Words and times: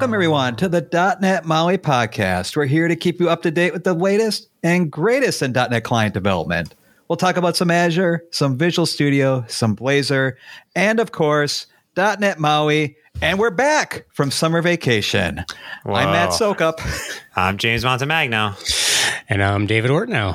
Welcome, 0.00 0.14
everyone, 0.14 0.56
to 0.56 0.66
the 0.66 1.18
.NET 1.20 1.44
Maui 1.44 1.76
podcast. 1.76 2.56
We're 2.56 2.64
here 2.64 2.88
to 2.88 2.96
keep 2.96 3.20
you 3.20 3.28
up 3.28 3.42
to 3.42 3.50
date 3.50 3.74
with 3.74 3.84
the 3.84 3.92
latest 3.92 4.48
and 4.62 4.90
greatest 4.90 5.42
in 5.42 5.52
.NET 5.52 5.84
client 5.84 6.14
development. 6.14 6.74
We'll 7.06 7.18
talk 7.18 7.36
about 7.36 7.54
some 7.54 7.70
Azure, 7.70 8.24
some 8.30 8.56
Visual 8.56 8.86
Studio, 8.86 9.44
some 9.46 9.76
Blazor, 9.76 10.36
and 10.74 11.00
of 11.00 11.12
course, 11.12 11.66
.NET 11.98 12.38
Maui. 12.40 12.96
And 13.20 13.38
we're 13.38 13.50
back 13.50 14.06
from 14.08 14.30
summer 14.30 14.62
vacation. 14.62 15.44
Whoa. 15.84 15.96
I'm 15.96 16.12
Matt 16.12 16.30
Soucoup. 16.30 16.80
I'm 17.36 17.58
James 17.58 17.84
Montemagno, 17.84 18.56
And 19.28 19.42
I'm 19.42 19.66
David 19.66 19.90
Ortinau. 19.90 20.34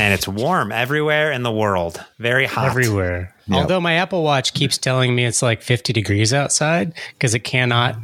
and 0.00 0.14
it's 0.14 0.26
warm 0.26 0.72
everywhere 0.72 1.30
in 1.30 1.44
the 1.44 1.52
world. 1.52 2.04
Very 2.18 2.46
hot. 2.46 2.66
Everywhere. 2.70 3.32
Although 3.52 3.80
my 3.80 3.92
Apple 3.92 4.24
Watch 4.24 4.52
keeps 4.52 4.78
telling 4.78 5.14
me 5.14 5.24
it's 5.26 5.42
like 5.42 5.62
50 5.62 5.92
degrees 5.92 6.34
outside 6.34 6.92
because 7.12 7.34
it 7.36 7.44
cannot 7.44 7.94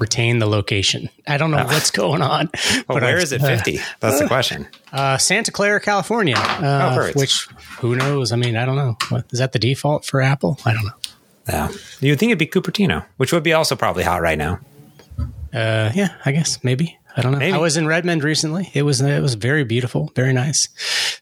retain 0.00 0.38
the 0.38 0.46
location. 0.46 1.08
I 1.26 1.36
don't 1.36 1.50
know 1.50 1.64
what's 1.64 1.90
going 1.90 2.22
on. 2.22 2.50
Well, 2.88 3.00
where 3.00 3.16
I- 3.18 3.20
is 3.22 3.32
it 3.32 3.40
50? 3.42 3.80
That's 4.00 4.18
the 4.20 4.26
question. 4.26 4.66
Uh, 4.92 5.18
Santa 5.18 5.50
Clara, 5.52 5.80
California. 5.80 6.36
Uh, 6.36 6.90
Oh, 6.92 6.96
perfect. 6.96 7.16
which, 7.16 7.42
who 7.80 7.96
knows? 7.96 8.32
I 8.32 8.36
mean, 8.36 8.56
I 8.56 8.64
don't 8.64 8.76
know. 8.76 8.96
What, 9.10 9.26
is 9.32 9.38
that 9.40 9.52
the 9.52 9.58
default 9.58 10.04
for 10.04 10.20
Apple? 10.22 10.58
I 10.64 10.72
don't 10.72 10.84
know. 10.84 10.92
Yeah. 11.48 11.68
You'd 12.00 12.18
think 12.18 12.30
it'd 12.30 12.38
be 12.38 12.46
Cupertino, 12.46 13.04
which 13.16 13.32
would 13.32 13.42
be 13.42 13.52
also 13.52 13.74
probably 13.76 14.04
hot 14.04 14.20
right 14.22 14.38
now. 14.38 14.60
Uh, 15.52 15.90
yeah, 15.94 16.14
I 16.24 16.32
guess 16.32 16.62
maybe. 16.62 16.98
I 17.16 17.22
don't 17.22 17.32
know. 17.32 17.38
Maybe. 17.38 17.52
I 17.54 17.58
was 17.58 17.76
in 17.76 17.86
Redmond 17.86 18.22
recently. 18.22 18.70
It 18.74 18.82
was 18.82 19.00
it 19.00 19.20
was 19.22 19.34
very 19.34 19.64
beautiful, 19.64 20.12
very 20.14 20.32
nice, 20.32 20.68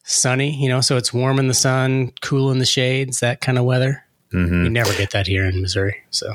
sunny. 0.05 0.53
You 0.61 0.69
know, 0.69 0.81
so 0.81 0.97
it's 0.97 1.13
warm 1.15 1.39
in 1.39 1.47
the 1.49 1.55
sun, 1.55 2.13
cool 2.23 2.51
in 2.51 2.59
the 2.59 2.67
shades, 2.67 3.21
that 3.21 3.41
kind 3.41 3.57
of 3.57 3.65
weather. 3.65 4.05
Mm-hmm. 4.33 4.65
You 4.65 4.71
never 4.71 4.93
get 4.95 5.11
that 5.11 5.27
here 5.27 5.45
in 5.45 5.63
Missouri. 5.63 6.03
So 6.11 6.35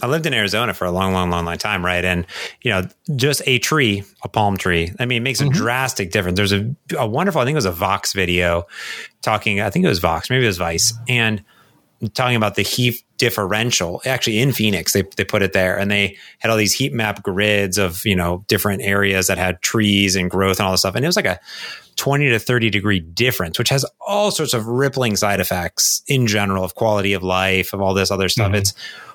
I 0.00 0.06
lived 0.06 0.26
in 0.26 0.34
Arizona 0.34 0.74
for 0.74 0.84
a 0.84 0.92
long, 0.92 1.12
long, 1.12 1.28
long, 1.28 1.44
long 1.44 1.58
time, 1.58 1.84
right? 1.84 2.04
And 2.04 2.26
you 2.62 2.70
know, 2.70 2.86
just 3.16 3.42
a 3.46 3.58
tree, 3.58 4.04
a 4.22 4.28
palm 4.28 4.56
tree. 4.56 4.92
I 5.00 5.06
mean, 5.06 5.18
it 5.18 5.24
makes 5.24 5.40
a 5.40 5.48
drastic 5.48 6.12
difference. 6.12 6.36
There's 6.36 6.52
a, 6.52 6.74
a 6.96 7.06
wonderful, 7.06 7.40
I 7.40 7.44
think 7.44 7.54
it 7.54 7.56
was 7.56 7.64
a 7.64 7.72
Vox 7.72 8.12
video 8.12 8.66
talking. 9.22 9.60
I 9.60 9.70
think 9.70 9.84
it 9.84 9.88
was 9.88 9.98
Vox, 9.98 10.30
maybe 10.30 10.44
it 10.44 10.48
was 10.48 10.58
Vice, 10.58 10.94
and 11.08 11.42
talking 12.14 12.36
about 12.36 12.54
the 12.54 12.62
heat 12.62 13.02
differential. 13.18 14.02
Actually, 14.04 14.40
in 14.40 14.52
Phoenix, 14.52 14.92
they 14.92 15.02
they 15.16 15.24
put 15.24 15.42
it 15.42 15.52
there, 15.52 15.78
and 15.78 15.90
they 15.90 16.16
had 16.38 16.50
all 16.50 16.56
these 16.56 16.72
heat 16.72 16.92
map 16.92 17.22
grids 17.22 17.78
of 17.78 18.04
you 18.04 18.16
know 18.16 18.44
different 18.48 18.82
areas 18.82 19.26
that 19.28 19.38
had 19.38 19.62
trees 19.62 20.16
and 20.16 20.30
growth 20.30 20.58
and 20.58 20.66
all 20.66 20.72
this 20.72 20.80
stuff, 20.80 20.94
and 20.94 21.04
it 21.04 21.08
was 21.08 21.16
like 21.16 21.26
a 21.26 21.40
20 21.96 22.30
to 22.30 22.38
30 22.38 22.70
degree 22.70 23.00
difference, 23.00 23.58
which 23.58 23.68
has 23.68 23.84
all 24.00 24.30
sorts 24.30 24.54
of 24.54 24.66
rippling 24.66 25.16
side 25.16 25.40
effects 25.40 26.02
in 26.08 26.26
general 26.26 26.64
of 26.64 26.74
quality 26.74 27.12
of 27.12 27.22
life, 27.22 27.72
of 27.72 27.80
all 27.80 27.94
this 27.94 28.10
other 28.10 28.28
stuff. 28.28 28.48
Mm-hmm. 28.48 28.56
It's 28.56 28.74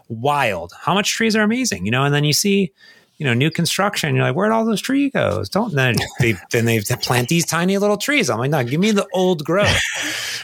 wild 0.10 0.72
how 0.80 0.94
much 0.94 1.12
trees 1.12 1.36
are 1.36 1.42
amazing, 1.42 1.86
you 1.86 1.92
know, 1.92 2.04
and 2.04 2.14
then 2.14 2.24
you 2.24 2.34
see, 2.34 2.72
you 3.18 3.26
know, 3.26 3.34
new 3.34 3.50
construction. 3.50 4.16
You're 4.16 4.26
like, 4.26 4.36
where'd 4.36 4.52
all 4.52 4.66
those 4.66 4.82
trees 4.82 5.12
go? 5.12 5.44
Don't 5.50 5.74
then 5.74 5.96
they 6.20 6.36
then 6.52 6.66
they 6.66 6.80
plant 7.02 7.30
these 7.30 7.46
tiny 7.46 7.78
little 7.78 7.98
trees. 7.98 8.30
I'm 8.30 8.38
like, 8.38 8.52
no, 8.52 8.64
give 8.64 8.80
me 8.80 8.92
the 8.92 9.08
old 9.14 9.44
growth. 9.44 9.82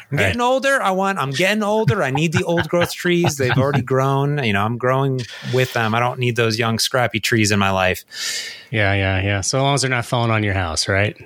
I'm 0.11 0.17
getting 0.17 0.41
older. 0.41 0.81
I 0.81 0.91
want. 0.91 1.17
I'm 1.17 1.31
getting 1.31 1.63
older. 1.63 2.03
I 2.03 2.11
need 2.11 2.33
the 2.33 2.43
old 2.43 2.69
growth 2.69 2.93
trees. 2.93 3.37
They've 3.37 3.57
already 3.57 3.81
grown. 3.81 4.43
You 4.43 4.53
know, 4.53 4.63
I'm 4.63 4.77
growing 4.77 5.21
with 5.53 5.73
them. 5.73 5.95
I 5.95 5.99
don't 5.99 6.19
need 6.19 6.35
those 6.35 6.59
young 6.59 6.77
scrappy 6.77 7.19
trees 7.19 7.51
in 7.51 7.57
my 7.57 7.71
life. 7.71 8.05
yeah, 8.69 8.93
yeah, 8.93 9.21
yeah. 9.21 9.41
So 9.41 9.61
long 9.61 9.73
as 9.73 9.81
they're 9.81 9.89
not 9.89 10.05
falling 10.05 10.29
on 10.29 10.43
your 10.43 10.53
house, 10.53 10.87
right? 10.87 11.17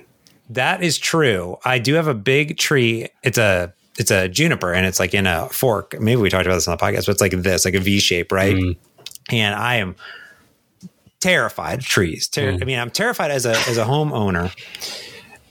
That 0.50 0.82
is 0.82 0.96
true. 0.96 1.58
I 1.64 1.78
do 1.78 1.94
have 1.94 2.08
a 2.08 2.14
big 2.14 2.56
tree. 2.56 3.08
It's 3.22 3.36
a 3.36 3.74
it's 3.98 4.10
a 4.10 4.28
juniper 4.28 4.72
and 4.72 4.86
it's 4.86 5.00
like 5.00 5.12
in 5.12 5.26
a 5.26 5.48
fork. 5.48 6.00
Maybe 6.00 6.20
we 6.20 6.30
talked 6.30 6.46
about 6.46 6.54
this 6.54 6.68
on 6.68 6.76
the 6.76 6.82
podcast, 6.82 7.06
but 7.06 7.08
it's 7.08 7.20
like 7.20 7.32
this, 7.32 7.64
like 7.64 7.74
a 7.74 7.80
V 7.80 7.98
shape, 8.00 8.32
right? 8.32 8.54
Mm. 8.54 8.76
And 9.30 9.54
I 9.54 9.76
am 9.76 9.96
terrified 11.20 11.80
of 11.80 11.84
trees. 11.84 12.28
Ter- 12.28 12.52
mm. 12.52 12.62
I 12.62 12.64
mean, 12.64 12.78
I'm 12.78 12.90
terrified 12.90 13.30
as 13.30 13.46
a 13.46 13.56
as 13.68 13.76
a 13.78 13.84
homeowner 13.84 14.54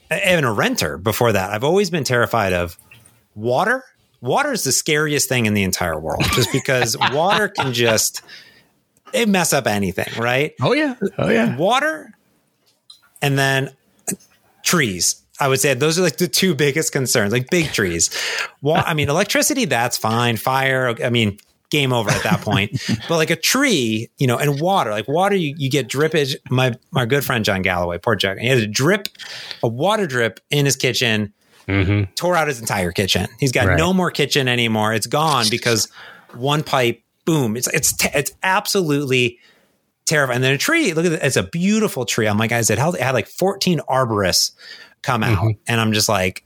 and 0.09 0.45
a 0.45 0.51
renter. 0.51 0.97
Before 0.97 1.31
that, 1.31 1.51
I've 1.51 1.63
always 1.63 1.89
been 1.89 2.03
terrified 2.03 2.53
of 2.53 2.77
water. 3.35 3.83
Water 4.19 4.51
is 4.51 4.63
the 4.63 4.71
scariest 4.71 5.29
thing 5.29 5.45
in 5.45 5.53
the 5.53 5.63
entire 5.63 5.99
world, 5.99 6.23
just 6.33 6.51
because 6.51 6.97
water 7.11 7.49
can 7.49 7.73
just 7.73 8.21
it 9.13 9.29
mess 9.29 9.53
up 9.53 9.67
anything, 9.67 10.11
right? 10.17 10.53
Oh 10.61 10.73
yeah, 10.73 10.95
oh 11.17 11.29
yeah. 11.29 11.55
water 11.55 12.13
and 13.21 13.37
then 13.37 13.69
trees 14.63 15.21
i 15.39 15.47
would 15.47 15.59
say 15.59 15.73
those 15.73 15.97
are 15.97 16.01
like 16.01 16.17
the 16.17 16.27
two 16.27 16.53
biggest 16.53 16.91
concerns 16.91 17.31
like 17.31 17.49
big 17.49 17.71
trees 17.71 18.09
Wa- 18.61 18.83
i 18.85 18.93
mean 18.93 19.09
electricity 19.09 19.65
that's 19.65 19.97
fine 19.97 20.37
fire 20.37 20.95
i 21.03 21.09
mean 21.09 21.37
game 21.69 21.91
over 21.93 22.09
at 22.09 22.23
that 22.23 22.41
point 22.41 22.71
but 23.09 23.17
like 23.17 23.29
a 23.29 23.35
tree 23.35 24.09
you 24.17 24.25
know 24.27 24.37
and 24.37 24.59
water 24.61 24.91
like 24.91 25.07
water 25.07 25.35
you, 25.35 25.53
you 25.57 25.69
get 25.69 25.87
drippage 25.87 26.35
my 26.49 26.73
my 26.91 27.05
good 27.05 27.25
friend 27.25 27.43
Jon 27.43 27.61
Galloway 27.61 27.97
poor 27.97 28.15
jack 28.15 28.37
he 28.37 28.47
had 28.47 28.57
a 28.59 28.67
drip 28.67 29.07
a 29.63 29.67
water 29.67 30.07
drip 30.07 30.39
in 30.49 30.65
his 30.65 30.75
kitchen 30.75 31.33
Mm-hmm. 31.67 32.13
tore 32.15 32.37
out 32.37 32.47
his 32.47 32.61
entire 32.61 32.93
kitchen 32.93 33.27
he's 33.41 33.51
got 33.51 33.67
Right. 33.67 33.77
no 33.77 33.91
more 33.93 34.09
kitchen 34.09 34.47
anymore 34.47 34.93
it's 34.93 35.05
gone 35.07 35.47
because 35.51 35.91
one 36.33 36.63
pipe 36.63 37.01
boom 37.25 37.57
it's 37.57 37.67
it's 37.73 37.93
it's 38.15 38.31
absolutely 38.41 39.37
terrifying. 40.05 40.37
And 40.37 40.43
then 40.45 40.53
a 40.53 40.57
tree, 40.57 40.93
look 40.93 41.05
at 41.05 41.11
it, 41.11 41.19
it's 41.21 41.35
a 41.35 41.43
beautiful 41.43 42.05
tree. 42.05 42.27
I'm 42.27 42.37
like, 42.37 42.49
guys, 42.51 42.69
it 42.69 42.77
had, 42.79 42.93
it 42.93 43.01
had 43.01 43.13
like 43.13 43.27
14 43.27 43.81
arborists 43.89 44.53
come 45.01 45.21
out. 45.21 45.37
Mm-hmm. 45.39 45.59
And 45.67 45.81
I'm 45.81 45.91
just 45.91 46.07
like, 46.07 46.45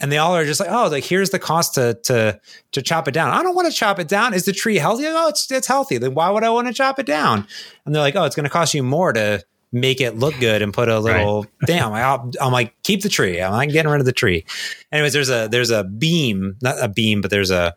and 0.00 0.12
they 0.12 0.18
all 0.18 0.36
are 0.36 0.44
just 0.44 0.60
like, 0.60 0.70
oh, 0.70 0.88
like 0.88 1.04
here's 1.04 1.30
the 1.30 1.38
cost 1.38 1.74
to 1.74 1.94
to 2.04 2.40
to 2.72 2.82
chop 2.82 3.08
it 3.08 3.12
down. 3.12 3.30
I 3.30 3.42
don't 3.42 3.54
want 3.54 3.70
to 3.70 3.74
chop 3.74 3.98
it 3.98 4.08
down. 4.08 4.34
Is 4.34 4.44
the 4.44 4.52
tree 4.52 4.76
healthy? 4.76 5.04
Oh, 5.06 5.28
it's 5.28 5.50
it's 5.50 5.66
healthy. 5.66 5.98
Then 5.98 6.14
why 6.14 6.30
would 6.30 6.44
I 6.44 6.50
want 6.50 6.66
to 6.68 6.74
chop 6.74 6.98
it 6.98 7.06
down? 7.06 7.46
And 7.84 7.94
they're 7.94 8.02
like, 8.02 8.16
oh, 8.16 8.24
it's 8.24 8.36
going 8.36 8.44
to 8.44 8.50
cost 8.50 8.74
you 8.74 8.82
more 8.82 9.12
to 9.12 9.42
make 9.72 10.00
it 10.00 10.16
look 10.16 10.38
good 10.38 10.62
and 10.62 10.72
put 10.72 10.88
a 10.88 10.98
little 10.98 11.46
damn. 11.66 11.92
I'm, 11.92 12.32
I'm 12.40 12.52
like, 12.52 12.74
keep 12.82 13.02
the 13.02 13.08
tree. 13.08 13.40
I'm 13.40 13.52
like 13.52 13.70
getting 13.70 13.90
rid 13.90 14.00
of 14.00 14.06
the 14.06 14.12
tree. 14.12 14.44
Anyways, 14.92 15.12
there's 15.12 15.30
a 15.30 15.48
there's 15.50 15.70
a 15.70 15.84
beam, 15.84 16.56
not 16.62 16.82
a 16.82 16.88
beam, 16.88 17.20
but 17.20 17.30
there's 17.30 17.50
a 17.50 17.74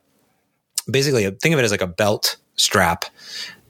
basically 0.90 1.30
think 1.30 1.54
of 1.54 1.60
it 1.60 1.64
as 1.64 1.72
like 1.72 1.82
a 1.82 1.88
belt 1.88 2.38
strap 2.56 3.06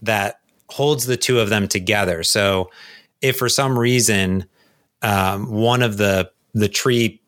that 0.02 0.40
holds 0.70 1.06
the 1.06 1.18
two 1.18 1.40
of 1.40 1.50
them 1.50 1.68
together. 1.68 2.24
So 2.24 2.72
if 3.22 3.38
for 3.38 3.50
some 3.50 3.78
reason 3.78 4.46
um, 5.02 5.52
one 5.52 5.84
of 5.84 5.98
the 5.98 6.32
the 6.54 6.70
tree 6.70 7.19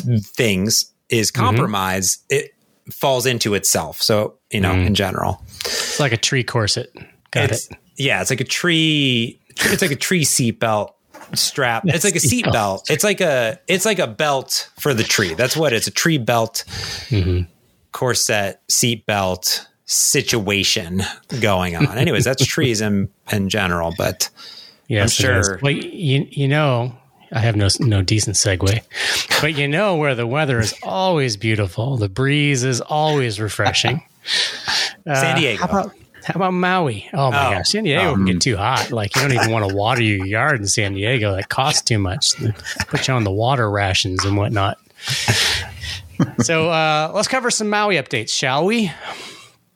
things 0.00 0.92
is 1.08 1.30
mm-hmm. 1.30 1.42
compromised, 1.42 2.22
it 2.30 2.54
falls 2.90 3.26
into 3.26 3.54
itself. 3.54 4.00
So 4.02 4.38
you 4.50 4.60
know, 4.60 4.72
mm. 4.74 4.86
in 4.86 4.94
general, 4.94 5.42
It's 5.64 6.00
like 6.00 6.12
a 6.12 6.16
tree 6.16 6.44
corset. 6.44 6.92
Got 7.30 7.50
it's, 7.50 7.70
it. 7.70 7.76
yeah, 7.96 8.20
it's 8.20 8.30
like 8.30 8.40
a 8.40 8.44
tree. 8.44 9.40
It's 9.48 9.82
like 9.82 9.90
a 9.90 9.96
tree 9.96 10.24
seat 10.24 10.60
belt 10.60 10.94
strap. 11.34 11.84
It's 11.86 12.04
like 12.04 12.16
a 12.16 12.20
seat 12.20 12.44
Seatbelt. 12.44 12.52
belt. 12.52 12.90
It's 12.90 13.04
like 13.04 13.20
a 13.20 13.58
it's 13.66 13.84
like 13.84 13.98
a 13.98 14.06
belt 14.06 14.70
for 14.78 14.94
the 14.94 15.04
tree. 15.04 15.34
That's 15.34 15.56
what 15.56 15.72
it's 15.72 15.86
a 15.86 15.90
tree 15.90 16.18
belt 16.18 16.64
mm-hmm. 17.08 17.50
corset 17.92 18.60
seat 18.68 19.06
belt 19.06 19.66
situation 19.86 21.02
going 21.40 21.76
on. 21.76 21.98
Anyways, 21.98 22.24
that's 22.24 22.44
trees 22.46 22.80
in 22.80 23.08
in 23.32 23.48
general, 23.48 23.94
but 23.96 24.30
Yes, 24.88 25.18
I'm 25.18 25.42
sure- 25.42 25.58
Well, 25.62 25.72
you 25.72 26.26
you 26.30 26.48
know, 26.48 26.96
I 27.32 27.40
have 27.40 27.56
no 27.56 27.68
no 27.80 28.02
decent 28.02 28.36
segue, 28.36 28.80
but 29.40 29.56
you 29.56 29.66
know 29.68 29.96
where 29.96 30.14
the 30.14 30.26
weather 30.26 30.58
is 30.60 30.74
always 30.82 31.36
beautiful. 31.36 31.96
The 31.96 32.08
breeze 32.08 32.62
is 32.64 32.80
always 32.80 33.40
refreshing. 33.40 34.02
San 35.04 35.36
Diego. 35.36 35.66
How 35.66 35.68
about 35.80 35.92
how 36.24 36.32
about 36.34 36.50
Maui? 36.52 37.08
Oh 37.12 37.30
my 37.30 37.46
Oh. 37.48 37.50
gosh, 37.52 37.68
San 37.70 37.84
Diego 37.84 38.14
can 38.14 38.24
get 38.24 38.40
too 38.40 38.56
hot. 38.56 38.90
Like 38.90 39.14
you 39.14 39.22
don't 39.22 39.32
even 39.32 39.50
want 39.52 39.68
to 39.68 39.74
water 39.74 40.02
your 40.02 40.26
yard 40.26 40.60
in 40.60 40.66
San 40.66 40.94
Diego. 40.94 41.34
That 41.36 41.48
costs 41.48 41.82
too 41.82 41.98
much. 41.98 42.32
They 42.34 42.52
Put 42.88 43.06
you 43.08 43.14
on 43.14 43.24
the 43.24 43.30
water 43.30 43.70
rations 43.70 44.24
and 44.24 44.36
whatnot. 44.36 44.78
so 46.40 46.70
uh, 46.70 47.12
let's 47.14 47.28
cover 47.28 47.50
some 47.50 47.68
Maui 47.68 47.96
updates, 47.96 48.30
shall 48.30 48.64
we? 48.64 48.90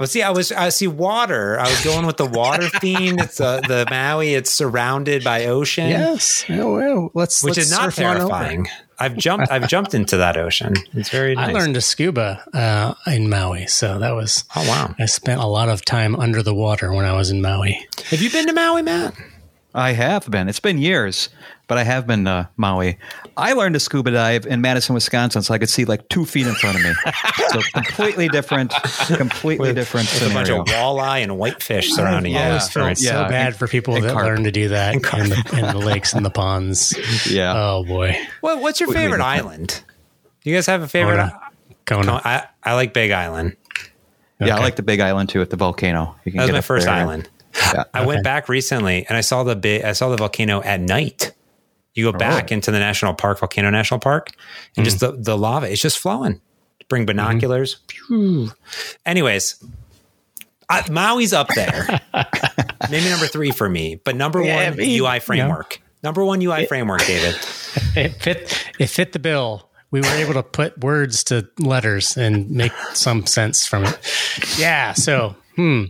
Well, 0.00 0.06
see, 0.06 0.22
I 0.22 0.30
was 0.30 0.50
I 0.50 0.70
see 0.70 0.86
water. 0.86 1.60
I 1.60 1.68
was 1.68 1.84
going 1.84 2.06
with 2.06 2.16
the 2.16 2.24
water 2.24 2.68
theme. 2.80 3.18
It's 3.18 3.38
uh, 3.38 3.60
the 3.60 3.86
Maui. 3.90 4.32
It's 4.32 4.50
surrounded 4.50 5.22
by 5.22 5.44
ocean, 5.44 5.88
Yes. 5.90 6.42
Oh, 6.48 6.74
well, 6.74 7.10
let's 7.12 7.44
which 7.44 7.58
let's 7.58 7.66
is 7.66 7.70
not 7.70 7.92
surf 7.92 8.06
on 8.06 8.16
over. 8.16 8.28
terrifying. 8.28 8.66
I've 8.98 9.16
jumped. 9.18 9.50
I've 9.52 9.68
jumped 9.68 9.92
into 9.92 10.16
that 10.16 10.38
ocean. 10.38 10.72
It's 10.94 11.10
very 11.10 11.34
nice. 11.34 11.50
I 11.50 11.52
learned 11.52 11.74
to 11.74 11.82
scuba 11.82 12.42
uh, 12.54 12.94
in 13.12 13.28
Maui, 13.28 13.66
so 13.66 13.98
that 13.98 14.12
was. 14.12 14.44
Oh 14.56 14.66
wow! 14.66 14.94
I 14.98 15.04
spent 15.04 15.42
a 15.42 15.46
lot 15.46 15.68
of 15.68 15.84
time 15.84 16.16
under 16.16 16.42
the 16.42 16.54
water 16.54 16.92
when 16.94 17.04
I 17.04 17.12
was 17.12 17.30
in 17.30 17.42
Maui. 17.42 17.86
Have 18.08 18.22
you 18.22 18.30
been 18.30 18.46
to 18.46 18.54
Maui, 18.54 18.80
Matt? 18.80 19.14
I 19.74 19.92
have 19.92 20.30
been. 20.30 20.48
It's 20.48 20.60
been 20.60 20.78
years, 20.78 21.28
but 21.70 21.78
I 21.78 21.84
have 21.84 22.04
been 22.06 22.24
to 22.24 22.48
Maui. 22.56 22.98
I 23.36 23.52
learned 23.54 23.74
to 23.74 23.80
scuba 23.80 24.10
dive 24.10 24.44
in 24.44 24.60
Madison, 24.60 24.92
Wisconsin, 24.94 25.40
so 25.42 25.54
I 25.54 25.58
could 25.58 25.70
see 25.70 25.84
like 25.84 26.06
two 26.08 26.24
feet 26.26 26.46
in 26.46 26.54
front 26.56 26.76
of 26.76 26.82
me. 26.82 26.92
so 27.48 27.60
completely 27.72 28.28
different, 28.28 28.72
completely 29.06 29.72
different 29.72 30.12
With 30.12 30.30
a 30.30 30.34
bunch 30.34 30.48
of 30.50 30.66
walleye 30.66 31.22
and 31.22 31.38
whitefish 31.38 31.92
surrounding 31.92 32.32
you. 32.32 32.38
I 32.38 32.48
always 32.48 32.64
Yeah. 32.64 32.68
felt 32.70 32.86
Right. 32.86 32.98
so 32.98 33.04
Yeah. 33.22 33.28
bad 33.28 33.56
for 33.56 33.68
people 33.68 33.94
And 33.94 34.04
that 34.04 34.12
carp. 34.12 34.26
learn 34.26 34.44
to 34.44 34.50
do 34.50 34.68
that 34.70 34.94
in 34.94 35.00
the, 35.00 35.54
in 35.58 35.66
the 35.68 35.78
lakes 35.78 36.12
and 36.12 36.26
the 36.26 36.30
ponds. 36.30 36.94
yeah. 37.30 37.54
Oh 37.56 37.84
boy, 37.84 38.16
What, 38.40 38.60
what's 38.60 38.80
your 38.80 38.88
What 38.88 38.96
do 38.96 39.00
you 39.02 39.06
favorite 39.06 39.22
island? 39.24 39.82
Do 40.42 40.50
you 40.50 40.56
guys 40.56 40.66
have 40.66 40.82
a 40.82 40.88
favorite? 40.88 41.16
Kona. 41.86 42.02
Kona. 42.04 42.20
I, 42.24 42.46
I 42.64 42.74
like 42.74 42.92
Big 42.92 43.12
Island. 43.12 43.56
Yeah, 44.40 44.56
I 44.56 44.60
like 44.60 44.76
the 44.76 44.82
Big 44.82 45.00
Island 45.00 45.28
too 45.28 45.40
at 45.42 45.50
the 45.50 45.56
volcano. 45.56 46.16
You 46.24 46.32
can 46.32 46.38
That 46.38 46.44
was 46.44 46.48
get 46.50 46.54
my 46.56 46.60
first 46.62 46.86
there. 46.86 46.94
island. 46.94 47.28
Yeah. 47.54 47.84
I 47.92 48.06
went 48.06 48.22
back 48.24 48.48
recently 48.48 49.04
and 49.08 49.16
I 49.18 49.20
saw 49.22 49.42
the 49.42 49.56
big, 49.56 49.82
I 49.84 49.92
saw 49.92 50.08
the 50.08 50.16
volcano 50.16 50.62
at 50.62 50.80
night. 50.80 51.32
You 52.00 52.10
go 52.12 52.16
oh. 52.16 52.18
back 52.18 52.50
into 52.50 52.70
the 52.70 52.78
national 52.78 53.12
park, 53.12 53.40
Volcano 53.40 53.68
National 53.68 54.00
Park, 54.00 54.30
and 54.74 54.86
just 54.86 54.96
mm. 54.96 55.00
the, 55.00 55.12
the 55.12 55.36
lava, 55.36 55.70
it's 55.70 55.82
just 55.82 55.98
flowing. 55.98 56.40
Bring 56.88 57.04
binoculars. 57.04 57.76
Mm-hmm. 57.86 58.46
Phew. 58.46 58.52
Anyways, 59.04 59.62
I, 60.70 60.80
Maui's 60.88 61.34
up 61.34 61.48
there. 61.48 62.00
Maybe 62.90 63.10
number 63.10 63.26
three 63.26 63.50
for 63.50 63.68
me, 63.68 64.00
but 64.02 64.16
number 64.16 64.42
Yeah, 64.42 64.70
one 64.70 64.80
you- 64.80 65.04
UI 65.04 65.20
framework. 65.20 65.82
Number 66.02 66.24
one 66.24 66.40
UI 66.40 66.64
framework, 66.66 67.04
David. 67.04 67.36
It 67.94 68.14
fit. 68.20 68.72
It 68.80 68.86
fit 68.86 69.12
the 69.12 69.20
bill. 69.20 69.68
We 69.92 70.00
were 70.00 70.08
able 70.08 70.34
to 70.34 70.42
put 70.42 70.78
words 70.78 71.22
to 71.24 71.48
letters 71.58 72.16
and 72.16 72.50
make 72.50 72.72
some 72.94 73.26
sense 73.26 73.64
from 73.66 73.84
it. 73.84 74.58
Yeah. 74.58 74.92
So, 74.94 75.36
hmm, 75.60 75.84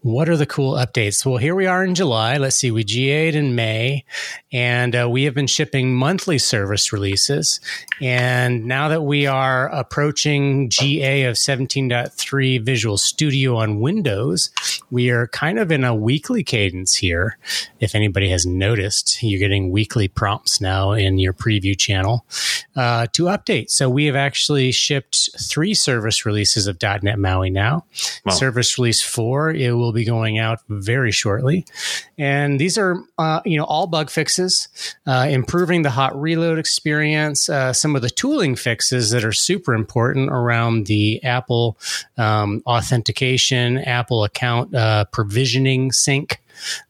what 0.00 0.28
are 0.28 0.36
the 0.36 0.46
cool 0.46 0.74
updates? 0.74 1.24
Well, 1.24 1.36
here 1.36 1.54
we 1.54 1.66
are 1.66 1.84
in 1.84 1.94
July. 1.94 2.38
Let's 2.38 2.56
see. 2.56 2.72
We 2.72 2.82
GA'd 2.82 3.36
in 3.36 3.54
May, 3.54 4.04
and 4.52 4.96
uh, 4.96 5.08
we 5.08 5.22
have 5.24 5.34
been 5.34 5.46
shipping 5.46 5.94
monthly 5.94 6.38
service 6.38 6.92
releases. 6.92 7.60
And 8.00 8.64
now 8.64 8.88
that 8.88 9.02
we 9.02 9.26
are 9.26 9.68
approaching 9.68 10.68
GA 10.68 11.22
of 11.24 11.36
17.3 11.36 12.64
Visual 12.64 12.98
Studio 12.98 13.56
on 13.58 13.78
Windows, 13.78 14.50
we 14.90 15.10
are 15.10 15.28
kind 15.28 15.60
of 15.60 15.70
in 15.70 15.84
a 15.84 15.94
weekly 15.94 16.42
cadence 16.42 16.96
here. 16.96 17.38
If 17.78 17.94
anybody 17.94 18.28
has 18.30 18.44
noticed, 18.44 19.22
you're 19.22 19.38
getting 19.38 19.70
weekly 19.70 20.08
prompts 20.08 20.60
now 20.60 20.92
in 20.92 21.18
your 21.18 21.32
preview 21.32 21.78
channel 21.78 22.26
uh, 22.74 23.06
to 23.12 23.24
update. 23.24 23.70
So 23.70 23.88
we 23.88 24.06
have 24.06 24.16
actually 24.16 24.72
shipped 24.72 25.30
three 25.40 25.74
service 25.74 26.26
releases 26.26 26.66
of 26.66 26.82
.NET 26.82 27.18
MAUI 27.18 27.50
now. 27.50 27.84
Wow. 28.24 28.32
Service 28.32 28.78
release 28.78 29.11
four, 29.12 29.50
it 29.50 29.72
will 29.72 29.92
be 29.92 30.04
going 30.04 30.38
out 30.38 30.60
very 30.68 31.12
shortly. 31.12 31.66
And 32.18 32.58
these 32.58 32.78
are, 32.78 32.96
uh, 33.18 33.40
you 33.44 33.58
know, 33.58 33.64
all 33.64 33.86
bug 33.86 34.10
fixes, 34.10 34.68
uh, 35.06 35.26
improving 35.28 35.82
the 35.82 35.90
hot 35.90 36.18
reload 36.20 36.58
experience, 36.58 37.48
uh, 37.48 37.72
some 37.72 37.94
of 37.94 38.02
the 38.02 38.10
tooling 38.10 38.56
fixes 38.56 39.10
that 39.10 39.24
are 39.24 39.32
super 39.32 39.74
important 39.74 40.30
around 40.30 40.86
the 40.86 41.22
Apple 41.22 41.76
um, 42.16 42.62
authentication, 42.66 43.78
Apple 43.78 44.24
account 44.24 44.74
uh, 44.74 45.04
provisioning 45.12 45.92
sync 45.92 46.40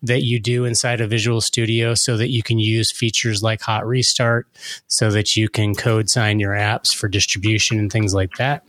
that 0.02 0.22
you 0.22 0.38
do 0.38 0.64
inside 0.64 1.00
of 1.00 1.10
Visual 1.10 1.40
Studio 1.40 1.94
so 1.94 2.16
that 2.16 2.30
you 2.30 2.42
can 2.42 2.58
use 2.58 2.92
features 2.92 3.42
like 3.42 3.60
hot 3.60 3.86
restart 3.86 4.46
so 4.86 5.10
that 5.10 5.36
you 5.36 5.48
can 5.48 5.74
code 5.74 6.10
sign 6.10 6.38
your 6.38 6.52
apps 6.52 6.94
for 6.94 7.08
distribution 7.08 7.78
and 7.78 7.90
things 7.90 8.14
like 8.14 8.34
that. 8.36 8.64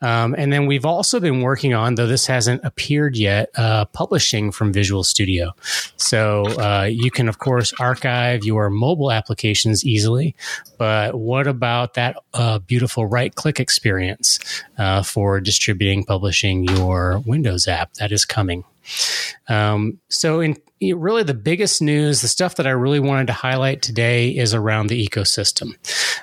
Um, 0.00 0.34
and 0.38 0.52
then 0.52 0.66
we've 0.66 0.84
also 0.84 1.20
been 1.20 1.40
working 1.40 1.74
on, 1.74 1.96
though 1.96 2.06
this 2.06 2.26
hasn't 2.26 2.64
appeared 2.64 3.16
yet, 3.16 3.50
uh, 3.56 3.84
publishing 3.86 4.52
from 4.52 4.72
Visual 4.72 5.02
Studio. 5.02 5.54
So 5.96 6.46
uh, 6.58 6.84
you 6.84 7.10
can, 7.10 7.28
of 7.28 7.38
course, 7.38 7.72
archive 7.80 8.44
your 8.44 8.70
mobile 8.70 9.10
applications 9.10 9.84
easily. 9.84 10.34
But 10.78 11.14
what 11.14 11.46
about 11.46 11.94
that 11.94 12.16
uh, 12.34 12.60
beautiful 12.60 13.06
right 13.06 13.34
click 13.34 13.58
experience 13.58 14.38
uh, 14.78 15.02
for 15.02 15.40
distributing, 15.40 16.04
publishing 16.04 16.64
your 16.64 17.22
Windows 17.26 17.66
app? 17.66 17.94
That 17.94 18.12
is 18.12 18.24
coming. 18.24 18.64
Um, 19.48 19.98
so, 20.08 20.40
in 20.40 20.56
really 20.80 21.22
the 21.22 21.34
biggest 21.34 21.82
news, 21.82 22.20
the 22.20 22.28
stuff 22.28 22.56
that 22.56 22.66
I 22.66 22.70
really 22.70 23.00
wanted 23.00 23.26
to 23.28 23.32
highlight 23.32 23.82
today 23.82 24.30
is 24.30 24.54
around 24.54 24.88
the 24.88 25.06
ecosystem. 25.06 25.74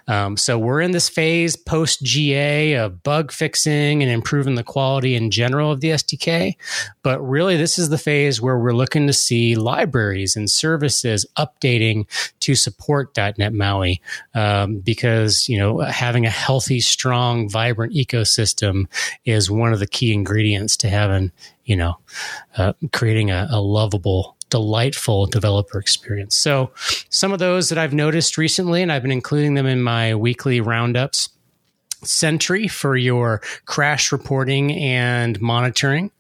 Um, 0.07 0.37
so, 0.37 0.57
we're 0.57 0.81
in 0.81 0.91
this 0.91 1.09
phase 1.09 1.55
post 1.55 2.03
GA 2.03 2.73
of 2.73 3.03
bug 3.03 3.31
fixing 3.31 4.01
and 4.01 4.11
improving 4.11 4.55
the 4.55 4.63
quality 4.63 5.15
in 5.15 5.31
general 5.31 5.71
of 5.71 5.81
the 5.81 5.89
SDK. 5.89 6.55
But 7.03 7.19
really, 7.21 7.57
this 7.57 7.77
is 7.77 7.89
the 7.89 7.97
phase 7.97 8.41
where 8.41 8.57
we're 8.57 8.73
looking 8.73 9.07
to 9.07 9.13
see 9.13 9.55
libraries 9.55 10.35
and 10.35 10.49
services 10.49 11.25
updating 11.37 12.07
to 12.41 12.55
support 12.55 13.15
.NET 13.17 13.53
MAUI 13.53 13.99
um, 14.33 14.79
because 14.79 15.49
you 15.49 15.57
know 15.57 15.79
having 15.79 16.25
a 16.25 16.29
healthy, 16.29 16.79
strong, 16.79 17.49
vibrant 17.49 17.93
ecosystem 17.93 18.85
is 19.25 19.49
one 19.49 19.73
of 19.73 19.79
the 19.79 19.87
key 19.87 20.13
ingredients 20.13 20.77
to 20.77 20.89
having 20.89 21.31
you 21.65 21.75
know 21.75 21.97
uh, 22.57 22.73
creating 22.93 23.31
a, 23.31 23.47
a 23.51 23.59
lovable 23.59 24.35
delightful 24.49 25.25
developer 25.25 25.79
experience. 25.79 26.35
So 26.35 26.71
some 27.09 27.33
of 27.33 27.39
those 27.39 27.69
that 27.69 27.77
i've 27.77 27.93
noticed 27.93 28.37
recently 28.37 28.81
and 28.81 28.91
i've 28.91 29.01
been 29.01 29.11
including 29.11 29.55
them 29.55 29.65
in 29.65 29.81
my 29.81 30.15
weekly 30.15 30.61
roundups 30.61 31.29
sentry 32.03 32.67
for 32.67 32.95
your 32.95 33.41
crash 33.65 34.11
reporting 34.11 34.71
and 34.71 35.41
monitoring. 35.41 36.11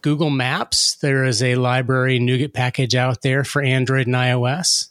Google 0.00 0.30
maps 0.30 0.94
there 0.96 1.24
is 1.24 1.42
a 1.42 1.56
library 1.56 2.20
NuGet 2.20 2.54
package 2.54 2.94
out 2.94 3.22
there 3.22 3.42
for 3.42 3.60
android 3.60 4.06
and 4.06 4.16
ios 4.16 4.88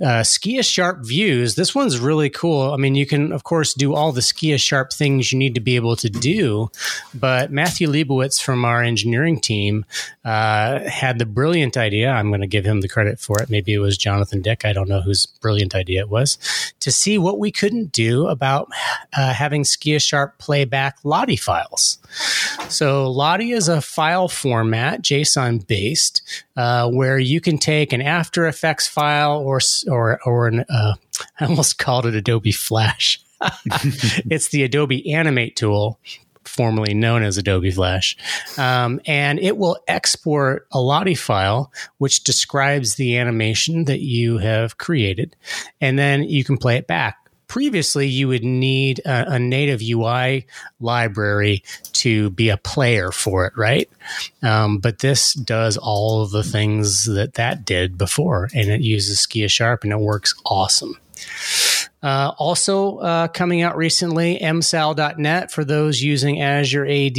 uh, 0.00 0.22
SkiaSharp 0.22 1.06
views. 1.06 1.54
This 1.54 1.74
one's 1.74 1.98
really 1.98 2.30
cool. 2.30 2.72
I 2.72 2.76
mean, 2.76 2.94
you 2.94 3.06
can, 3.06 3.32
of 3.32 3.44
course, 3.44 3.74
do 3.74 3.94
all 3.94 4.12
the 4.12 4.20
SkiaSharp 4.20 4.92
things 4.92 5.32
you 5.32 5.38
need 5.38 5.54
to 5.54 5.60
be 5.60 5.76
able 5.76 5.96
to 5.96 6.08
do, 6.08 6.70
but 7.14 7.50
Matthew 7.50 7.88
Leibowitz 7.88 8.40
from 8.40 8.64
our 8.64 8.82
engineering 8.82 9.40
team 9.40 9.84
uh, 10.24 10.80
had 10.88 11.18
the 11.18 11.26
brilliant 11.26 11.76
idea. 11.76 12.10
I'm 12.10 12.28
going 12.28 12.42
to 12.42 12.46
give 12.46 12.64
him 12.64 12.80
the 12.80 12.88
credit 12.88 13.18
for 13.18 13.42
it. 13.42 13.50
Maybe 13.50 13.74
it 13.74 13.78
was 13.78 13.98
Jonathan 13.98 14.40
Dick. 14.40 14.64
I 14.64 14.72
don't 14.72 14.88
know 14.88 15.00
whose 15.00 15.26
brilliant 15.26 15.74
idea 15.74 16.00
it 16.00 16.10
was 16.10 16.38
to 16.80 16.92
see 16.92 17.18
what 17.18 17.38
we 17.38 17.50
couldn't 17.50 17.92
do 17.92 18.28
about 18.28 18.68
uh, 19.16 19.32
having 19.32 19.62
SkiaSharp 19.62 20.38
play 20.38 20.64
back 20.64 20.98
Lottie 21.04 21.36
files. 21.36 21.98
So 22.68 23.10
Lottie 23.10 23.52
is 23.52 23.68
a 23.68 23.80
file 23.80 24.28
format, 24.28 25.02
JSON 25.02 25.66
based, 25.66 26.22
uh, 26.58 26.90
where 26.90 27.20
you 27.20 27.40
can 27.40 27.56
take 27.56 27.92
an 27.92 28.02
After 28.02 28.46
Effects 28.46 28.88
file 28.88 29.38
or 29.38 29.60
or 29.88 30.18
or 30.26 30.48
an 30.48 30.64
uh, 30.68 30.94
I 31.40 31.46
almost 31.46 31.78
called 31.78 32.04
it 32.04 32.14
Adobe 32.14 32.52
Flash. 32.52 33.20
it's 34.28 34.48
the 34.48 34.64
Adobe 34.64 35.14
Animate 35.14 35.54
tool, 35.54 36.00
formerly 36.44 36.94
known 36.94 37.22
as 37.22 37.38
Adobe 37.38 37.70
Flash, 37.70 38.16
um, 38.58 39.00
and 39.06 39.38
it 39.38 39.56
will 39.56 39.78
export 39.86 40.66
a 40.72 40.80
Lottie 40.80 41.14
file 41.14 41.72
which 41.98 42.24
describes 42.24 42.96
the 42.96 43.16
animation 43.16 43.84
that 43.84 44.00
you 44.00 44.38
have 44.38 44.78
created, 44.78 45.36
and 45.80 45.96
then 45.96 46.24
you 46.24 46.42
can 46.42 46.56
play 46.56 46.76
it 46.76 46.88
back 46.88 47.17
previously 47.48 48.06
you 48.06 48.28
would 48.28 48.44
need 48.44 49.00
a, 49.00 49.32
a, 49.32 49.38
native 49.38 49.80
UI 49.82 50.46
library 50.80 51.64
to 51.94 52.30
be 52.30 52.50
a 52.50 52.56
player 52.56 53.10
for 53.10 53.46
it, 53.46 53.54
right? 53.56 53.88
Um, 54.42 54.78
but 54.78 55.00
this 55.00 55.32
does 55.34 55.76
all 55.76 56.22
of 56.22 56.30
the 56.30 56.44
things 56.44 57.04
that 57.06 57.34
that 57.34 57.64
did 57.64 57.98
before, 57.98 58.48
and 58.54 58.70
it 58.70 58.82
uses 58.82 59.26
SkiaSharp, 59.26 59.82
and 59.82 59.92
it 59.92 59.98
works 59.98 60.34
awesome. 60.46 60.96
Uh, 62.02 62.32
also 62.38 62.98
uh, 62.98 63.28
coming 63.28 63.62
out 63.62 63.76
recently, 63.76 64.38
msal.net 64.38 65.50
for 65.50 65.64
those 65.64 66.00
using 66.00 66.40
Azure 66.40 66.86
AD 66.86 67.18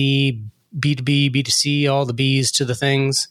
B2B, 0.78 1.34
B2C, 1.34 1.92
all 1.92 2.06
the 2.06 2.14
B's 2.14 2.52
to 2.54 2.66
the 2.66 2.76
things, 2.76 3.28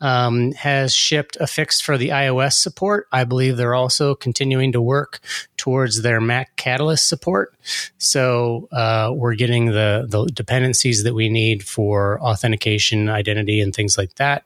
um, 0.00 0.52
has 0.52 0.94
shipped 0.94 1.36
a 1.40 1.46
fix 1.46 1.80
for 1.80 1.98
the 1.98 2.08
iOS 2.08 2.54
support. 2.54 3.06
I 3.12 3.24
believe 3.24 3.56
they're 3.56 3.74
also 3.74 4.14
continuing 4.14 4.72
to 4.72 4.80
work 4.80 5.20
towards 5.56 6.02
their 6.02 6.20
Mac 6.20 6.56
Catalyst 6.56 7.08
support. 7.08 7.54
So 7.98 8.68
uh, 8.72 9.12
we're 9.14 9.34
getting 9.34 9.66
the, 9.66 10.06
the 10.08 10.26
dependencies 10.26 11.04
that 11.04 11.14
we 11.14 11.28
need 11.28 11.62
for 11.64 12.20
authentication, 12.20 13.08
identity, 13.08 13.60
and 13.60 13.74
things 13.74 13.98
like 13.98 14.14
that. 14.14 14.44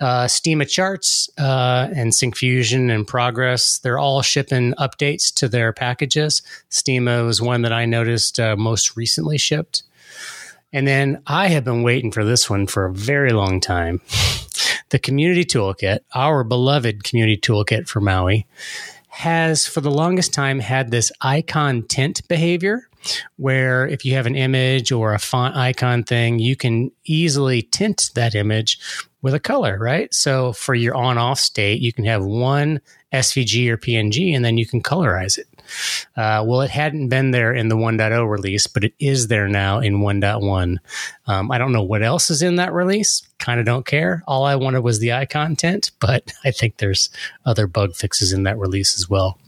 Uh, 0.00 0.26
Steema 0.26 0.68
charts 0.68 1.28
uh, 1.38 1.88
and 1.92 2.12
Syncfusion 2.12 2.94
and 2.94 3.06
Progress, 3.06 3.78
they're 3.78 3.98
all 3.98 4.22
shipping 4.22 4.72
updates 4.74 5.34
to 5.34 5.48
their 5.48 5.72
packages. 5.72 6.42
Steema 6.70 7.26
was 7.26 7.42
one 7.42 7.62
that 7.62 7.72
I 7.72 7.84
noticed 7.84 8.38
uh, 8.38 8.54
most 8.54 8.96
recently 8.96 9.38
shipped. 9.38 9.82
And 10.72 10.86
then 10.86 11.22
I 11.26 11.48
have 11.48 11.64
been 11.64 11.82
waiting 11.82 12.12
for 12.12 12.24
this 12.24 12.50
one 12.50 12.66
for 12.66 12.84
a 12.84 12.92
very 12.92 13.32
long 13.32 13.60
time. 13.60 14.00
the 14.90 14.98
community 14.98 15.44
toolkit, 15.44 16.00
our 16.14 16.44
beloved 16.44 17.04
community 17.04 17.38
toolkit 17.38 17.88
for 17.88 18.00
Maui, 18.00 18.46
has 19.08 19.66
for 19.66 19.80
the 19.80 19.90
longest 19.90 20.32
time 20.32 20.60
had 20.60 20.90
this 20.90 21.10
icon 21.20 21.82
tint 21.82 22.26
behavior 22.28 22.88
where 23.36 23.86
if 23.86 24.04
you 24.04 24.14
have 24.14 24.26
an 24.26 24.36
image 24.36 24.92
or 24.92 25.14
a 25.14 25.18
font 25.18 25.56
icon 25.56 26.04
thing, 26.04 26.38
you 26.38 26.56
can 26.56 26.90
easily 27.04 27.62
tint 27.62 28.10
that 28.14 28.34
image 28.34 28.78
with 29.22 29.34
a 29.34 29.40
color, 29.40 29.78
right? 29.78 30.12
So 30.12 30.52
for 30.52 30.74
your 30.74 30.94
on 30.94 31.18
off 31.18 31.38
state, 31.38 31.80
you 31.80 31.92
can 31.92 32.04
have 32.04 32.24
one 32.24 32.80
SVG 33.12 33.68
or 33.68 33.76
PNG 33.76 34.34
and 34.34 34.44
then 34.44 34.58
you 34.58 34.66
can 34.66 34.82
colorize 34.82 35.38
it. 35.38 35.46
Uh, 36.16 36.44
well, 36.46 36.60
it 36.62 36.70
hadn't 36.70 37.08
been 37.08 37.30
there 37.30 37.52
in 37.52 37.68
the 37.68 37.76
1.0 37.76 38.28
release, 38.30 38.66
but 38.66 38.84
it 38.84 38.94
is 38.98 39.28
there 39.28 39.48
now 39.48 39.80
in 39.80 40.00
1.1. 40.00 40.76
Um, 41.26 41.50
I 41.50 41.58
don't 41.58 41.72
know 41.72 41.82
what 41.82 42.02
else 42.02 42.30
is 42.30 42.42
in 42.42 42.56
that 42.56 42.72
release. 42.72 43.22
Kind 43.38 43.60
of 43.60 43.66
don't 43.66 43.86
care. 43.86 44.22
All 44.26 44.44
I 44.44 44.56
wanted 44.56 44.80
was 44.80 44.98
the 44.98 45.12
icon 45.12 45.56
tint, 45.56 45.92
but 46.00 46.32
I 46.44 46.50
think 46.50 46.78
there's 46.78 47.10
other 47.44 47.66
bug 47.66 47.94
fixes 47.94 48.32
in 48.32 48.44
that 48.44 48.58
release 48.58 48.96
as 48.96 49.08
well. 49.08 49.38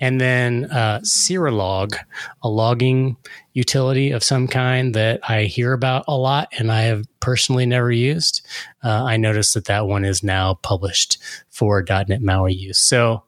And 0.00 0.20
then 0.20 0.66
uh, 0.66 1.00
Serilog, 1.00 1.96
a 2.42 2.48
logging 2.48 3.16
utility 3.54 4.10
of 4.10 4.22
some 4.22 4.46
kind 4.46 4.94
that 4.94 5.20
I 5.28 5.44
hear 5.44 5.72
about 5.72 6.04
a 6.06 6.16
lot 6.16 6.48
and 6.58 6.70
I 6.70 6.82
have 6.82 7.06
personally 7.20 7.66
never 7.66 7.90
used, 7.90 8.46
uh, 8.84 9.04
I 9.04 9.16
noticed 9.16 9.54
that 9.54 9.64
that 9.64 9.86
one 9.86 10.04
is 10.04 10.22
now 10.22 10.54
published 10.62 11.18
for 11.48 11.82
.NET 11.88 12.20
MAUI 12.20 12.54
use. 12.54 12.78
So 12.78 13.22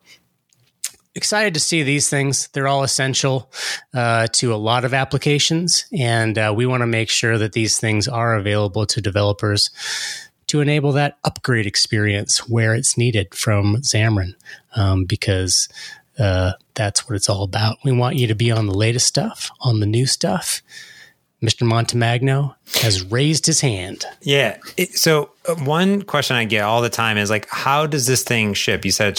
excited 1.18 1.52
to 1.54 1.60
see 1.60 1.82
these 1.82 2.08
things. 2.08 2.48
They're 2.48 2.68
all 2.68 2.82
essential 2.82 3.52
uh, 3.92 4.28
to 4.32 4.54
a 4.54 4.56
lot 4.56 4.86
of 4.86 4.94
applications, 4.94 5.84
and 5.92 6.38
uh, 6.38 6.54
we 6.56 6.64
want 6.64 6.80
to 6.80 6.86
make 6.86 7.10
sure 7.10 7.36
that 7.36 7.52
these 7.52 7.78
things 7.78 8.08
are 8.08 8.34
available 8.34 8.86
to 8.86 9.02
developers 9.02 9.70
to 10.46 10.60
enable 10.60 10.92
that 10.92 11.18
upgrade 11.24 11.66
experience 11.66 12.48
where 12.48 12.74
it's 12.74 12.96
needed 12.96 13.34
from 13.34 13.76
Xamarin, 13.76 14.34
um, 14.74 15.04
because 15.04 15.68
uh, 16.18 16.52
that's 16.74 17.08
what 17.08 17.16
it's 17.16 17.28
all 17.28 17.42
about. 17.42 17.76
We 17.84 17.92
want 17.92 18.16
you 18.16 18.26
to 18.28 18.34
be 18.34 18.50
on 18.50 18.66
the 18.66 18.74
latest 18.74 19.06
stuff, 19.06 19.50
on 19.60 19.80
the 19.80 19.86
new 19.86 20.06
stuff. 20.06 20.62
Mr. 21.42 21.64
Montemagno 21.68 22.56
has 22.82 23.04
raised 23.04 23.46
his 23.46 23.60
hand. 23.60 24.04
Yeah. 24.22 24.56
It, 24.76 24.98
so 24.98 25.30
uh, 25.48 25.54
one 25.56 26.02
question 26.02 26.34
I 26.34 26.44
get 26.44 26.64
all 26.64 26.82
the 26.82 26.88
time 26.88 27.16
is 27.16 27.30
like, 27.30 27.48
how 27.48 27.86
does 27.86 28.06
this 28.06 28.24
thing 28.24 28.54
ship? 28.54 28.84
You 28.84 28.90
said 28.90 29.08
it 29.08 29.18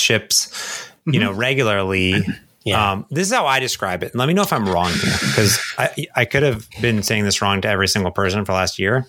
ships 1.10 1.14
you 1.14 1.20
know, 1.20 1.32
mm-hmm. 1.32 1.40
regularly. 1.40 2.26
Yeah. 2.66 2.92
Um, 2.92 3.06
this 3.10 3.28
is 3.28 3.34
how 3.34 3.48
I 3.48 3.60
describe 3.60 4.04
it. 4.04 4.14
Let 4.14 4.28
me 4.28 4.34
know 4.34 4.42
if 4.42 4.52
I'm 4.52 4.68
wrong 4.68 4.92
because 4.92 5.60
I, 5.78 6.08
I 6.16 6.26
could 6.26 6.44
have 6.44 6.68
been 6.82 7.02
saying 7.04 7.24
this 7.24 7.42
wrong 7.42 7.62
to 7.62 7.70
every 7.70 7.88
single 7.88 8.12
person 8.12 8.44
for 8.46 8.54
last 8.54 8.78
year. 8.78 9.08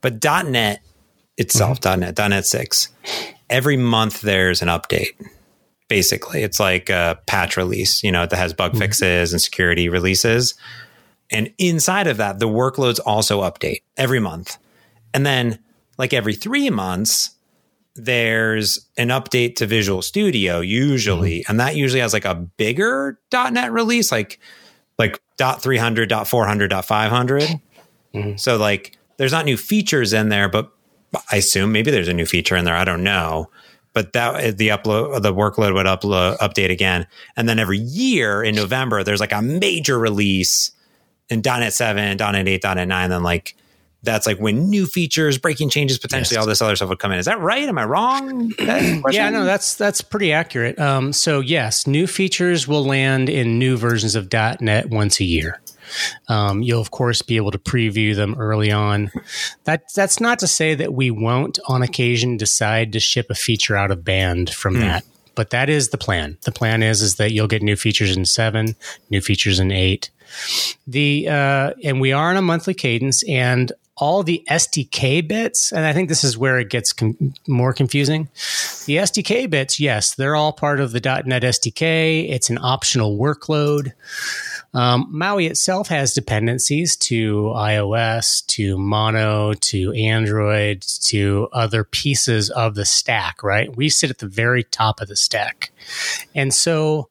But 0.00 0.22
.NET 0.22 0.82
itself, 1.36 1.80
mm-hmm. 1.80 2.00
.NET, 2.00 2.18
.NET 2.18 2.46
6, 2.46 2.88
every 3.48 3.76
month 3.76 4.20
there's 4.20 4.62
an 4.62 4.68
update. 4.68 5.14
Basically, 5.88 6.42
it's 6.42 6.60
like 6.60 6.88
a 6.88 7.18
patch 7.26 7.56
release, 7.56 8.04
you 8.04 8.12
know, 8.12 8.26
that 8.26 8.36
has 8.36 8.52
bug 8.52 8.72
mm-hmm. 8.72 8.80
fixes 8.80 9.32
and 9.32 9.40
security 9.40 9.88
releases. 9.88 10.54
And 11.30 11.52
inside 11.58 12.06
of 12.06 12.18
that, 12.18 12.38
the 12.38 12.48
workloads 12.48 13.00
also 13.04 13.42
update 13.42 13.82
every 13.96 14.20
month. 14.20 14.58
And 15.14 15.26
then, 15.26 15.58
like 15.98 16.12
every 16.12 16.34
three 16.34 16.70
months, 16.70 17.30
there's 18.04 18.88
an 18.96 19.08
update 19.08 19.56
to 19.56 19.66
Visual 19.66 20.02
Studio 20.02 20.60
usually, 20.60 21.40
mm-hmm. 21.40 21.50
and 21.50 21.60
that 21.60 21.76
usually 21.76 22.00
has 22.00 22.12
like 22.12 22.24
a 22.24 22.34
bigger 22.34 23.18
.NET 23.32 23.72
release, 23.72 24.12
like 24.12 24.38
like 24.98 25.20
.300, 25.38 26.08
.400, 26.08 26.68
.500. 26.68 27.60
Mm-hmm. 28.14 28.36
So 28.36 28.56
like 28.56 28.98
there's 29.16 29.32
not 29.32 29.44
new 29.44 29.56
features 29.56 30.12
in 30.12 30.28
there, 30.28 30.48
but 30.48 30.70
I 31.30 31.36
assume 31.36 31.72
maybe 31.72 31.90
there's 31.90 32.08
a 32.08 32.14
new 32.14 32.26
feature 32.26 32.56
in 32.56 32.64
there. 32.64 32.76
I 32.76 32.84
don't 32.84 33.02
know. 33.02 33.50
But 33.92 34.12
that 34.12 34.34
uh, 34.34 34.52
the 34.56 34.68
upload 34.68 35.16
uh, 35.16 35.18
the 35.18 35.34
workload 35.34 35.74
would 35.74 35.86
upload 35.86 36.38
update 36.38 36.70
again. 36.70 37.06
And 37.36 37.48
then 37.48 37.58
every 37.58 37.78
year 37.78 38.42
in 38.42 38.54
November, 38.54 39.02
there's 39.02 39.20
like 39.20 39.32
a 39.32 39.42
major 39.42 39.98
release 39.98 40.72
in 41.28 41.42
.NET 41.44 41.72
7, 41.72 42.16
.NET 42.16 42.48
8, 42.48 42.64
.NET 42.64 42.88
9, 42.88 43.10
then 43.10 43.22
like 43.22 43.56
that's 44.02 44.26
like 44.26 44.38
when 44.38 44.70
new 44.70 44.86
features, 44.86 45.36
breaking 45.38 45.68
changes, 45.70 45.98
potentially 45.98 46.36
Yes. 46.36 46.40
all 46.42 46.46
this 46.48 46.62
other 46.62 46.76
stuff 46.76 46.88
would 46.88 46.98
come 46.98 47.12
in. 47.12 47.18
Is 47.18 47.26
that 47.26 47.40
right? 47.40 47.68
Am 47.68 47.76
I 47.78 47.84
wrong? 47.84 48.52
Yeah, 48.58 49.30
no, 49.30 49.44
that's 49.44 49.74
that's 49.74 50.00
pretty 50.00 50.32
accurate. 50.32 50.78
Um, 50.78 51.12
so 51.12 51.40
yes, 51.40 51.86
new 51.86 52.06
features 52.06 52.66
will 52.66 52.84
land 52.84 53.28
in 53.28 53.58
new 53.58 53.76
versions 53.76 54.14
of 54.14 54.32
.NET 54.32 54.88
once 54.90 55.20
a 55.20 55.24
year. 55.24 55.60
Um, 56.28 56.62
you'll 56.62 56.80
of 56.80 56.92
course 56.92 57.20
be 57.20 57.36
able 57.36 57.50
to 57.50 57.58
preview 57.58 58.14
them 58.14 58.36
early 58.38 58.70
on. 58.70 59.10
That 59.64 59.82
that's 59.94 60.20
not 60.20 60.38
to 60.38 60.46
say 60.46 60.74
that 60.76 60.94
we 60.94 61.10
won't 61.10 61.58
on 61.66 61.82
occasion 61.82 62.36
decide 62.36 62.92
to 62.92 63.00
ship 63.00 63.26
a 63.28 63.34
feature 63.34 63.76
out 63.76 63.90
of 63.90 64.04
band 64.04 64.50
from 64.50 64.78
that. 64.80 65.04
But 65.34 65.50
that 65.50 65.68
is 65.68 65.88
the 65.88 65.98
plan. 65.98 66.38
The 66.42 66.52
plan 66.52 66.82
is 66.82 67.02
is 67.02 67.16
that 67.16 67.32
you'll 67.32 67.48
get 67.48 67.62
new 67.62 67.76
features 67.76 68.16
in 68.16 68.24
seven, 68.24 68.76
new 69.10 69.20
features 69.20 69.58
in 69.58 69.72
eight. 69.72 70.10
The 70.86 71.26
uh, 71.28 71.72
and 71.82 72.00
we 72.00 72.12
are 72.12 72.30
on 72.30 72.36
a 72.36 72.42
monthly 72.42 72.74
cadence, 72.74 73.24
and 73.28 73.72
all 74.00 74.22
the 74.22 74.42
SDK 74.48 75.26
bits, 75.26 75.72
and 75.72 75.84
I 75.84 75.92
think 75.92 76.08
this 76.08 76.24
is 76.24 76.36
where 76.36 76.58
it 76.58 76.70
gets 76.70 76.92
com- 76.92 77.34
more 77.46 77.72
confusing. 77.72 78.28
The 78.86 78.96
SDK 78.96 79.48
bits, 79.48 79.78
yes, 79.78 80.14
they're 80.14 80.34
all 80.34 80.52
part 80.52 80.80
of 80.80 80.92
the 80.92 81.00
.NET 81.00 81.42
SDK. 81.42 82.30
It's 82.30 82.50
an 82.50 82.58
optional 82.58 83.18
workload. 83.18 83.92
Um, 84.72 85.08
Maui 85.10 85.46
itself 85.46 85.88
has 85.88 86.14
dependencies 86.14 86.96
to 86.96 87.52
iOS, 87.54 88.46
to 88.46 88.78
Mono, 88.78 89.52
to 89.54 89.92
Android, 89.92 90.82
to 91.02 91.48
other 91.52 91.84
pieces 91.84 92.50
of 92.50 92.74
the 92.74 92.84
stack, 92.84 93.42
right? 93.42 93.74
We 93.76 93.90
sit 93.90 94.10
at 94.10 94.18
the 94.18 94.28
very 94.28 94.64
top 94.64 95.00
of 95.00 95.08
the 95.08 95.16
stack. 95.16 95.72
And 96.34 96.54
so, 96.54 97.08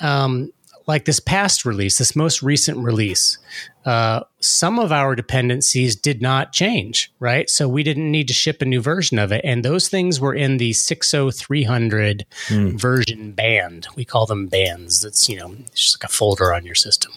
um, 0.00 0.52
like 0.90 1.04
this 1.04 1.20
past 1.20 1.64
release, 1.64 1.98
this 1.98 2.16
most 2.16 2.42
recent 2.42 2.78
release, 2.78 3.38
uh, 3.86 4.24
some 4.40 4.80
of 4.80 4.90
our 4.90 5.14
dependencies 5.14 5.94
did 5.94 6.20
not 6.20 6.52
change, 6.52 7.12
right? 7.20 7.48
So 7.48 7.68
we 7.68 7.84
didn't 7.84 8.10
need 8.10 8.26
to 8.26 8.34
ship 8.34 8.60
a 8.60 8.64
new 8.64 8.82
version 8.82 9.18
of 9.18 9.30
it. 9.30 9.40
And 9.44 9.64
those 9.64 9.88
things 9.88 10.18
were 10.18 10.34
in 10.34 10.56
the 10.56 10.72
60300 10.72 12.26
version 12.48 13.32
band. 13.32 13.86
We 13.94 14.04
call 14.04 14.26
them 14.26 14.48
bands. 14.48 15.02
That's, 15.02 15.28
you 15.28 15.36
know, 15.38 15.54
it's 15.66 15.80
just 15.80 16.02
like 16.02 16.10
a 16.10 16.12
folder 16.12 16.52
on 16.52 16.66
your 16.66 16.74
system. 16.74 17.12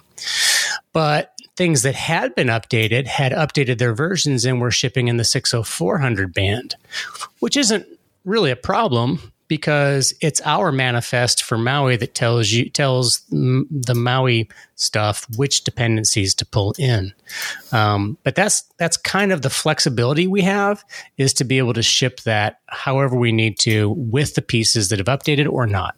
But 0.93 1.33
things 1.55 1.81
that 1.81 1.95
had 1.95 2.35
been 2.35 2.47
updated 2.47 3.07
had 3.07 3.31
updated 3.31 3.79
their 3.79 3.95
versions 3.95 4.45
and 4.45 4.61
were 4.61 4.71
shipping 4.71 5.07
in 5.07 5.17
the 5.17 5.25
60400 5.25 6.31
band, 6.31 6.75
which 7.39 7.57
isn't 7.57 7.87
really 8.23 8.51
a 8.51 8.55
problem 8.55 9.33
because 9.53 10.15
it's 10.19 10.41
our 10.45 10.71
manifest 10.71 11.43
for 11.43 11.59
Maui 11.59 11.95
that 11.95 12.15
tells 12.15 12.49
you 12.49 12.71
tells 12.71 13.21
the 13.29 13.93
Maui 13.95 14.49
stuff 14.73 15.27
which 15.37 15.63
dependencies 15.63 16.33
to 16.33 16.43
pull 16.43 16.73
in. 16.79 17.13
Um, 17.71 18.17
but 18.23 18.33
that's 18.33 18.63
that's 18.79 18.97
kind 18.97 19.31
of 19.31 19.43
the 19.43 19.51
flexibility 19.51 20.25
we 20.25 20.41
have 20.41 20.83
is 21.17 21.33
to 21.33 21.43
be 21.43 21.59
able 21.59 21.73
to 21.73 21.83
ship 21.83 22.21
that 22.21 22.61
however 22.65 23.15
we 23.15 23.31
need 23.31 23.59
to 23.59 23.91
with 23.91 24.33
the 24.33 24.41
pieces 24.41 24.89
that 24.89 24.97
have 24.97 25.05
updated 25.05 25.47
or 25.47 25.67
not. 25.67 25.95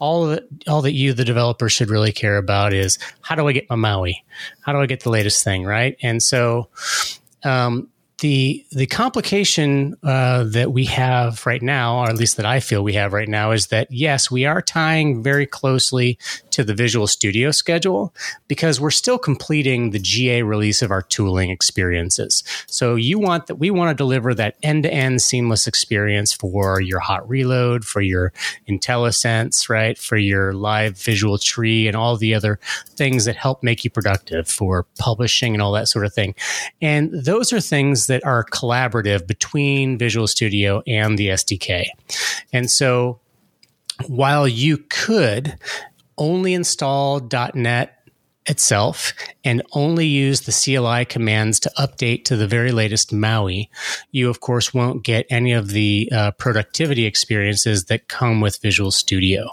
All 0.00 0.26
that 0.26 0.48
all 0.66 0.82
that 0.82 0.94
you 0.94 1.12
the 1.12 1.24
developer 1.24 1.68
should 1.68 1.90
really 1.90 2.10
care 2.10 2.36
about 2.36 2.72
is 2.72 2.98
how 3.20 3.36
do 3.36 3.46
I 3.46 3.52
get 3.52 3.70
my 3.70 3.76
Maui? 3.76 4.24
How 4.62 4.72
do 4.72 4.80
I 4.80 4.86
get 4.86 5.04
the 5.04 5.10
latest 5.10 5.44
thing 5.44 5.64
right? 5.64 5.96
And 6.02 6.20
so. 6.20 6.68
Um, 7.44 7.88
the 8.20 8.66
the 8.72 8.86
complication 8.86 9.94
uh, 10.02 10.44
that 10.44 10.72
we 10.72 10.84
have 10.86 11.46
right 11.46 11.62
now, 11.62 12.00
or 12.00 12.08
at 12.08 12.16
least 12.16 12.36
that 12.36 12.46
I 12.46 12.58
feel 12.60 12.82
we 12.82 12.94
have 12.94 13.12
right 13.12 13.28
now, 13.28 13.52
is 13.52 13.68
that 13.68 13.88
yes, 13.90 14.30
we 14.30 14.44
are 14.44 14.60
tying 14.60 15.22
very 15.22 15.46
closely 15.46 16.18
to 16.50 16.64
the 16.64 16.74
Visual 16.74 17.06
Studio 17.06 17.52
schedule 17.52 18.12
because 18.48 18.80
we're 18.80 18.90
still 18.90 19.18
completing 19.18 19.90
the 19.90 20.00
GA 20.00 20.42
release 20.42 20.82
of 20.82 20.90
our 20.90 21.02
tooling 21.02 21.50
experiences. 21.50 22.42
So 22.66 22.96
you 22.96 23.20
want 23.20 23.46
that 23.46 23.56
we 23.56 23.70
want 23.70 23.90
to 23.90 23.94
deliver 23.94 24.34
that 24.34 24.56
end 24.64 24.82
to 24.82 24.92
end 24.92 25.22
seamless 25.22 25.68
experience 25.68 26.32
for 26.32 26.80
your 26.80 26.98
hot 26.98 27.28
reload, 27.28 27.84
for 27.84 28.00
your 28.00 28.32
IntelliSense, 28.68 29.68
right, 29.68 29.96
for 29.96 30.16
your 30.16 30.52
live 30.52 30.98
visual 30.98 31.38
tree, 31.38 31.86
and 31.86 31.96
all 31.96 32.16
the 32.16 32.34
other 32.34 32.58
things 32.96 33.26
that 33.26 33.36
help 33.36 33.62
make 33.62 33.84
you 33.84 33.90
productive 33.90 34.48
for 34.48 34.86
publishing 34.98 35.54
and 35.54 35.62
all 35.62 35.72
that 35.72 35.86
sort 35.86 36.04
of 36.04 36.12
thing. 36.12 36.34
And 36.82 37.12
those 37.12 37.52
are 37.52 37.60
things 37.60 38.07
that 38.08 38.24
are 38.24 38.44
collaborative 38.44 39.26
between 39.26 39.96
Visual 39.96 40.26
Studio 40.26 40.82
and 40.86 41.16
the 41.16 41.28
SDK. 41.28 41.86
And 42.52 42.70
so 42.70 43.20
while 44.06 44.46
you 44.46 44.78
could 44.78 45.56
only 46.16 46.54
install 46.54 47.26
.NET 47.54 47.94
itself 48.48 49.12
and 49.44 49.62
only 49.72 50.06
use 50.06 50.42
the 50.42 50.52
CLI 50.52 51.04
commands 51.04 51.60
to 51.60 51.72
update 51.78 52.24
to 52.24 52.36
the 52.36 52.46
very 52.46 52.72
latest 52.72 53.12
Maui, 53.12 53.70
you 54.10 54.30
of 54.30 54.40
course 54.40 54.72
won't 54.72 55.04
get 55.04 55.26
any 55.30 55.52
of 55.52 55.68
the 55.68 56.10
uh, 56.12 56.30
productivity 56.32 57.04
experiences 57.04 57.84
that 57.84 58.08
come 58.08 58.40
with 58.40 58.60
Visual 58.62 58.90
Studio. 58.90 59.50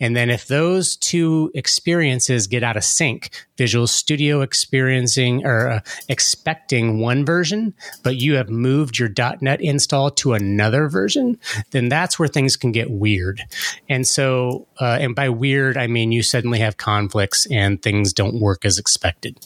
And 0.00 0.16
then 0.16 0.30
if 0.30 0.46
those 0.46 0.96
two 0.96 1.50
experiences 1.54 2.46
get 2.46 2.62
out 2.62 2.76
of 2.76 2.84
sync, 2.84 3.30
Visual 3.56 3.86
Studio 3.86 4.40
experiencing 4.40 5.44
or 5.44 5.68
uh, 5.68 5.80
expecting 6.08 6.98
one 6.98 7.24
version, 7.26 7.74
but 8.02 8.16
you 8.16 8.34
have 8.34 8.48
moved 8.48 8.98
your 8.98 9.10
.NET 9.40 9.60
install 9.60 10.10
to 10.12 10.32
another 10.32 10.88
version, 10.88 11.38
then 11.72 11.88
that's 11.88 12.18
where 12.18 12.28
things 12.28 12.56
can 12.56 12.72
get 12.72 12.90
weird. 12.90 13.42
And 13.88 14.06
so, 14.06 14.66
uh, 14.80 14.98
and 15.00 15.14
by 15.14 15.28
weird, 15.28 15.76
I 15.76 15.86
mean 15.86 16.12
you 16.12 16.22
suddenly 16.22 16.58
have 16.60 16.76
conflicts 16.76 17.46
and 17.50 17.82
things 17.82 18.12
don't 18.12 18.40
work 18.40 18.64
as 18.64 18.78
expected. 18.78 19.38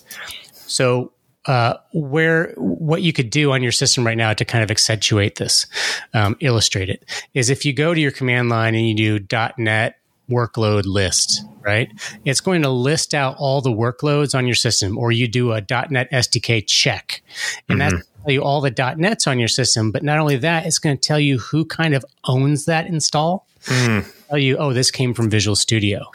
So 0.66 1.12
uh, 1.47 1.75
where 1.92 2.54
what 2.56 3.02
you 3.02 3.12
could 3.12 3.30
do 3.30 3.52
on 3.52 3.62
your 3.62 3.73
system 3.73 4.06
right 4.06 4.16
now 4.16 4.33
to 4.33 4.44
kind 4.44 4.64
of 4.64 4.71
accentuate 4.71 5.37
this, 5.37 5.66
um, 6.14 6.37
illustrate 6.40 6.88
it, 6.88 7.04
is 7.35 7.50
if 7.50 7.64
you 7.64 7.73
go 7.73 7.92
to 7.92 8.00
your 8.00 8.11
command 8.11 8.49
line 8.49 8.75
and 8.75 8.88
you 8.88 9.18
do 9.18 9.26
.NET 9.59 9.97
workload 10.31 10.85
list, 10.87 11.45
right? 11.62 11.90
It's 12.25 12.40
going 12.40 12.62
to 12.62 12.71
list 12.71 13.14
out 13.14 13.37
all 13.38 13.61
the 13.61 13.71
workloads 13.71 14.35
on 14.35 14.47
your 14.47 14.54
system, 14.54 14.99
or 14.99 15.12
you 15.12 15.28
do 15.28 15.52
a 15.52 15.61
.NET 15.61 16.11
SDK 16.11 16.66
check, 16.66 17.23
and 17.69 17.81
that's 17.81 17.95
tell 18.25 18.33
you 18.33 18.43
all 18.43 18.61
the 18.61 18.95
.NETs 18.97 19.26
on 19.26 19.38
your 19.38 19.49
system. 19.49 19.90
But 19.90 20.02
not 20.02 20.19
only 20.19 20.37
that, 20.37 20.66
it's 20.66 20.78
going 20.78 20.97
to 20.97 21.00
tell 21.00 21.21
you 21.21 21.38
who 21.38 21.64
kind 21.64 21.95
of 21.95 22.04
owns 22.25 22.64
that 22.64 22.87
install. 22.87 23.47
Tell 24.28 24.38
you, 24.38 24.57
oh, 24.57 24.73
this 24.73 24.90
came 24.90 25.14
from 25.14 25.31
Visual 25.31 25.57
Studio. 25.57 26.11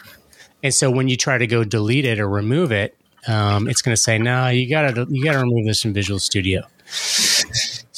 And 0.62 0.74
so 0.74 0.90
when 0.90 1.08
you 1.08 1.16
try 1.16 1.38
to 1.38 1.46
go 1.46 1.64
delete 1.64 2.04
it 2.04 2.20
or 2.20 2.28
remove 2.28 2.70
it, 2.72 2.96
um, 3.26 3.68
it's 3.68 3.82
going 3.82 3.94
to 3.94 4.00
say, 4.00 4.18
"No, 4.18 4.48
you 4.48 4.68
got 4.68 4.94
to 4.94 5.06
you 5.10 5.24
got 5.24 5.32
to 5.32 5.38
remove 5.38 5.66
this 5.66 5.82
from 5.82 5.92
Visual 5.92 6.18
Studio." 6.18 6.62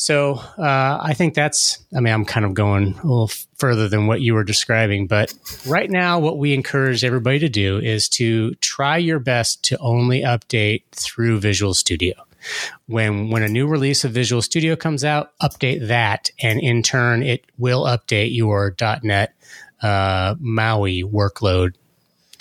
So 0.03 0.33
uh, 0.59 0.99
I 1.01 1.15
think 1.15 1.35
that's. 1.35 1.79
I 1.97 2.01
mean, 2.01 2.13
I'm 2.13 2.25
kind 2.25 2.45
of 2.45 2.55
going 2.55 2.99
a 2.99 3.07
little 3.07 3.31
further 3.55 3.87
than 3.87 4.09
what 4.09 4.21
you 4.21 4.35
were 4.35 4.43
describing, 4.43 5.07
but 5.07 5.33
right 5.65 5.89
now, 5.89 6.19
what 6.19 6.39
we 6.39 6.55
encourage 6.55 7.05
everybody 7.05 7.39
to 7.39 7.49
do 7.49 7.79
is 7.79 8.09
to 8.19 8.57
try 8.57 8.97
your 8.97 9.21
best 9.21 9.63
to 9.67 9.79
only 9.79 10.23
update 10.23 10.83
through 10.91 11.39
Visual 11.39 11.73
Studio. 11.73 12.15
When 12.87 13.31
when 13.31 13.45
a 13.45 13.49
new 13.49 13.69
release 13.69 14.03
of 14.03 14.11
Visual 14.11 14.43
Studio 14.43 14.75
comes 14.75 15.05
out, 15.05 15.39
update 15.41 15.87
that, 15.87 16.31
and 16.43 16.59
in 16.59 16.83
turn, 16.83 17.23
it 17.23 17.45
will 17.57 17.85
update 17.85 18.35
your 18.35 18.75
.NET 19.05 19.33
uh, 19.83 20.35
MAUI 20.41 21.05
workload 21.05 21.75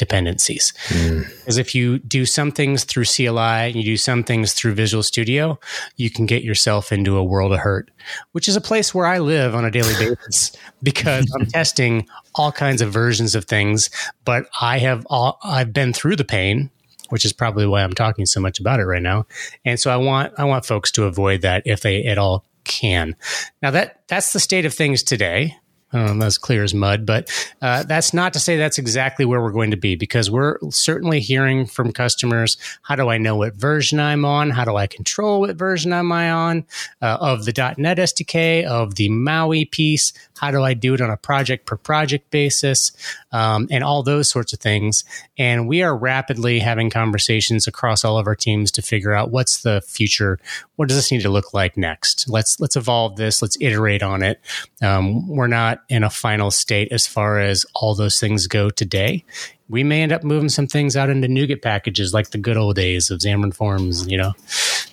dependencies. 0.01 0.73
Hmm. 0.87 1.19
Because 1.19 1.59
if 1.59 1.75
you 1.75 1.99
do 1.99 2.25
some 2.25 2.51
things 2.51 2.85
through 2.85 3.05
CLI 3.05 3.69
and 3.69 3.75
you 3.75 3.83
do 3.83 3.97
some 3.97 4.23
things 4.23 4.53
through 4.53 4.73
Visual 4.73 5.03
Studio, 5.03 5.59
you 5.95 6.09
can 6.09 6.25
get 6.25 6.43
yourself 6.43 6.91
into 6.91 7.17
a 7.17 7.23
world 7.23 7.53
of 7.53 7.59
hurt, 7.59 7.91
which 8.31 8.49
is 8.49 8.55
a 8.55 8.61
place 8.61 8.95
where 8.95 9.05
I 9.05 9.19
live 9.19 9.53
on 9.53 9.63
a 9.63 9.69
daily 9.69 9.93
basis 9.99 10.57
because 10.81 11.31
I'm 11.39 11.45
testing 11.45 12.07
all 12.33 12.51
kinds 12.51 12.81
of 12.81 12.91
versions 12.91 13.35
of 13.35 13.45
things. 13.45 13.91
But 14.25 14.47
I 14.59 14.79
have 14.79 15.05
all, 15.05 15.37
I've 15.43 15.71
been 15.71 15.93
through 15.93 16.15
the 16.17 16.25
pain. 16.25 16.71
Which 17.09 17.25
is 17.25 17.33
probably 17.33 17.67
why 17.67 17.83
I'm 17.83 17.91
talking 17.91 18.25
so 18.25 18.39
much 18.39 18.61
about 18.61 18.79
it 18.79 18.85
right 18.85 19.01
now, 19.01 19.25
and 19.65 19.77
so 19.77 19.91
I 19.91 19.97
want 19.97 20.31
I 20.37 20.45
want 20.45 20.65
folks 20.65 20.91
to 20.91 21.03
avoid 21.03 21.41
that 21.41 21.61
if 21.65 21.81
they 21.81 22.05
at 22.05 22.17
all 22.17 22.45
can. 22.63 23.17
Now 23.61 23.71
that 23.71 24.03
that's 24.07 24.31
the 24.31 24.39
state 24.39 24.65
of 24.65 24.73
things 24.73 25.03
today. 25.03 25.57
Um, 25.93 26.21
as 26.21 26.37
clear 26.37 26.63
as 26.63 26.73
mud, 26.73 27.05
but 27.05 27.29
uh, 27.61 27.83
that's 27.83 28.13
not 28.13 28.31
to 28.31 28.39
say 28.39 28.55
that's 28.55 28.77
exactly 28.77 29.25
where 29.25 29.41
we're 29.41 29.51
going 29.51 29.71
to 29.71 29.77
be 29.77 29.97
because 29.97 30.31
we're 30.31 30.57
certainly 30.69 31.19
hearing 31.19 31.65
from 31.65 31.91
customers 31.91 32.55
how 32.83 32.95
do 32.95 33.09
I 33.09 33.17
know 33.17 33.35
what 33.35 33.55
version 33.55 33.99
I'm 33.99 34.25
on? 34.25 34.51
How 34.51 34.65
do 34.65 34.75
I 34.75 34.87
control 34.87 35.41
what 35.41 35.55
version 35.55 35.93
am 35.93 36.11
I 36.11 36.31
on 36.31 36.65
uh, 37.01 37.17
of 37.19 37.45
the 37.45 37.75
.NET 37.77 37.97
SDK, 37.97 38.65
of 38.65 38.95
the 38.95 39.09
MAUI 39.09 39.65
piece? 39.65 40.13
How 40.39 40.51
do 40.51 40.63
I 40.63 40.73
do 40.73 40.93
it 40.93 41.01
on 41.01 41.09
a 41.09 41.17
project 41.17 41.65
per 41.65 41.77
project 41.77 42.31
basis? 42.31 42.91
Um, 43.31 43.67
and 43.71 43.83
all 43.83 44.03
those 44.03 44.29
sorts 44.29 44.51
of 44.53 44.59
things. 44.59 45.03
And 45.37 45.67
we 45.67 45.83
are 45.83 45.95
rapidly 45.95 46.59
having 46.59 46.89
conversations 46.89 47.67
across 47.67 48.03
all 48.03 48.17
of 48.17 48.27
our 48.27 48.35
teams 48.35 48.71
to 48.71 48.81
figure 48.81 49.13
out 49.13 49.31
what's 49.31 49.61
the 49.61 49.81
future. 49.81 50.39
What 50.75 50.89
does 50.89 50.97
this 50.97 51.11
need 51.11 51.21
to 51.21 51.29
look 51.29 51.53
like 51.53 51.77
next? 51.77 52.29
Let's 52.29 52.59
let's 52.59 52.75
evolve 52.75 53.15
this. 53.15 53.41
Let's 53.41 53.57
iterate 53.61 54.03
on 54.03 54.23
it. 54.23 54.41
Um, 54.81 55.27
we're 55.27 55.47
not 55.47 55.83
in 55.89 56.03
a 56.03 56.09
final 56.09 56.51
state 56.51 56.91
as 56.91 57.07
far 57.07 57.39
as 57.39 57.65
all 57.73 57.95
those 57.95 58.19
things 58.19 58.47
go 58.47 58.69
today. 58.69 59.23
We 59.69 59.85
may 59.85 60.01
end 60.01 60.11
up 60.11 60.25
moving 60.25 60.49
some 60.49 60.67
things 60.67 60.97
out 60.97 61.09
into 61.09 61.29
NuGet 61.29 61.61
packages 61.61 62.13
like 62.13 62.31
the 62.31 62.37
good 62.37 62.57
old 62.57 62.75
days 62.75 63.09
of 63.09 63.19
Xamarin 63.19 63.53
Forms, 63.53 64.05
you 64.05 64.17
know. 64.17 64.33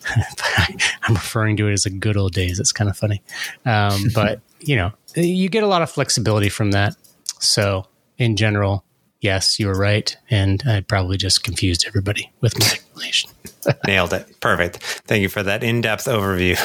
I'm 1.03 1.15
referring 1.15 1.57
to 1.57 1.67
it 1.67 1.73
as 1.73 1.83
the 1.83 1.91
good 1.91 2.17
old 2.17 2.33
days. 2.33 2.61
It's 2.61 2.73
kind 2.73 2.89
of 2.89 2.97
funny. 2.97 3.21
Um, 3.67 4.05
but, 4.15 4.41
you 4.61 4.77
know, 4.77 4.93
you 5.17 5.49
get 5.49 5.65
a 5.65 5.67
lot 5.67 5.83
of 5.83 5.91
flexibility 5.91 6.49
from 6.49 6.71
that. 6.71 6.95
So, 7.41 7.87
in 8.19 8.37
general, 8.37 8.85
yes, 9.21 9.59
you 9.59 9.67
were 9.67 9.79
right. 9.79 10.17
And 10.31 10.63
I 10.67 10.81
probably 10.81 11.17
just 11.17 11.43
confused 11.43 11.85
everybody 11.87 12.31
with 12.41 12.59
my 12.59 12.67
explanation. 12.67 13.31
Nailed 13.87 14.13
it. 14.13 14.41
Perfect. 14.41 14.83
Thank 15.07 15.23
you 15.23 15.29
for 15.29 15.43
that 15.43 15.63
in-depth 15.63 16.07
overview. 16.07 16.57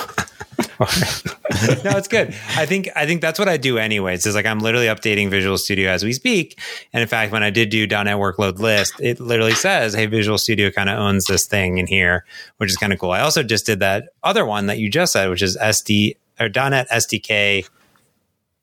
no, 1.83 1.98
it's 1.98 2.07
good. 2.07 2.36
I 2.55 2.65
think 2.65 2.89
I 2.95 3.05
think 3.05 3.22
that's 3.22 3.39
what 3.39 3.50
I 3.50 3.57
do 3.57 3.77
anyways. 3.77 4.25
Is 4.25 4.36
like 4.36 4.45
I'm 4.45 4.60
literally 4.60 4.86
updating 4.86 5.29
Visual 5.29 5.57
Studio 5.57 5.89
as 5.89 6.03
we 6.03 6.13
speak. 6.13 6.60
And 6.93 7.01
in 7.01 7.07
fact, 7.07 7.31
when 7.31 7.43
I 7.43 7.50
did 7.50 7.69
do 7.69 7.88
.NET 7.88 8.17
workload 8.17 8.59
list, 8.59 8.94
it 9.00 9.20
literally 9.20 9.53
says, 9.53 9.94
"Hey, 9.94 10.05
Visual 10.05 10.37
Studio 10.37 10.70
kind 10.70 10.89
of 10.89 11.00
owns 11.00 11.25
this 11.25 11.46
thing 11.46 11.79
in 11.79 11.87
here," 11.87 12.25
which 12.57 12.70
is 12.70 12.77
kind 12.77 12.94
of 12.94 13.00
cool. 13.00 13.11
I 13.11 13.22
also 13.22 13.44
just 13.44 13.66
did 13.66 13.79
that 13.79 14.09
other 14.24 14.46
one 14.46 14.68
that 14.68 14.77
you 14.77 14.89
just 14.89 15.13
said, 15.13 15.29
which 15.29 15.42
is 15.42 15.57
SD 15.57 16.18
or 16.39 16.50
.NET 16.50 16.87
SDK 16.89 17.68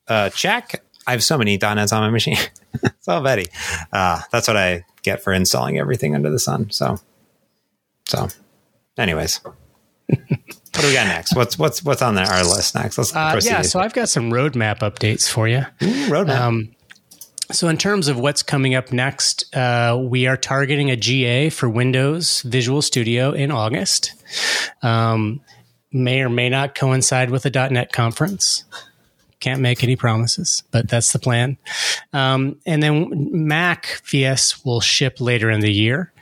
uh, 0.08 0.30
check. 0.30 0.82
I 1.06 1.12
have 1.12 1.24
so 1.24 1.38
many 1.38 1.56
.NETs 1.56 1.92
on 1.92 2.02
my 2.02 2.10
machine. 2.10 2.38
so 3.00 3.20
Betty, 3.22 3.46
uh, 3.92 4.20
that's 4.30 4.48
what 4.48 4.56
I 4.56 4.84
get 5.02 5.22
for 5.22 5.32
installing 5.32 5.78
everything 5.78 6.14
under 6.14 6.30
the 6.30 6.38
sun. 6.38 6.70
So, 6.70 6.98
so, 8.08 8.28
anyways. 8.98 9.40
what 10.06 10.82
do 10.82 10.86
we 10.86 10.92
got 10.92 11.06
next? 11.06 11.36
What's 11.36 11.58
what's 11.58 11.84
what's 11.84 12.02
on 12.02 12.18
our 12.18 12.44
list 12.44 12.74
next? 12.74 12.98
Let's 12.98 13.14
uh, 13.14 13.32
proceed. 13.32 13.50
Yeah, 13.50 13.62
so 13.62 13.78
I've 13.78 13.92
got 13.92 14.08
some 14.08 14.30
roadmap 14.30 14.80
updates 14.80 15.28
for 15.28 15.46
you. 15.46 15.64
Ooh, 15.82 16.08
roadmap. 16.08 16.40
Um, 16.40 16.74
so, 17.52 17.68
in 17.68 17.76
terms 17.76 18.08
of 18.08 18.18
what's 18.18 18.42
coming 18.42 18.74
up 18.74 18.92
next, 18.92 19.54
uh, 19.56 20.00
we 20.00 20.26
are 20.26 20.36
targeting 20.36 20.90
a 20.90 20.96
GA 20.96 21.50
for 21.50 21.68
Windows 21.68 22.42
Visual 22.42 22.80
Studio 22.82 23.32
in 23.32 23.50
August. 23.50 24.12
Um, 24.82 25.40
may 25.92 26.22
or 26.22 26.28
may 26.28 26.48
not 26.48 26.74
coincide 26.74 27.30
with 27.30 27.42
the 27.42 27.50
.NET 27.50 27.92
conference. 27.92 28.64
Can't 29.40 29.60
make 29.60 29.82
any 29.82 29.96
promises, 29.96 30.62
but 30.70 30.88
that's 30.88 31.12
the 31.12 31.18
plan. 31.18 31.56
Um, 32.12 32.56
and 32.66 32.82
then 32.82 33.46
Mac 33.46 34.02
VS 34.04 34.64
will 34.64 34.80
ship 34.80 35.20
later 35.20 35.50
in 35.50 35.60
the 35.60 35.72
year. 35.72 36.12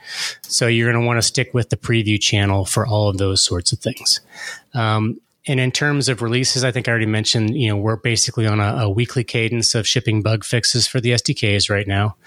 So 0.41 0.67
you're 0.67 0.91
going 0.91 1.01
to 1.01 1.05
want 1.05 1.17
to 1.17 1.27
stick 1.27 1.53
with 1.53 1.69
the 1.69 1.77
preview 1.77 2.19
channel 2.19 2.65
for 2.65 2.87
all 2.87 3.09
of 3.09 3.17
those 3.17 3.43
sorts 3.43 3.71
of 3.71 3.79
things. 3.79 4.21
Um, 4.73 5.19
and 5.49 5.59
in 5.59 5.71
terms 5.71 6.09
of 6.09 6.21
releases, 6.21 6.63
I 6.63 6.71
think 6.71 6.87
I 6.87 6.91
already 6.91 7.07
mentioned, 7.07 7.57
you 7.57 7.69
know, 7.69 7.75
we're 7.75 7.95
basically 7.95 8.45
on 8.45 8.59
a, 8.59 8.83
a, 8.83 8.89
weekly 8.89 9.23
cadence 9.23 9.73
of 9.73 9.87
shipping 9.87 10.21
bug 10.21 10.43
fixes 10.43 10.85
for 10.85 11.01
the 11.01 11.09
SDKs 11.09 11.71
right 11.71 11.87
now. 11.87 12.17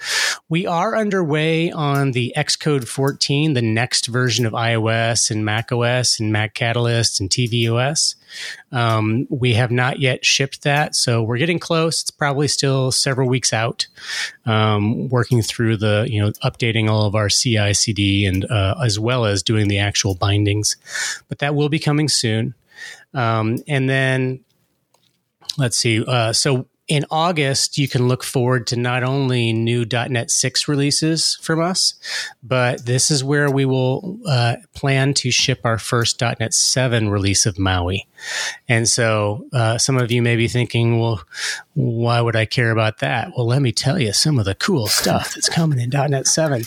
We 0.49 0.67
are 0.67 0.97
underway 0.97 1.71
on 1.71 2.11
the 2.11 2.33
Xcode 2.35 2.85
14, 2.85 3.53
the 3.53 3.61
next 3.61 4.07
version 4.07 4.45
of 4.45 4.51
iOS 4.51 5.31
and 5.31 5.45
Mac 5.45 5.71
OS 5.71 6.19
and 6.19 6.33
Mac 6.33 6.53
Catalyst 6.53 7.21
and 7.21 7.29
tvOS. 7.29 8.15
Um, 8.73 9.25
we 9.29 9.53
have 9.53 9.71
not 9.71 9.99
yet 9.99 10.25
shipped 10.25 10.63
that, 10.63 10.93
so 10.93 11.23
we're 11.23 11.37
getting 11.37 11.59
close. 11.59 12.01
It's 12.01 12.11
probably 12.11 12.49
still 12.49 12.91
several 12.91 13.29
weeks 13.29 13.53
out. 13.53 13.87
Um, 14.45 15.07
working 15.07 15.41
through 15.41 15.77
the, 15.77 16.05
you 16.09 16.21
know, 16.21 16.31
updating 16.43 16.89
all 16.89 17.05
of 17.05 17.15
our 17.15 17.29
CI 17.29 17.73
CD 17.73 18.25
and 18.25 18.43
uh, 18.43 18.75
as 18.83 18.99
well 18.99 19.23
as 19.23 19.43
doing 19.43 19.69
the 19.69 19.79
actual 19.79 20.13
bindings, 20.13 20.75
but 21.29 21.39
that 21.39 21.55
will 21.55 21.69
be 21.69 21.79
coming 21.79 22.09
soon. 22.09 22.53
Um, 23.13 23.57
and 23.67 23.89
then 23.89 24.43
let's 25.57 25.77
see. 25.77 26.03
Uh, 26.03 26.33
so 26.33 26.67
in 26.87 27.05
August, 27.09 27.77
you 27.77 27.87
can 27.87 28.07
look 28.07 28.23
forward 28.23 28.67
to 28.67 28.75
not 28.75 29.03
only 29.03 29.53
new 29.53 29.85
.NET 29.85 30.29
6 30.29 30.67
releases 30.67 31.35
from 31.35 31.61
us, 31.61 31.95
but 32.43 32.85
this 32.85 33.09
is 33.09 33.23
where 33.23 33.49
we 33.49 33.63
will 33.63 34.19
uh, 34.27 34.57
plan 34.73 35.13
to 35.15 35.31
ship 35.31 35.61
our 35.63 35.77
first 35.77 36.19
.NET 36.19 36.53
7 36.53 37.09
release 37.09 37.45
of 37.45 37.57
Maui. 37.57 38.07
And 38.67 38.87
so 38.87 39.45
uh, 39.53 39.77
some 39.77 39.97
of 39.97 40.11
you 40.11 40.21
may 40.21 40.35
be 40.35 40.47
thinking, 40.47 40.99
well, 40.99 41.21
why 41.73 42.21
would 42.21 42.35
I 42.35 42.45
care 42.45 42.71
about 42.71 42.99
that? 42.99 43.31
Well, 43.35 43.47
let 43.47 43.61
me 43.61 43.71
tell 43.71 43.99
you 43.99 44.13
some 44.13 44.39
of 44.39 44.45
the 44.45 44.55
cool 44.55 44.87
stuff 44.87 45.33
that's 45.33 45.49
coming 45.49 45.79
in 45.79 45.89
.NET 45.89 46.27
7. 46.27 46.63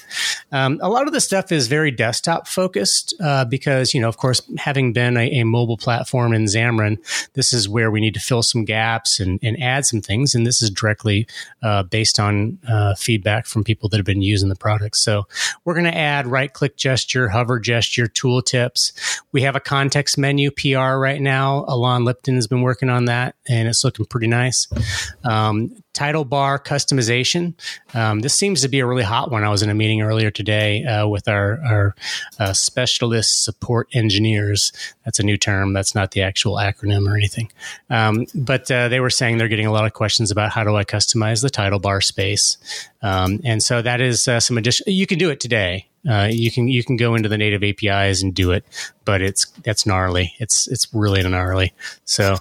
Um, 0.52 0.78
a 0.82 0.88
lot 0.88 1.06
of 1.06 1.12
the 1.12 1.20
stuff 1.20 1.52
is 1.52 1.66
very 1.66 1.90
desktop 1.90 2.48
focused 2.48 3.14
uh, 3.22 3.44
because, 3.44 3.94
you 3.94 4.00
know, 4.00 4.08
of 4.08 4.16
course, 4.16 4.42
having 4.58 4.92
been 4.92 5.16
a, 5.16 5.40
a, 5.40 5.44
mobile 5.44 5.76
platform 5.76 6.32
in 6.32 6.44
Xamarin, 6.44 6.98
this 7.34 7.52
is 7.52 7.68
where 7.68 7.90
we 7.90 8.00
need 8.00 8.14
to 8.14 8.20
fill 8.20 8.42
some 8.42 8.64
gaps 8.64 9.20
and, 9.20 9.38
and 9.42 9.60
add 9.62 9.86
some 9.86 10.00
things. 10.06 10.34
And 10.34 10.46
this 10.46 10.62
is 10.62 10.70
directly 10.70 11.26
uh, 11.62 11.82
based 11.82 12.18
on 12.18 12.58
uh, 12.68 12.94
feedback 12.94 13.46
from 13.46 13.64
people 13.64 13.88
that 13.88 13.96
have 13.96 14.06
been 14.06 14.22
using 14.22 14.48
the 14.48 14.56
product. 14.56 14.96
So 14.96 15.24
we're 15.64 15.74
going 15.74 15.84
to 15.84 15.96
add 15.96 16.26
right 16.26 16.52
click 16.52 16.76
gesture, 16.76 17.28
hover 17.28 17.58
gesture, 17.58 18.06
tooltips. 18.06 18.92
We 19.32 19.42
have 19.42 19.56
a 19.56 19.60
context 19.60 20.16
menu 20.16 20.50
PR 20.50 20.96
right 20.96 21.20
now. 21.20 21.64
Eilon 21.68 22.04
Lipton 22.04 22.36
has 22.36 22.46
been 22.46 22.62
working 22.62 22.88
on 22.88 23.06
that 23.06 23.34
and 23.48 23.68
it's 23.68 23.84
looking 23.84 24.06
pretty 24.06 24.28
nice. 24.28 24.68
Um, 25.24 25.74
title 25.96 26.26
bar 26.26 26.58
customization. 26.58 27.54
Um, 27.94 28.20
this 28.20 28.34
seems 28.34 28.60
to 28.60 28.68
be 28.68 28.80
a 28.80 28.86
really 28.86 29.02
hot 29.02 29.30
one. 29.30 29.42
I 29.44 29.48
was 29.48 29.62
in 29.62 29.70
a 29.70 29.74
meeting 29.74 30.02
earlier 30.02 30.30
today 30.30 30.84
uh, 30.84 31.08
with 31.08 31.26
our, 31.26 31.58
our 31.64 31.94
uh, 32.38 32.52
specialist 32.52 33.42
support 33.42 33.88
engineers. 33.94 34.72
That's 35.06 35.18
a 35.18 35.22
new 35.22 35.38
term. 35.38 35.72
That's 35.72 35.94
not 35.94 36.10
the 36.10 36.20
actual 36.20 36.56
acronym 36.56 37.10
or 37.10 37.16
anything. 37.16 37.50
Um, 37.88 38.26
but 38.34 38.70
uh, 38.70 38.88
they 38.88 39.00
were 39.00 39.08
saying 39.08 39.38
they're 39.38 39.48
getting 39.48 39.66
a 39.66 39.72
lot 39.72 39.86
of 39.86 39.94
questions 39.94 40.30
about 40.30 40.50
how 40.50 40.64
do 40.64 40.76
I 40.76 40.84
customize 40.84 41.40
the 41.40 41.50
title 41.50 41.78
bar 41.78 42.02
space. 42.02 42.58
Um, 43.02 43.40
and 43.44 43.62
so 43.62 43.82
that 43.82 44.00
is 44.00 44.26
uh, 44.28 44.40
some 44.40 44.58
addition. 44.58 44.84
You 44.88 45.06
can 45.06 45.18
do 45.18 45.30
it 45.30 45.40
today. 45.40 45.88
Uh, 46.08 46.28
you 46.30 46.52
can 46.52 46.68
you 46.68 46.84
can 46.84 46.96
go 46.96 47.14
into 47.14 47.28
the 47.28 47.38
native 47.38 47.64
APIs 47.64 48.22
and 48.22 48.32
do 48.32 48.52
it, 48.52 48.64
but 49.04 49.22
it's 49.22 49.46
that's 49.64 49.86
gnarly. 49.86 50.34
It's 50.38 50.68
it's 50.68 50.92
really 50.94 51.22
gnarly. 51.22 51.72
So 52.04 52.36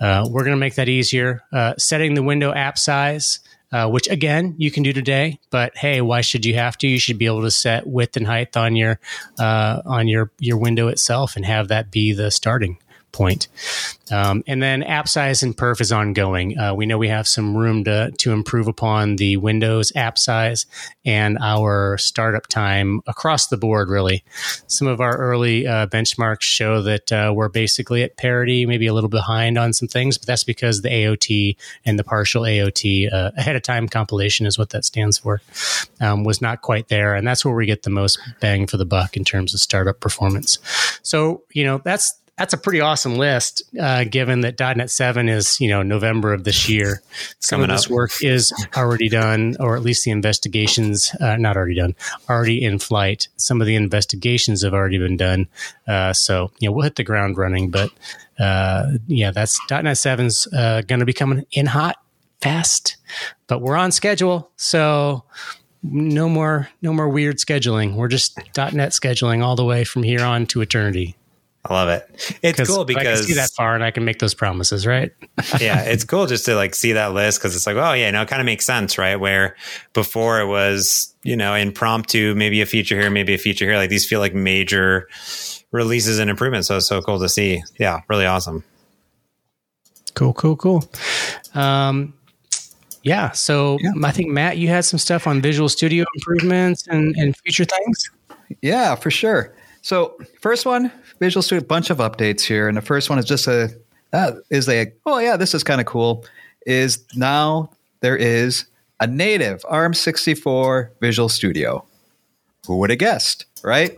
uh, 0.00 0.26
we're 0.28 0.42
going 0.42 0.56
to 0.56 0.60
make 0.60 0.74
that 0.74 0.88
easier. 0.88 1.42
Uh, 1.52 1.74
setting 1.78 2.14
the 2.14 2.22
window 2.22 2.52
app 2.52 2.76
size, 2.76 3.38
uh, 3.72 3.88
which 3.88 4.08
again 4.08 4.54
you 4.58 4.70
can 4.70 4.82
do 4.82 4.92
today, 4.92 5.38
but 5.50 5.76
hey, 5.76 6.00
why 6.00 6.22
should 6.22 6.44
you 6.44 6.54
have 6.54 6.76
to? 6.78 6.88
You 6.88 6.98
should 6.98 7.18
be 7.18 7.26
able 7.26 7.42
to 7.42 7.50
set 7.50 7.86
width 7.86 8.16
and 8.16 8.26
height 8.26 8.56
on 8.56 8.74
your 8.74 8.98
uh, 9.38 9.82
on 9.86 10.08
your 10.08 10.32
your 10.40 10.58
window 10.58 10.88
itself 10.88 11.36
and 11.36 11.44
have 11.44 11.68
that 11.68 11.92
be 11.92 12.12
the 12.12 12.30
starting 12.30 12.78
point. 13.14 13.48
Um, 14.10 14.42
and 14.46 14.62
then 14.62 14.82
app 14.82 15.08
size 15.08 15.42
and 15.42 15.56
perf 15.56 15.80
is 15.80 15.92
ongoing. 15.92 16.58
Uh, 16.58 16.74
we 16.74 16.84
know 16.84 16.98
we 16.98 17.08
have 17.08 17.26
some 17.26 17.56
room 17.56 17.84
to, 17.84 18.10
to 18.18 18.32
improve 18.32 18.66
upon 18.66 19.16
the 19.16 19.38
Windows 19.38 19.92
app 19.94 20.18
size 20.18 20.66
and 21.06 21.38
our 21.40 21.96
startup 21.96 22.48
time 22.48 23.00
across 23.06 23.46
the 23.46 23.56
board, 23.56 23.88
really. 23.88 24.24
Some 24.66 24.88
of 24.88 25.00
our 25.00 25.16
early 25.16 25.66
uh, 25.66 25.86
benchmarks 25.86 26.42
show 26.42 26.82
that 26.82 27.12
uh, 27.12 27.32
we're 27.34 27.48
basically 27.48 28.02
at 28.02 28.16
parity, 28.16 28.66
maybe 28.66 28.88
a 28.88 28.92
little 28.92 29.08
behind 29.08 29.56
on 29.56 29.72
some 29.72 29.88
things, 29.88 30.18
but 30.18 30.26
that's 30.26 30.44
because 30.44 30.82
the 30.82 30.90
AOT 30.90 31.56
and 31.86 31.98
the 31.98 32.04
partial 32.04 32.42
AOT 32.42 33.12
uh, 33.12 33.30
ahead 33.36 33.56
of 33.56 33.62
time 33.62 33.88
compilation 33.88 34.44
is 34.44 34.58
what 34.58 34.70
that 34.70 34.84
stands 34.84 35.18
for, 35.18 35.40
um, 36.00 36.24
was 36.24 36.42
not 36.42 36.62
quite 36.62 36.88
there. 36.88 37.14
And 37.14 37.26
that's 37.26 37.44
where 37.44 37.54
we 37.54 37.64
get 37.64 37.84
the 37.84 37.90
most 37.90 38.18
bang 38.40 38.66
for 38.66 38.76
the 38.76 38.84
buck 38.84 39.16
in 39.16 39.24
terms 39.24 39.54
of 39.54 39.60
startup 39.60 40.00
performance. 40.00 40.58
So, 41.02 41.44
you 41.52 41.64
know, 41.64 41.80
that's 41.84 42.12
that's 42.36 42.52
a 42.52 42.56
pretty 42.56 42.80
awesome 42.80 43.14
list, 43.14 43.62
uh, 43.80 44.04
given 44.04 44.40
that 44.40 44.58
.NET 44.58 44.90
7 44.90 45.28
is, 45.28 45.60
you 45.60 45.68
know, 45.68 45.82
November 45.82 46.32
of 46.32 46.42
this 46.42 46.68
year. 46.68 47.00
Some 47.38 47.58
Coming 47.58 47.70
of 47.70 47.76
this 47.76 47.86
up. 47.86 47.92
work 47.92 48.10
is 48.22 48.52
already 48.76 49.08
done, 49.08 49.56
or 49.60 49.76
at 49.76 49.82
least 49.82 50.04
the 50.04 50.10
investigations, 50.10 51.14
uh, 51.20 51.36
not 51.36 51.56
already 51.56 51.76
done, 51.76 51.94
already 52.28 52.64
in 52.64 52.80
flight. 52.80 53.28
Some 53.36 53.60
of 53.60 53.68
the 53.68 53.76
investigations 53.76 54.62
have 54.62 54.74
already 54.74 54.98
been 54.98 55.16
done. 55.16 55.46
Uh, 55.86 56.12
so, 56.12 56.50
you 56.58 56.68
know, 56.68 56.72
we'll 56.72 56.82
hit 56.84 56.96
the 56.96 57.04
ground 57.04 57.38
running, 57.38 57.70
but, 57.70 57.90
uh, 58.40 58.94
yeah, 59.06 59.30
that's 59.30 59.60
.NET 59.70 59.84
7's, 59.84 60.48
uh, 60.52 60.82
going 60.82 61.00
to 61.00 61.06
be 61.06 61.12
coming 61.12 61.46
in 61.52 61.66
hot 61.66 61.96
fast, 62.40 62.96
but 63.46 63.60
we're 63.60 63.76
on 63.76 63.92
schedule. 63.92 64.50
So, 64.56 65.22
no 65.84 66.28
more, 66.28 66.68
no 66.82 66.92
more 66.92 67.08
weird 67.08 67.36
scheduling. 67.36 67.94
We're 67.94 68.08
just 68.08 68.36
.NET 68.56 68.90
scheduling 68.90 69.44
all 69.44 69.54
the 69.54 69.64
way 69.64 69.84
from 69.84 70.02
here 70.02 70.22
on 70.22 70.46
to 70.46 70.62
eternity. 70.62 71.14
I 71.66 71.72
love 71.72 71.88
it. 71.88 72.38
It's 72.42 72.68
cool 72.68 72.84
because 72.84 73.00
I 73.00 73.04
can 73.04 73.12
because 73.12 73.26
see 73.26 73.34
that 73.34 73.50
far 73.56 73.74
and 73.74 73.82
I 73.82 73.90
can 73.90 74.04
make 74.04 74.18
those 74.18 74.34
promises, 74.34 74.86
right? 74.86 75.12
yeah, 75.60 75.82
it's 75.82 76.04
cool 76.04 76.26
just 76.26 76.44
to 76.44 76.54
like 76.54 76.74
see 76.74 76.92
that 76.92 77.14
list 77.14 77.38
because 77.38 77.56
it's 77.56 77.66
like, 77.66 77.76
oh 77.76 77.94
yeah, 77.94 78.10
no, 78.10 78.20
it 78.22 78.28
kind 78.28 78.40
of 78.40 78.46
makes 78.46 78.66
sense, 78.66 78.98
right? 78.98 79.16
Where 79.16 79.56
before 79.94 80.40
it 80.40 80.46
was, 80.46 81.14
you 81.22 81.36
know, 81.36 81.54
impromptu, 81.54 82.34
maybe 82.34 82.60
a 82.60 82.66
feature 82.66 83.00
here, 83.00 83.10
maybe 83.10 83.32
a 83.32 83.38
feature 83.38 83.64
here. 83.64 83.76
Like 83.76 83.88
these 83.88 84.06
feel 84.06 84.20
like 84.20 84.34
major 84.34 85.08
releases 85.72 86.18
and 86.18 86.28
improvements. 86.28 86.68
So 86.68 86.76
it's 86.76 86.86
so 86.86 87.00
cool 87.00 87.18
to 87.18 87.28
see. 87.30 87.62
Yeah, 87.78 88.00
really 88.08 88.26
awesome. 88.26 88.62
Cool, 90.14 90.34
cool, 90.34 90.56
cool. 90.56 90.84
Um, 91.54 92.12
yeah. 93.02 93.30
So 93.32 93.78
Yeah. 93.80 93.92
I 94.02 94.10
think 94.10 94.30
Matt, 94.30 94.58
you 94.58 94.68
had 94.68 94.84
some 94.84 94.98
stuff 94.98 95.26
on 95.26 95.40
Visual 95.40 95.68
Studio 95.68 96.04
improvements 96.14 96.86
and, 96.88 97.14
and 97.16 97.34
future 97.38 97.64
things. 97.64 98.10
Yeah, 98.60 98.94
for 98.94 99.10
sure. 99.10 99.54
So 99.82 100.16
first 100.40 100.64
one, 100.64 100.90
Visual 101.24 101.42
Studio, 101.42 101.64
a 101.64 101.66
bunch 101.66 101.88
of 101.88 101.98
updates 101.98 102.42
here, 102.42 102.68
and 102.68 102.76
the 102.76 102.82
first 102.82 103.08
one 103.08 103.18
is 103.18 103.24
just 103.24 103.46
a 103.46 103.74
uh, 104.12 104.32
is 104.50 104.68
a 104.68 104.92
oh 105.06 105.18
yeah, 105.18 105.38
this 105.38 105.54
is 105.54 105.64
kind 105.64 105.80
of 105.80 105.86
cool. 105.86 106.26
Is 106.66 107.02
now 107.14 107.70
there 108.00 108.14
is 108.14 108.66
a 109.00 109.06
native 109.06 109.62
ARM64 109.62 110.90
Visual 111.00 111.30
Studio. 111.30 111.82
Who 112.66 112.76
would 112.76 112.90
have 112.90 112.98
guessed, 112.98 113.46
right? 113.62 113.96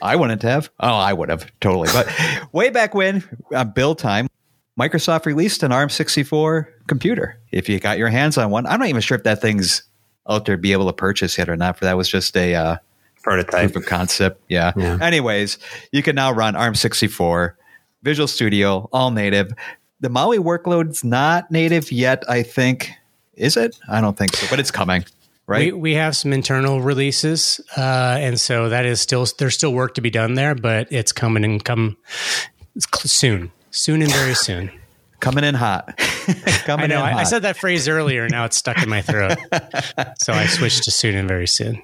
I 0.00 0.14
wouldn't 0.14 0.42
have. 0.42 0.70
Oh, 0.78 0.94
I 0.94 1.12
would 1.12 1.28
have 1.28 1.50
totally. 1.60 1.88
But 1.92 2.08
way 2.52 2.70
back 2.70 2.94
when, 2.94 3.24
uh, 3.52 3.64
build 3.64 3.98
time, 3.98 4.28
Microsoft 4.78 5.26
released 5.26 5.64
an 5.64 5.72
ARM64 5.72 6.66
computer. 6.86 7.36
If 7.50 7.68
you 7.68 7.80
got 7.80 7.98
your 7.98 8.10
hands 8.10 8.38
on 8.38 8.50
one, 8.50 8.64
I'm 8.64 8.78
not 8.78 8.88
even 8.88 9.02
sure 9.02 9.16
if 9.16 9.24
that 9.24 9.40
thing's 9.40 9.82
out 10.28 10.44
there 10.44 10.54
to 10.54 10.62
be 10.62 10.70
able 10.70 10.86
to 10.86 10.92
purchase 10.92 11.36
yet 11.36 11.48
or 11.48 11.56
not. 11.56 11.78
For 11.78 11.84
that 11.84 11.96
was 11.96 12.08
just 12.08 12.36
a 12.36 12.54
uh, 12.54 12.76
Prototype. 13.28 13.72
proof 13.72 13.76
of 13.84 13.86
concept. 13.86 14.42
Yeah. 14.48 14.72
Yeah. 14.76 14.98
Anyways, 15.00 15.58
you 15.92 16.02
can 16.02 16.14
now 16.14 16.32
run 16.32 16.54
ARM64, 16.54 17.52
Visual 18.02 18.28
Studio, 18.28 18.88
all 18.92 19.10
native. 19.10 19.52
The 20.00 20.08
Maui 20.08 20.38
workload's 20.38 21.02
not 21.04 21.50
native 21.50 21.90
yet, 21.92 22.22
I 22.28 22.42
think. 22.42 22.92
Is 23.34 23.56
it? 23.56 23.78
I 23.88 24.00
don't 24.00 24.16
think 24.16 24.34
so, 24.34 24.46
but 24.50 24.58
it's 24.60 24.70
coming, 24.70 25.04
right? 25.46 25.72
We, 25.72 25.80
we 25.80 25.94
have 25.94 26.16
some 26.16 26.32
internal 26.32 26.80
releases, 26.80 27.60
uh, 27.76 28.16
and 28.18 28.40
so 28.40 28.68
that 28.68 28.84
is 28.84 29.00
still 29.00 29.26
there's 29.38 29.54
still 29.54 29.72
work 29.72 29.94
to 29.94 30.00
be 30.00 30.10
done 30.10 30.34
there, 30.34 30.54
but 30.56 30.88
it's 30.90 31.12
coming 31.12 31.44
and 31.44 31.64
come 31.64 31.96
soon, 32.78 33.52
soon 33.70 34.02
and 34.02 34.12
very 34.12 34.34
soon. 34.34 34.70
coming 35.20 35.44
in 35.44 35.54
hot. 35.54 36.00
I 36.68 36.86
know. 36.86 37.00
I, 37.00 37.20
I 37.20 37.24
said 37.24 37.42
that 37.42 37.56
phrase 37.56 37.88
earlier. 37.88 38.28
Now 38.28 38.44
it's 38.44 38.56
stuck 38.56 38.82
in 38.82 38.88
my 38.88 39.02
throat, 39.02 39.38
so 40.18 40.32
I 40.32 40.46
switched 40.46 40.84
to 40.84 40.90
soon 40.90 41.14
and 41.14 41.28
very 41.28 41.46
soon. 41.46 41.80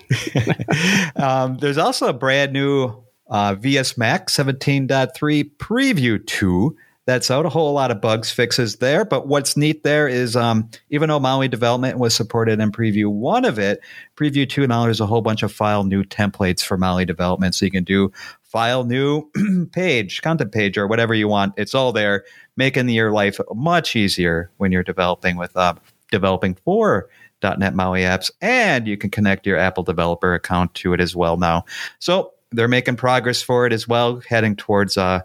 um, 1.17 1.57
there's 1.57 1.79
also 1.79 2.09
a 2.09 2.13
brand 2.13 2.53
new 2.53 3.03
uh, 3.29 3.55
VS 3.55 3.97
Mac 3.97 4.29
17.3 4.29 5.51
preview 5.57 6.27
2 6.27 6.77
that's 7.07 7.31
out. 7.31 7.45
A 7.45 7.51
whole 7.51 7.73
lot 7.73 7.91
of 7.91 8.01
bugs 8.01 8.31
fixes 8.31 8.77
there. 8.77 9.05
But 9.05 9.29
what's 9.29 9.57
neat 9.57 9.83
there 9.83 10.09
is 10.09 10.37
um, 10.37 10.71
even 10.91 11.09
though 11.09 11.21
Maui 11.21 11.49
development 11.49 11.99
was 11.99 12.17
supported 12.17 12.61
in 12.61 12.73
preview 12.73 13.09
1 13.09 13.45
of 13.45 13.59
it, 13.59 13.81
preview 14.17 14.49
2 14.49 14.67
now 14.67 14.85
there's 14.85 15.01
a 15.01 15.07
whole 15.07 15.21
bunch 15.21 15.43
of 15.43 15.53
file 15.53 15.85
new 15.85 16.03
templates 16.03 16.65
for 16.65 16.79
Maui 16.79 17.05
development. 17.05 17.55
So 17.55 17.67
you 17.67 17.71
can 17.71 17.85
do 17.85 18.11
file 18.55 18.85
new 18.85 19.29
page, 19.73 20.23
content 20.23 20.53
page, 20.53 20.79
or 20.79 20.87
whatever 20.87 21.13
you 21.13 21.27
want. 21.27 21.53
It's 21.57 21.75
all 21.75 21.91
there, 21.91 22.25
making 22.57 22.89
your 22.89 23.11
life 23.11 23.41
much 23.53 23.97
easier 23.97 24.53
when 24.59 24.71
you're 24.71 24.85
developing 24.85 25.37
with 25.37 25.57
uh, 25.57 25.75
developing 26.13 26.55
for 26.65 27.09
.NET 27.43 27.75
MAUI 27.75 28.03
apps, 28.03 28.31
and 28.41 28.87
you 28.87 28.97
can 28.97 29.11
connect 29.11 29.45
your 29.45 29.59
Apple 29.59 29.83
developer 29.83 30.35
account 30.35 30.73
to 30.75 30.93
it 30.93 31.01
as 31.01 31.17
well 31.17 31.37
now. 31.37 31.65
So 31.99 32.33
they're 32.53 32.69
making 32.69 32.95
progress 32.95 33.43
for 33.43 33.67
it 33.67 33.73
as 33.73 33.89
well, 33.89 34.23
heading 34.29 34.55
towards 34.55 34.97
uh, 34.97 35.23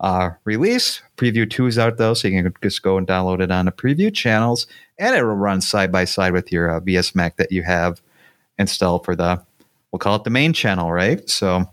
uh, 0.00 0.30
release. 0.44 1.02
Preview 1.16 1.48
2 1.48 1.66
is 1.66 1.78
out 1.78 1.98
though, 1.98 2.14
so 2.14 2.26
you 2.26 2.42
can 2.42 2.52
just 2.64 2.82
go 2.82 2.98
and 2.98 3.06
download 3.06 3.40
it 3.40 3.52
on 3.52 3.66
the 3.66 3.72
preview 3.72 4.12
channels, 4.12 4.66
and 4.98 5.14
it 5.14 5.22
will 5.22 5.36
run 5.36 5.60
side 5.60 5.92
by 5.92 6.04
side 6.04 6.32
with 6.32 6.50
your 6.50 6.68
uh, 6.68 6.80
VS 6.80 7.14
Mac 7.14 7.36
that 7.36 7.52
you 7.52 7.62
have 7.62 8.02
installed 8.58 9.04
for 9.04 9.14
the, 9.14 9.40
we'll 9.92 10.00
call 10.00 10.16
it 10.16 10.24
the 10.24 10.30
main 10.30 10.52
channel, 10.52 10.90
right? 10.90 11.30
So 11.30 11.70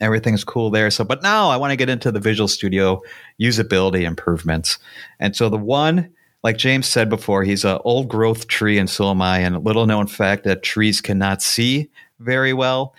everything's 0.00 0.44
cool 0.44 0.70
there. 0.70 0.90
So, 0.90 1.04
but 1.04 1.22
now 1.22 1.48
I 1.50 1.56
want 1.56 1.72
to 1.72 1.76
get 1.76 1.88
into 1.88 2.12
the 2.12 2.20
Visual 2.20 2.48
Studio 2.48 3.02
usability 3.40 4.02
improvements. 4.02 4.78
And 5.18 5.34
so 5.34 5.48
the 5.48 5.58
one, 5.58 6.10
like 6.42 6.56
James 6.56 6.86
said 6.86 7.08
before, 7.08 7.42
he's 7.44 7.64
an 7.64 7.78
old 7.84 8.08
growth 8.08 8.46
tree, 8.46 8.78
and 8.78 8.88
so 8.88 9.10
am 9.10 9.22
I. 9.22 9.38
And 9.38 9.56
a 9.56 9.60
little 9.60 9.86
known 9.86 10.06
fact 10.06 10.44
that 10.44 10.62
trees 10.62 11.00
cannot 11.00 11.42
see 11.42 11.90
very 12.20 12.52
well. 12.52 12.94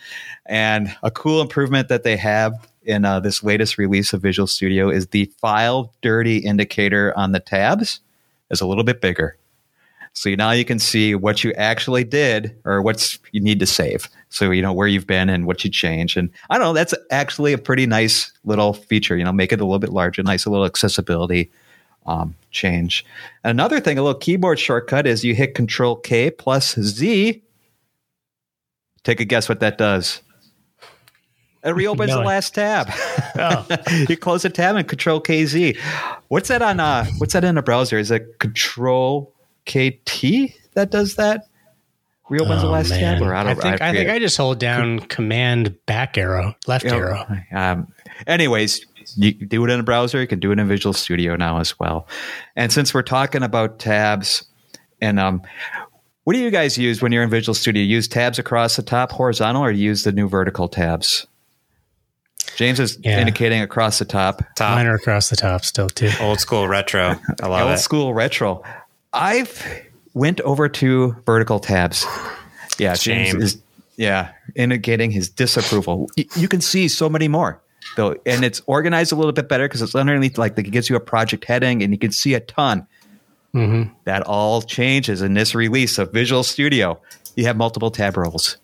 And 0.45 0.95
a 1.03 1.11
cool 1.11 1.41
improvement 1.41 1.89
that 1.89 2.03
they 2.03 2.17
have 2.17 2.67
in 2.83 3.05
uh, 3.05 3.19
this 3.19 3.43
latest 3.43 3.77
release 3.77 4.13
of 4.13 4.21
Visual 4.21 4.47
Studio 4.47 4.89
is 4.89 5.07
the 5.07 5.25
file 5.37 5.93
dirty 6.01 6.37
indicator 6.37 7.13
on 7.17 7.31
the 7.31 7.39
tabs 7.39 7.99
is 8.49 8.61
a 8.61 8.67
little 8.67 8.83
bit 8.83 9.01
bigger. 9.01 9.37
So 10.13 10.33
now 10.35 10.51
you 10.51 10.65
can 10.65 10.79
see 10.79 11.15
what 11.15 11.43
you 11.43 11.53
actually 11.53 12.03
did 12.03 12.55
or 12.65 12.81
what's 12.81 13.19
you 13.31 13.41
need 13.41 13.59
to 13.59 13.67
save. 13.67 14.09
So 14.29 14.51
you 14.51 14.61
know 14.61 14.73
where 14.73 14.87
you've 14.87 15.07
been 15.07 15.27
and 15.27 15.45
what 15.45 15.63
you 15.63 15.71
changed. 15.71 16.15
And 16.15 16.29
I 16.49 16.57
don't 16.57 16.67
know, 16.67 16.73
that's 16.73 16.93
actually 17.09 17.53
a 17.53 17.57
pretty 17.57 17.87
nice 17.87 18.31
little 18.43 18.73
feature. 18.73 19.17
You 19.17 19.23
know, 19.23 19.33
make 19.33 19.51
it 19.51 19.59
a 19.59 19.65
little 19.65 19.79
bit 19.79 19.89
larger, 19.89 20.21
nice 20.21 20.45
little 20.45 20.65
accessibility 20.65 21.49
um, 22.05 22.35
change. 22.51 23.05
Another 23.43 23.79
thing, 23.79 23.97
a 23.97 24.03
little 24.03 24.19
keyboard 24.19 24.59
shortcut 24.59 25.07
is 25.07 25.23
you 25.23 25.35
hit 25.35 25.55
Control 25.55 25.95
K 25.95 26.31
plus 26.31 26.75
Z. 26.79 27.41
Take 29.03 29.19
a 29.19 29.25
guess 29.25 29.49
what 29.49 29.59
that 29.61 29.77
does. 29.77 30.21
It 31.63 31.69
reopens 31.75 32.11
the 32.11 32.19
last 32.19 32.55
tab. 32.55 32.87
Oh. 33.35 33.65
you 34.09 34.17
close 34.17 34.45
a 34.45 34.49
tab 34.49 34.75
and 34.75 34.87
Control 34.87 35.21
KZ. 35.21 35.77
What's 36.27 36.49
that 36.49 36.61
on? 36.61 36.79
Uh, 36.79 37.05
what's 37.17 37.33
that 37.33 37.43
in 37.43 37.57
a 37.57 37.63
browser? 37.63 37.97
Is 37.97 38.11
it 38.11 38.39
Control 38.39 39.33
KT 39.65 40.53
that 40.73 40.89
does 40.91 41.15
that? 41.15 41.48
Reopens 42.29 42.61
the 42.61 42.67
Oh, 42.67 42.71
last 42.71 42.89
man. 42.89 42.99
tab, 43.17 43.21
or 43.27 43.33
I 43.33 43.41
I 43.41 43.43
don't. 43.43 43.61
think 43.61 43.81
I, 43.81 43.91
think. 43.91 44.09
I 44.09 44.19
just 44.19 44.37
hold 44.37 44.59
down 44.59 44.99
Command 44.99 45.75
back 45.85 46.17
arrow, 46.17 46.55
left 46.67 46.85
You 46.85 46.91
know, 46.91 46.97
arrow. 46.97 47.25
Um, 47.53 47.87
anyways, 48.27 48.85
you 49.15 49.33
can 49.33 49.47
do 49.47 49.65
it 49.65 49.71
in 49.71 49.79
a 49.79 49.83
browser. 49.83 50.21
You 50.21 50.27
can 50.27 50.39
do 50.39 50.51
it 50.51 50.59
in 50.59 50.67
Visual 50.67 50.93
Studio 50.93 51.35
now 51.35 51.59
as 51.59 51.79
well. 51.79 52.07
And 52.55 52.71
since 52.71 52.93
we're 52.93 53.01
talking 53.01 53.41
about 53.43 53.79
tabs, 53.79 54.43
and 55.01 55.19
um, 55.19 55.41
what 56.25 56.33
do 56.33 56.39
you 56.39 56.51
guys 56.51 56.77
use 56.77 57.01
when 57.01 57.11
you're 57.11 57.23
in 57.23 57.29
Visual 57.29 57.55
Studio? 57.55 57.81
Use 57.83 58.07
tabs 58.07 58.37
across 58.37 58.75
the 58.75 58.83
top, 58.83 59.11
horizontal, 59.11 59.63
or 59.63 59.71
use 59.71 60.03
the 60.03 60.11
new 60.11 60.29
vertical 60.29 60.67
tabs? 60.67 61.25
James 62.55 62.79
is 62.79 62.97
Yeah. 63.01 63.19
indicating 63.19 63.61
across 63.61 63.99
the 63.99 64.05
top. 64.05 64.43
Top 64.55 64.75
Mine 64.75 64.85
are 64.87 64.95
across 64.95 65.29
the 65.29 65.35
top 65.35 65.63
still 65.63 65.89
too. 65.89 66.11
old 66.19 66.39
school 66.39 66.67
retro. 66.67 67.15
I 67.41 67.47
love 67.47 67.61
old 67.67 67.71
it. 67.75 67.77
school 67.79 68.13
retro. 68.13 68.63
I've 69.13 69.81
went 70.19 70.41
over 70.41 70.69
to 70.69 71.15
vertical 71.25 71.59
tabs. 71.59 72.05
Yeah, 72.77 72.95
James 72.95 73.29
Shame. 73.31 73.41
is 73.41 73.57
yeah 73.97 74.31
indicating 74.55 75.11
his 75.11 75.27
disapproval. 75.29 76.09
Y- 76.17 76.23
You 76.37 76.47
can 76.47 76.61
see 76.61 76.87
so 76.87 77.09
many 77.09 77.27
more 77.27 77.59
though, 77.97 78.15
and 78.25 78.45
it's 78.45 78.61
organized 78.67 79.11
a 79.11 79.15
little 79.15 79.33
bit 79.33 79.49
better 79.49 79.67
because 79.67 79.81
it's 79.81 79.95
underneath 79.95 80.37
like 80.37 80.57
it 80.57 80.71
gives 80.71 80.89
you 80.89 80.95
a 80.95 80.99
project 81.01 81.43
heading, 81.43 81.83
and 81.83 81.91
you 81.91 81.99
can 81.99 82.13
see 82.13 82.35
a 82.35 82.39
ton. 82.39 82.87
Mm-hmm. 83.53 83.91
That 84.05 84.21
all 84.27 84.61
changes 84.61 85.21
in 85.21 85.33
this 85.33 85.53
release 85.55 85.97
of 85.97 86.13
Visual 86.13 86.43
Studio. 86.43 87.01
You 87.35 87.45
have 87.47 87.57
multiple 87.57 87.91
tab 87.91 88.15
roles 88.15 88.55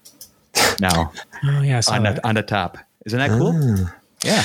now 0.79 1.11
Oh 1.43 1.61
yeah, 1.61 1.81
on 1.91 2.03
the, 2.03 2.25
on 2.27 2.35
the 2.35 2.43
top. 2.43 2.77
Isn't 3.05 3.19
that 3.19 3.31
cool? 3.31 3.53
Yeah. 4.23 4.43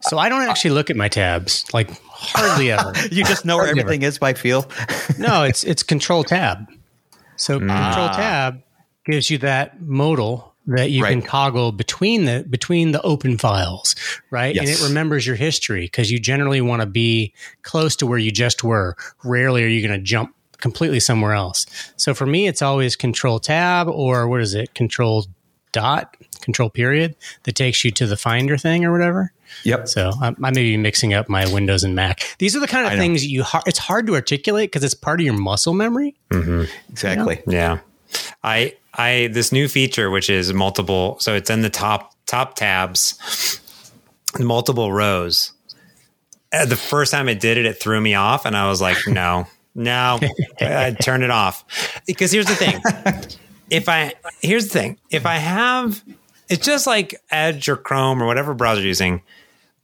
So 0.00 0.18
I 0.18 0.28
don't 0.28 0.42
actually 0.42 0.72
look 0.72 0.90
at 0.90 0.96
my 0.96 1.08
tabs, 1.08 1.64
like 1.72 1.88
hardly 2.24 2.70
ever. 2.70 2.92
You 3.10 3.24
just 3.24 3.44
know 3.44 3.56
where 3.56 3.66
Hardly 3.66 3.82
everything 3.82 4.02
is 4.02 4.18
by 4.18 4.34
feel. 4.34 4.70
no, 5.18 5.44
it's 5.44 5.64
it's 5.64 5.82
Control 5.82 6.24
Tab. 6.24 6.66
So 7.36 7.58
hmm. 7.58 7.68
Control 7.68 8.08
ah. 8.10 8.16
Tab 8.16 8.62
gives 9.04 9.30
you 9.30 9.38
that 9.38 9.80
modal 9.80 10.54
that 10.66 10.90
you 10.90 11.02
can 11.02 11.20
toggle 11.20 11.72
between 11.72 12.24
the 12.24 12.44
between 12.48 12.92
the 12.92 13.02
open 13.02 13.36
files, 13.38 13.94
right? 14.30 14.56
And 14.56 14.68
it 14.68 14.80
remembers 14.82 15.26
your 15.26 15.36
history 15.36 15.82
because 15.82 16.10
you 16.10 16.18
generally 16.18 16.60
want 16.60 16.80
to 16.80 16.86
be 16.86 17.34
close 17.62 17.96
to 17.96 18.06
where 18.06 18.18
you 18.18 18.30
just 18.30 18.64
were. 18.64 18.96
Rarely 19.22 19.62
are 19.62 19.68
you 19.68 19.86
going 19.86 19.98
to 19.98 20.04
jump 20.04 20.34
completely 20.64 20.98
somewhere 20.98 21.34
else. 21.34 21.66
So 21.96 22.14
for 22.14 22.24
me, 22.24 22.46
it's 22.46 22.62
always 22.62 22.96
Control 22.96 23.38
Tab 23.38 23.86
or 23.86 24.26
what 24.26 24.40
is 24.40 24.54
it? 24.54 24.74
Control 24.74 25.26
dot, 25.72 26.16
Control 26.40 26.70
period 26.70 27.16
that 27.42 27.54
takes 27.54 27.84
you 27.84 27.90
to 27.90 28.06
the 28.06 28.16
Finder 28.16 28.56
thing 28.56 28.82
or 28.82 28.90
whatever. 28.90 29.33
Yep. 29.62 29.88
So 29.88 30.12
I, 30.20 30.28
I 30.42 30.50
may 30.50 30.62
be 30.62 30.76
mixing 30.76 31.14
up 31.14 31.28
my 31.28 31.50
Windows 31.52 31.84
and 31.84 31.94
Mac. 31.94 32.22
These 32.38 32.54
are 32.56 32.60
the 32.60 32.66
kind 32.66 32.86
of 32.86 32.92
I 32.92 32.96
know. 32.96 33.00
things 33.00 33.24
you. 33.26 33.42
har- 33.44 33.62
It's 33.66 33.78
hard 33.78 34.06
to 34.08 34.14
articulate 34.14 34.70
because 34.70 34.84
it's 34.84 34.94
part 34.94 35.20
of 35.20 35.24
your 35.24 35.34
muscle 35.38 35.72
memory. 35.74 36.16
Exactly. 36.90 37.42
Yeah. 37.46 37.78
I 38.42 38.74
I 38.92 39.28
this 39.32 39.50
new 39.52 39.68
feature 39.68 40.10
which 40.10 40.30
is 40.30 40.52
multiple 40.52 41.16
so 41.20 41.34
it's 41.34 41.50
in 41.50 41.62
the 41.62 41.70
top 41.70 42.14
top 42.26 42.54
tabs 42.56 43.60
multiple 44.38 44.92
rows. 44.92 45.52
Uh, 46.52 46.64
the 46.66 46.76
first 46.76 47.10
time 47.10 47.28
it 47.28 47.40
did 47.40 47.58
it 47.58 47.66
it 47.66 47.80
threw 47.80 48.00
me 48.00 48.14
off 48.14 48.46
and 48.46 48.56
I 48.56 48.68
was 48.68 48.80
like 48.80 48.96
no. 49.06 49.46
No. 49.74 50.20
I 50.60 50.92
turned 50.92 51.24
it 51.24 51.30
off. 51.30 51.64
Because 52.06 52.30
here's 52.30 52.46
the 52.46 52.54
thing. 52.54 52.80
If 53.70 53.88
I 53.88 54.14
here's 54.40 54.64
the 54.68 54.70
thing. 54.70 54.98
If 55.10 55.26
I 55.26 55.36
have 55.36 56.02
it's 56.48 56.64
just 56.64 56.86
like 56.86 57.16
Edge 57.30 57.68
or 57.68 57.76
Chrome 57.76 58.22
or 58.22 58.26
whatever 58.26 58.54
browser 58.54 58.80
you're 58.82 58.88
using. 58.88 59.22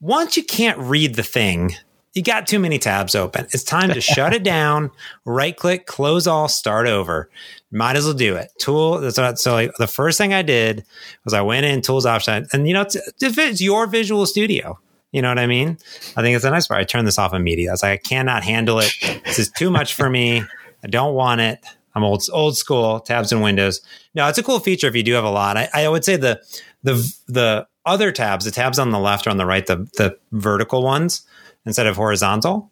Once 0.01 0.35
you 0.35 0.43
can't 0.43 0.79
read 0.79 1.15
the 1.15 1.23
thing, 1.23 1.73
you 2.15 2.23
got 2.23 2.47
too 2.47 2.59
many 2.59 2.79
tabs 2.79 3.15
open. 3.15 3.47
It's 3.53 3.63
time 3.63 3.91
to 3.91 4.01
shut 4.01 4.33
it 4.33 4.43
down, 4.43 4.91
right 5.27 5.55
click, 5.55 5.85
close 5.87 6.27
all, 6.27 6.49
start 6.49 6.87
over. 6.87 7.29
Might 7.71 7.97
as 7.97 8.05
well 8.05 8.15
do 8.15 8.35
it. 8.35 8.51
Tool. 8.59 9.03
What, 9.03 9.39
so 9.39 9.53
like 9.53 9.73
the 9.79 9.87
first 9.87 10.17
thing 10.17 10.33
I 10.33 10.41
did 10.41 10.85
was 11.25 11.35
I 11.35 11.43
went 11.43 11.67
in 11.67 11.83
tools 11.83 12.07
option 12.07 12.47
and 12.53 12.67
you 12.67 12.73
know, 12.73 12.81
it's, 12.81 12.97
it's 13.21 13.61
your 13.61 13.87
visual 13.87 14.25
studio, 14.25 14.79
you 15.13 15.21
know 15.21 15.29
what 15.29 15.39
I 15.39 15.47
mean? 15.47 15.77
I 16.17 16.23
think 16.23 16.35
it's 16.35 16.47
a 16.47 16.51
nice 16.51 16.67
part. 16.67 16.81
I 16.81 16.85
turned 16.85 17.07
this 17.07 17.19
off 17.19 17.35
immediately. 17.35 17.69
I 17.69 17.73
was 17.73 17.83
like, 17.83 18.01
I 18.01 18.09
cannot 18.09 18.43
handle 18.43 18.79
it. 18.79 18.93
This 19.27 19.39
is 19.39 19.51
too 19.51 19.71
much 19.71 19.93
for 19.93 20.09
me. 20.09 20.43
I 20.83 20.89
don't 20.89 21.15
want 21.15 21.43
it. 21.43 21.63
I'm 21.95 22.05
old, 22.05 22.23
old 22.33 22.57
school 22.57 23.01
tabs 23.01 23.33
and 23.33 23.43
windows. 23.43 23.83
No, 24.15 24.27
it's 24.29 24.39
a 24.39 24.43
cool 24.43 24.61
feature 24.61 24.87
if 24.87 24.97
you 24.97 25.03
do 25.03 25.13
have 25.13 25.25
a 25.25 25.31
lot. 25.31 25.59
I, 25.59 25.69
I 25.75 25.89
would 25.89 26.05
say 26.05 26.17
the, 26.17 26.41
the, 26.83 26.95
the 27.29 27.67
other 27.91 28.13
tabs, 28.13 28.45
the 28.45 28.51
tabs 28.51 28.79
on 28.79 28.91
the 28.91 28.99
left 28.99 29.27
or 29.27 29.31
on 29.31 29.37
the 29.37 29.45
right, 29.47 29.67
the, 29.67 29.77
the 29.99 30.17
vertical 30.33 30.83
ones 30.83 31.27
instead 31.67 31.87
of 31.87 31.97
horizontal, 31.97 32.71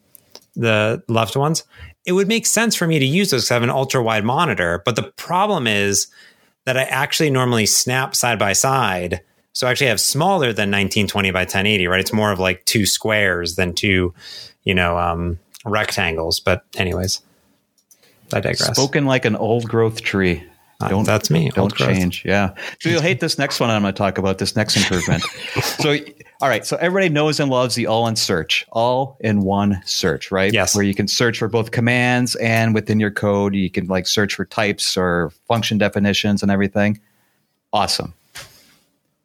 the 0.56 1.02
left 1.08 1.36
ones, 1.36 1.64
it 2.06 2.12
would 2.12 2.28
make 2.28 2.46
sense 2.46 2.74
for 2.74 2.86
me 2.86 2.98
to 2.98 3.04
use 3.04 3.30
those 3.30 3.44
'cause 3.44 3.50
I 3.50 3.54
have 3.54 3.62
an 3.62 3.70
ultra 3.70 4.02
wide 4.02 4.24
monitor. 4.24 4.80
But 4.84 4.96
the 4.96 5.12
problem 5.16 5.66
is 5.66 6.06
that 6.64 6.76
I 6.76 6.84
actually 6.84 7.30
normally 7.30 7.66
snap 7.66 8.14
side 8.14 8.38
by 8.38 8.52
side. 8.52 9.20
So 9.52 9.66
I 9.66 9.70
actually 9.70 9.88
have 9.88 10.00
smaller 10.00 10.52
than 10.52 10.70
1920 10.70 11.30
by 11.32 11.44
1080, 11.44 11.86
right? 11.88 12.00
It's 12.00 12.12
more 12.12 12.30
of 12.30 12.38
like 12.38 12.64
two 12.64 12.86
squares 12.86 13.56
than 13.56 13.74
two, 13.74 14.14
you 14.62 14.74
know, 14.74 14.96
um, 14.96 15.38
rectangles. 15.64 16.40
But 16.40 16.62
anyways, 16.76 17.20
I 18.32 18.40
digress. 18.40 18.76
Spoken 18.76 19.06
like 19.06 19.24
an 19.24 19.36
old 19.36 19.68
growth 19.68 20.02
tree. 20.02 20.44
Don't 20.86 21.04
that's 21.04 21.28
me. 21.28 21.50
Don't 21.50 21.74
change. 21.74 22.24
Yeah. 22.24 22.54
So 22.80 22.88
you'll 22.88 23.02
hate 23.02 23.18
this 23.18 23.36
next 23.36 23.58
one 23.58 23.68
I'm 23.68 23.82
going 23.82 23.92
to 23.92 23.98
talk 23.98 24.16
about, 24.16 24.38
this 24.38 24.54
next 24.54 24.76
improvement. 24.76 25.22
so, 25.62 25.96
all 26.40 26.48
right. 26.48 26.64
So 26.64 26.76
everybody 26.76 27.08
knows 27.08 27.40
and 27.40 27.50
loves 27.50 27.74
the 27.74 27.88
all 27.88 28.06
in 28.06 28.14
search, 28.14 28.64
all 28.70 29.16
in 29.18 29.40
one 29.42 29.82
search, 29.84 30.30
right? 30.30 30.52
Yes. 30.52 30.76
Where 30.76 30.84
you 30.84 30.94
can 30.94 31.08
search 31.08 31.38
for 31.40 31.48
both 31.48 31.72
commands 31.72 32.36
and 32.36 32.74
within 32.74 33.00
your 33.00 33.10
code, 33.10 33.56
you 33.56 33.68
can 33.68 33.88
like 33.88 34.06
search 34.06 34.36
for 34.36 34.44
types 34.44 34.96
or 34.96 35.30
function 35.48 35.78
definitions 35.78 36.42
and 36.42 36.50
everything. 36.50 37.00
Awesome. 37.72 38.14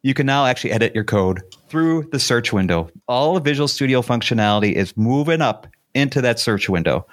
You 0.01 0.15
can 0.15 0.25
now 0.25 0.47
actually 0.47 0.71
edit 0.71 0.95
your 0.95 1.03
code 1.03 1.43
through 1.69 2.09
the 2.11 2.19
search 2.19 2.51
window. 2.51 2.89
All 3.07 3.35
the 3.35 3.39
Visual 3.39 3.67
Studio 3.67 4.01
functionality 4.01 4.73
is 4.73 4.97
moving 4.97 5.41
up 5.41 5.67
into 5.93 6.19
that 6.21 6.39
search 6.39 6.67
window. 6.67 7.05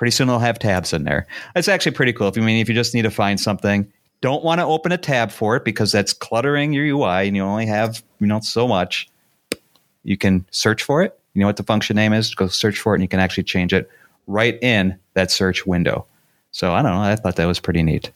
Pretty 0.00 0.12
soon 0.12 0.28
they'll 0.28 0.38
have 0.38 0.58
tabs 0.58 0.94
in 0.94 1.04
there. 1.04 1.26
It's 1.54 1.68
actually 1.68 1.92
pretty 1.92 2.14
cool. 2.14 2.26
If 2.26 2.34
you 2.34 2.40
mean 2.42 2.58
if 2.58 2.70
you 2.70 2.74
just 2.74 2.94
need 2.94 3.02
to 3.02 3.10
find 3.10 3.38
something, 3.38 3.86
don't 4.22 4.42
want 4.42 4.58
to 4.58 4.64
open 4.64 4.92
a 4.92 4.96
tab 4.96 5.30
for 5.30 5.56
it 5.56 5.64
because 5.64 5.92
that's 5.92 6.14
cluttering 6.14 6.72
your 6.72 6.86
UI 6.86 7.26
and 7.28 7.36
you 7.36 7.42
only 7.42 7.66
have, 7.66 8.02
you 8.18 8.26
know, 8.26 8.40
so 8.40 8.66
much. 8.66 9.10
You 10.02 10.16
can 10.16 10.46
search 10.50 10.82
for 10.84 11.02
it. 11.02 11.20
You 11.34 11.42
know 11.42 11.46
what 11.48 11.58
the 11.58 11.64
function 11.64 11.96
name 11.96 12.14
is? 12.14 12.34
Go 12.34 12.48
search 12.48 12.78
for 12.80 12.94
it 12.94 12.96
and 12.96 13.02
you 13.02 13.08
can 13.08 13.20
actually 13.20 13.44
change 13.44 13.74
it 13.74 13.90
right 14.26 14.58
in 14.62 14.98
that 15.12 15.30
search 15.30 15.66
window. 15.66 16.06
So 16.50 16.72
I 16.72 16.80
don't 16.80 16.92
know. 16.92 17.02
I 17.02 17.14
thought 17.16 17.36
that 17.36 17.44
was 17.44 17.60
pretty 17.60 17.82
neat 17.82 18.10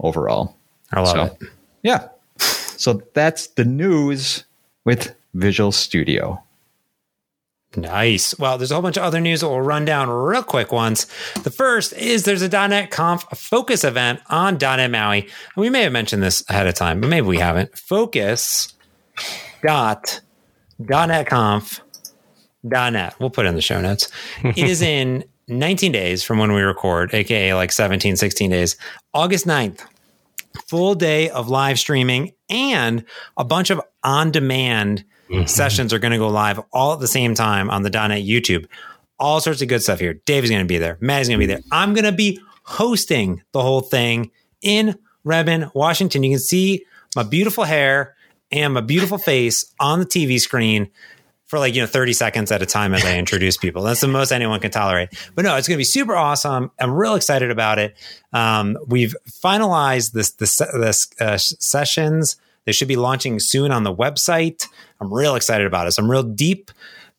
overall. 0.00 0.54
I 0.92 1.00
love 1.00 1.08
So- 1.08 1.24
it. 1.40 1.48
Yeah. 1.82 2.08
So 2.38 3.00
that's 3.14 3.46
the 3.46 3.64
news 3.64 4.44
with 4.84 5.14
Visual 5.32 5.72
Studio. 5.72 6.43
Nice. 7.76 8.38
Well, 8.38 8.58
there's 8.58 8.70
a 8.70 8.74
whole 8.74 8.82
bunch 8.82 8.96
of 8.96 9.02
other 9.02 9.20
news 9.20 9.40
that 9.40 9.48
we'll 9.48 9.60
run 9.60 9.84
down 9.84 10.08
real 10.08 10.42
quick 10.42 10.72
once. 10.72 11.06
The 11.42 11.50
first 11.50 11.92
is 11.94 12.24
there's 12.24 12.42
a 12.42 12.48
.NET 12.48 12.90
Conf 12.90 13.24
Focus 13.34 13.84
event 13.84 14.20
on 14.28 14.58
.NET 14.60 14.90
Maui. 14.90 15.22
And 15.22 15.30
we 15.56 15.70
may 15.70 15.82
have 15.82 15.92
mentioned 15.92 16.22
this 16.22 16.44
ahead 16.48 16.66
of 16.66 16.74
time, 16.74 17.00
but 17.00 17.08
maybe 17.08 17.26
we 17.26 17.38
haven't. 17.38 17.76
Focus 17.78 18.72
dot 19.66 20.20
.NET 20.78 21.26
Conf 21.26 21.80
.NET. 22.62 23.14
We'll 23.18 23.30
put 23.30 23.46
it 23.46 23.50
in 23.50 23.54
the 23.54 23.62
show 23.62 23.80
notes. 23.80 24.10
it 24.42 24.58
is 24.58 24.82
in 24.82 25.24
19 25.48 25.92
days 25.92 26.22
from 26.22 26.38
when 26.38 26.52
we 26.52 26.62
record, 26.62 27.12
aka 27.12 27.54
like 27.54 27.72
17, 27.72 28.16
16 28.16 28.50
days, 28.50 28.76
August 29.12 29.46
9th. 29.46 29.80
Full 30.68 30.94
day 30.94 31.30
of 31.30 31.48
live 31.48 31.78
streaming 31.78 32.32
and 32.48 33.04
a 33.36 33.44
bunch 33.44 33.70
of 33.70 33.80
on 34.04 34.30
demand 34.30 35.04
sessions 35.46 35.92
are 35.92 35.98
going 35.98 36.12
to 36.12 36.18
go 36.18 36.28
live 36.28 36.60
all 36.72 36.92
at 36.92 37.00
the 37.00 37.08
same 37.08 37.34
time 37.34 37.70
on 37.70 37.82
the 37.82 37.90
.NET 37.90 38.22
YouTube. 38.22 38.66
All 39.18 39.40
sorts 39.40 39.62
of 39.62 39.68
good 39.68 39.82
stuff 39.82 40.00
here. 40.00 40.14
Dave's 40.14 40.50
going 40.50 40.62
to 40.62 40.66
be 40.68 40.78
there. 40.78 40.98
Maddie's 41.00 41.28
going 41.28 41.38
to 41.38 41.46
be 41.46 41.52
there. 41.52 41.62
I'm 41.70 41.94
going 41.94 42.04
to 42.04 42.12
be 42.12 42.40
hosting 42.64 43.42
the 43.52 43.62
whole 43.62 43.80
thing 43.80 44.30
in 44.60 44.98
Redmond, 45.22 45.70
Washington. 45.74 46.22
You 46.22 46.30
can 46.32 46.40
see 46.40 46.84
my 47.14 47.22
beautiful 47.22 47.64
hair 47.64 48.16
and 48.50 48.74
my 48.74 48.80
beautiful 48.80 49.18
face 49.18 49.72
on 49.80 50.00
the 50.00 50.06
TV 50.06 50.38
screen 50.38 50.90
for 51.46 51.58
like, 51.58 51.74
you 51.74 51.80
know, 51.80 51.86
30 51.86 52.12
seconds 52.12 52.50
at 52.50 52.62
a 52.62 52.66
time 52.66 52.94
as 52.94 53.04
I 53.04 53.18
introduce 53.18 53.56
people. 53.56 53.82
That's 53.82 54.00
the 54.00 54.08
most 54.08 54.32
anyone 54.32 54.60
can 54.60 54.70
tolerate. 54.70 55.10
But 55.34 55.44
no, 55.44 55.56
it's 55.56 55.68
going 55.68 55.76
to 55.76 55.80
be 55.80 55.84
super 55.84 56.14
awesome. 56.14 56.70
I'm 56.80 56.92
real 56.92 57.14
excited 57.14 57.50
about 57.50 57.78
it. 57.78 57.96
Um, 58.32 58.76
we've 58.86 59.14
finalized 59.28 60.12
this, 60.12 60.32
this 60.32 60.60
uh, 61.20 61.38
sessions. 61.38 62.36
They 62.64 62.72
should 62.72 62.88
be 62.88 62.96
launching 62.96 63.40
soon 63.40 63.70
on 63.70 63.82
the 63.82 63.94
website. 63.94 64.66
I'm 65.00 65.12
real 65.12 65.34
excited 65.34 65.66
about 65.66 65.86
it. 65.86 65.92
Some 65.92 66.10
real 66.10 66.22
deep, 66.22 66.70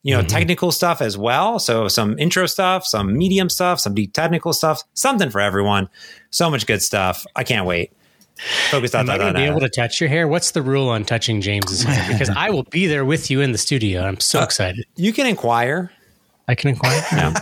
you 0.03 0.13
know, 0.13 0.19
mm-hmm. 0.19 0.27
technical 0.27 0.71
stuff 0.71 1.01
as 1.01 1.17
well. 1.17 1.59
So 1.59 1.87
some 1.87 2.17
intro 2.17 2.45
stuff, 2.45 2.85
some 2.85 3.17
medium 3.17 3.49
stuff, 3.49 3.79
some 3.79 3.93
deep 3.93 4.13
technical 4.13 4.53
stuff, 4.53 4.83
something 4.93 5.29
for 5.29 5.41
everyone. 5.41 5.89
So 6.31 6.49
much 6.49 6.65
good 6.65 6.81
stuff. 6.81 7.25
I 7.35 7.43
can't 7.43 7.65
wait. 7.65 7.91
Focus 8.69 8.91
going 8.91 9.33
to 9.33 9.33
be 9.33 9.45
able 9.45 9.61
to 9.61 9.69
touch 9.69 10.01
your 10.01 10.09
hair? 10.09 10.27
What's 10.27 10.51
the 10.51 10.61
rule 10.61 10.89
on 10.89 11.05
touching 11.05 11.41
James's 11.41 11.83
hair? 11.83 12.05
Because 12.11 12.29
I 12.29 12.49
will 12.49 12.63
be 12.63 12.85
there 12.87 13.05
with 13.05 13.31
you 13.31 13.41
in 13.41 13.51
the 13.51 13.57
studio. 13.57 14.03
I'm 14.03 14.19
so 14.19 14.39
uh, 14.39 14.43
excited. 14.43 14.85
You 14.95 15.13
can 15.13 15.25
inquire. 15.25 15.91
I 16.47 16.55
can 16.55 16.69
inquire. 16.69 17.03
Yeah. 17.11 17.33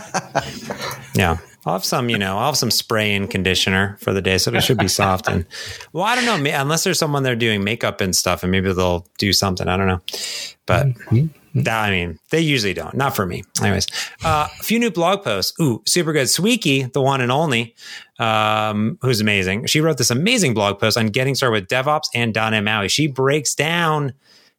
yeah. 1.14 1.36
I'll 1.66 1.74
have 1.74 1.84
some, 1.84 2.10
you 2.10 2.18
know, 2.18 2.38
I'll 2.38 2.46
have 2.46 2.56
some 2.56 2.70
spray 2.70 3.14
and 3.14 3.30
conditioner 3.30 3.96
for 4.00 4.12
the 4.12 4.22
day, 4.22 4.38
so 4.38 4.52
it 4.52 4.62
should 4.62 4.78
be 4.78 4.88
soft. 4.88 5.28
And 5.28 5.46
well, 5.92 6.04
I 6.04 6.14
don't 6.14 6.26
know, 6.26 6.50
unless 6.60 6.84
there's 6.84 6.98
someone 6.98 7.22
there 7.22 7.36
doing 7.36 7.64
makeup 7.64 8.00
and 8.00 8.14
stuff, 8.14 8.42
and 8.42 8.52
maybe 8.52 8.72
they'll 8.72 9.06
do 9.18 9.32
something. 9.32 9.66
I 9.68 9.76
don't 9.76 9.86
know, 9.86 10.00
but 10.66 10.86
that, 11.54 11.84
I 11.84 11.90
mean, 11.90 12.18
they 12.30 12.40
usually 12.40 12.74
don't. 12.74 12.94
Not 12.94 13.14
for 13.14 13.24
me, 13.24 13.44
anyways. 13.60 13.86
Uh, 14.24 14.48
a 14.60 14.62
few 14.62 14.78
new 14.78 14.90
blog 14.90 15.22
posts. 15.22 15.58
Ooh, 15.60 15.82
super 15.86 16.12
good. 16.12 16.26
Sweeky, 16.26 16.92
the 16.92 17.00
one 17.00 17.20
and 17.20 17.30
only, 17.30 17.74
um, 18.18 18.98
who's 19.02 19.20
amazing. 19.20 19.66
She 19.66 19.80
wrote 19.80 19.96
this 19.96 20.10
amazing 20.10 20.54
blog 20.54 20.80
post 20.80 20.98
on 20.98 21.06
getting 21.08 21.34
started 21.34 21.62
with 21.62 21.68
DevOps 21.68 22.08
and 22.14 22.34
.NET 22.34 22.64
Maui. 22.64 22.88
She 22.88 23.06
breaks 23.06 23.54
down 23.54 24.14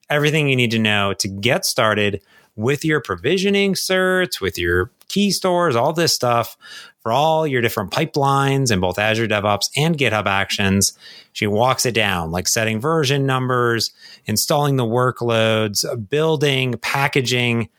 everything 0.10 0.48
you 0.48 0.56
need 0.56 0.72
to 0.72 0.80
know 0.80 1.14
to 1.14 1.28
get 1.28 1.66
started 1.66 2.22
with 2.56 2.86
your 2.86 3.02
provisioning 3.02 3.74
certs, 3.74 4.40
with 4.40 4.58
your 4.58 4.92
key 5.08 5.32
stores, 5.32 5.76
all 5.76 5.94
this 5.94 6.14
stuff 6.14 6.58
for 7.02 7.12
all 7.12 7.46
your 7.46 7.62
different 7.62 7.92
pipelines 7.92 8.72
in 8.72 8.80
both 8.80 8.98
Azure 8.98 9.28
DevOps 9.28 9.70
and 9.78 9.98
GitHub 9.98 10.26
Actions. 10.26 10.98
She 11.34 11.48
walks 11.48 11.86
it 11.86 11.94
down, 11.94 12.32
like 12.32 12.48
setting 12.48 12.80
version 12.80 13.26
numbers, 13.26 13.94
installing 14.26 14.78
the 14.78 14.86
workloads, 14.86 15.86
building, 16.10 16.76
packaging, 16.80 17.70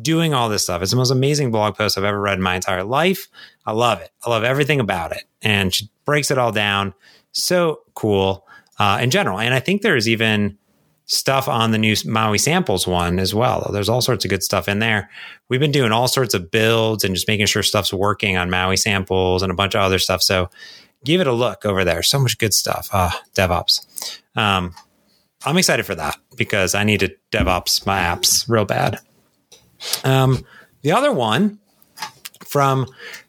doing 0.00 0.34
all 0.34 0.48
this 0.48 0.64
stuff. 0.64 0.82
It's 0.82 0.90
the 0.90 0.96
most 0.96 1.10
amazing 1.10 1.50
blog 1.50 1.76
post 1.76 1.98
I've 1.98 2.04
ever 2.04 2.20
read 2.20 2.38
in 2.38 2.42
my 2.42 2.54
entire 2.54 2.84
life. 2.84 3.28
I 3.66 3.72
love 3.72 4.00
it. 4.00 4.10
I 4.24 4.30
love 4.30 4.42
everything 4.42 4.80
about 4.80 5.12
it. 5.12 5.24
And 5.42 5.72
she 5.72 5.90
breaks 6.04 6.30
it 6.30 6.38
all 6.38 6.52
down. 6.52 6.94
So 7.32 7.82
cool 7.94 8.46
uh, 8.78 8.98
in 9.00 9.10
general. 9.10 9.38
And 9.38 9.54
I 9.54 9.60
think 9.60 9.82
there's 9.82 10.08
even 10.08 10.58
stuff 11.06 11.48
on 11.48 11.72
the 11.72 11.78
new 11.78 11.94
Maui 12.06 12.38
samples 12.38 12.86
one 12.86 13.18
as 13.18 13.34
well. 13.34 13.68
There's 13.72 13.88
all 13.88 14.00
sorts 14.00 14.24
of 14.24 14.30
good 14.30 14.42
stuff 14.42 14.68
in 14.68 14.78
there. 14.78 15.10
We've 15.48 15.60
been 15.60 15.72
doing 15.72 15.92
all 15.92 16.08
sorts 16.08 16.34
of 16.34 16.50
builds 16.50 17.04
and 17.04 17.14
just 17.14 17.28
making 17.28 17.46
sure 17.46 17.62
stuff's 17.62 17.92
working 17.92 18.36
on 18.36 18.50
Maui 18.50 18.76
samples 18.76 19.42
and 19.42 19.50
a 19.52 19.54
bunch 19.54 19.74
of 19.74 19.82
other 19.82 19.98
stuff. 19.98 20.22
So 20.22 20.48
give 21.04 21.20
it 21.20 21.26
a 21.26 21.32
look 21.32 21.66
over 21.66 21.84
there. 21.84 22.02
So 22.02 22.18
much 22.18 22.38
good 22.38 22.54
stuff. 22.54 22.88
Ah, 22.92 23.20
DevOps. 23.34 24.20
Um, 24.36 24.74
I'm 25.44 25.58
excited 25.58 25.84
for 25.84 25.94
that 25.94 26.16
because 26.36 26.74
I 26.74 26.84
need 26.84 27.00
to 27.00 27.14
DevOps 27.32 27.84
my 27.86 27.98
apps 27.98 28.48
real 28.48 28.64
bad. 28.64 29.00
Um, 30.04 30.44
the 30.82 30.92
other 30.92 31.12
one 31.12 31.58
from 32.46 32.86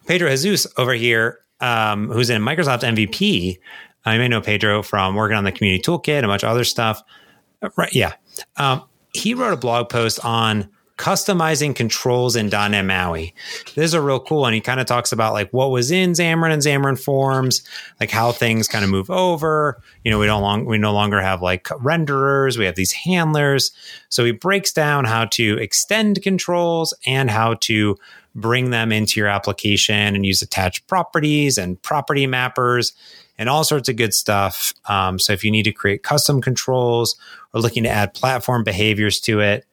Pedro 0.07 0.29
Jesus 0.29 0.67
over 0.77 0.93
here, 0.93 1.39
um, 1.59 2.09
who's 2.09 2.29
in 2.29 2.41
Microsoft 2.41 2.83
MVP. 2.83 3.57
I 4.05 4.17
may 4.17 4.27
know 4.27 4.41
Pedro 4.41 4.83
from 4.83 5.15
working 5.15 5.38
on 5.38 5.43
the 5.43 5.51
community 5.51 5.81
toolkit 5.81 6.17
and 6.17 6.25
a 6.25 6.27
bunch 6.27 6.43
of 6.43 6.49
other 6.49 6.65
stuff. 6.65 7.01
Right, 7.76 7.93
yeah. 7.93 8.13
Um, 8.58 8.84
he 9.13 9.34
wrote 9.34 9.54
a 9.54 9.58
blog 9.58 9.89
post 9.89 10.23
on 10.23 10.69
customizing 10.97 11.76
controls 11.76 12.36
in 12.36 12.49
.NET 12.49 12.86
MAUI. 12.86 13.34
This 13.76 13.86
is 13.86 13.93
a 13.93 14.02
real 14.02 14.19
cool 14.19 14.41
one. 14.41 14.54
He 14.54 14.62
kind 14.62 14.80
of 14.80 14.86
talks 14.86 15.12
about 15.12 15.34
like 15.34 15.49
what 15.52 15.71
was 15.71 15.91
in 15.91 16.12
Xamarin 16.12 16.54
and 16.54 16.62
Xamarin 16.62 17.02
Forms, 17.02 17.63
like 17.99 18.12
how 18.12 18.32
things 18.32 18.67
kind 18.67 18.86
of 18.86 18.91
move 18.91 19.10
over. 19.10 19.82
You 20.04 20.12
know, 20.12 20.19
we 20.19 20.28
don't 20.28 20.41
long 20.41 20.65
we 20.65 20.78
no 20.78 20.93
longer 20.93 21.19
have 21.19 21.41
like 21.41 21.63
renderers. 21.65 22.58
We 22.58 22.65
have 22.65 22.76
these 22.76 22.91
handlers. 22.91 23.71
So 24.10 24.23
he 24.23 24.32
breaks 24.32 24.71
down 24.71 25.06
how 25.06 25.26
to 25.26 25.58
extend 25.58 26.21
controls 26.21 26.93
and 27.06 27.30
how 27.30 27.56
to 27.62 27.97
bring 28.36 28.69
them 28.69 28.91
into 28.91 29.19
your 29.19 29.30
application 29.30 30.15
and 30.15 30.26
use 30.26 30.41
attached 30.41 30.88
properties 30.88 31.58
and 31.58 31.82
property 31.82 32.28
mappers 32.28 32.93
and 33.37 33.49
all 33.49 33.63
sorts 33.63 33.89
of 33.89 33.95
good 33.95 34.13
stuff. 34.13 34.73
Um, 34.85 35.19
so 35.19 35.33
if 35.33 35.43
you 35.43 35.51
need 35.51 35.63
to 35.63 35.71
create 35.71 36.03
custom 36.03 36.41
controls 36.41 37.15
or 37.53 37.61
looking 37.61 37.83
to 37.83 37.89
add 37.89 38.13
platform 38.13 38.63
behaviors 38.63 39.19
to 39.21 39.39
it, 39.39 39.65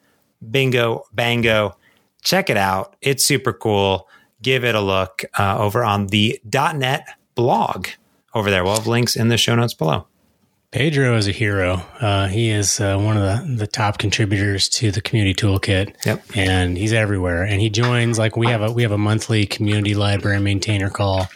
bingo, 0.50 1.04
bango, 1.12 1.76
check 2.22 2.50
it 2.50 2.56
out. 2.56 2.96
It's 3.00 3.24
super 3.24 3.52
cool. 3.52 4.08
Give 4.42 4.64
it 4.64 4.74
a 4.74 4.80
look 4.80 5.24
uh, 5.38 5.58
over 5.58 5.84
on 5.84 6.06
the 6.06 6.40
.NET 6.52 7.06
blog 7.34 7.88
over 8.34 8.50
there. 8.50 8.64
We'll 8.64 8.76
have 8.76 8.86
links 8.86 9.16
in 9.16 9.28
the 9.28 9.36
show 9.36 9.54
notes 9.54 9.74
below. 9.74 10.06
Pedro 10.72 11.16
is 11.16 11.26
a 11.26 11.32
hero. 11.32 11.82
Uh, 12.00 12.28
he 12.28 12.48
is 12.48 12.78
uh, 12.78 12.96
one 12.96 13.16
of 13.16 13.22
the, 13.24 13.56
the 13.56 13.66
top 13.66 13.98
contributors 13.98 14.68
to 14.68 14.92
the 14.92 15.00
community 15.00 15.34
toolkit. 15.34 15.96
Yep. 16.06 16.22
And 16.36 16.78
he's 16.78 16.92
everywhere. 16.92 17.42
And 17.42 17.60
he 17.60 17.68
joins 17.70 18.20
like 18.20 18.36
we 18.36 18.46
have 18.46 18.62
a 18.62 18.70
we 18.70 18.82
have 18.82 18.92
a 18.92 18.98
monthly 18.98 19.46
community 19.46 19.94
library 19.96 20.38
maintainer 20.38 20.88
call. 20.88 21.26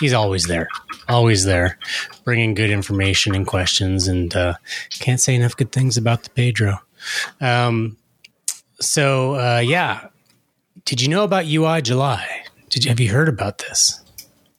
He's 0.00 0.14
always 0.14 0.44
there, 0.44 0.68
always 1.06 1.44
there, 1.44 1.78
bringing 2.24 2.54
good 2.54 2.70
information 2.70 3.34
and 3.34 3.46
questions. 3.46 4.08
And 4.08 4.34
uh, 4.34 4.54
can't 5.00 5.20
say 5.20 5.34
enough 5.34 5.54
good 5.54 5.70
things 5.70 5.98
about 5.98 6.22
the 6.22 6.30
Pedro. 6.30 6.80
Um, 7.42 7.98
so 8.80 9.34
uh, 9.34 9.58
yeah, 9.58 10.08
did 10.86 11.02
you 11.02 11.08
know 11.08 11.24
about 11.24 11.44
UI 11.44 11.82
July? 11.82 12.26
Did 12.70 12.84
you 12.84 12.90
have 12.90 13.00
you 13.00 13.10
heard 13.10 13.28
about 13.28 13.58
this? 13.58 14.00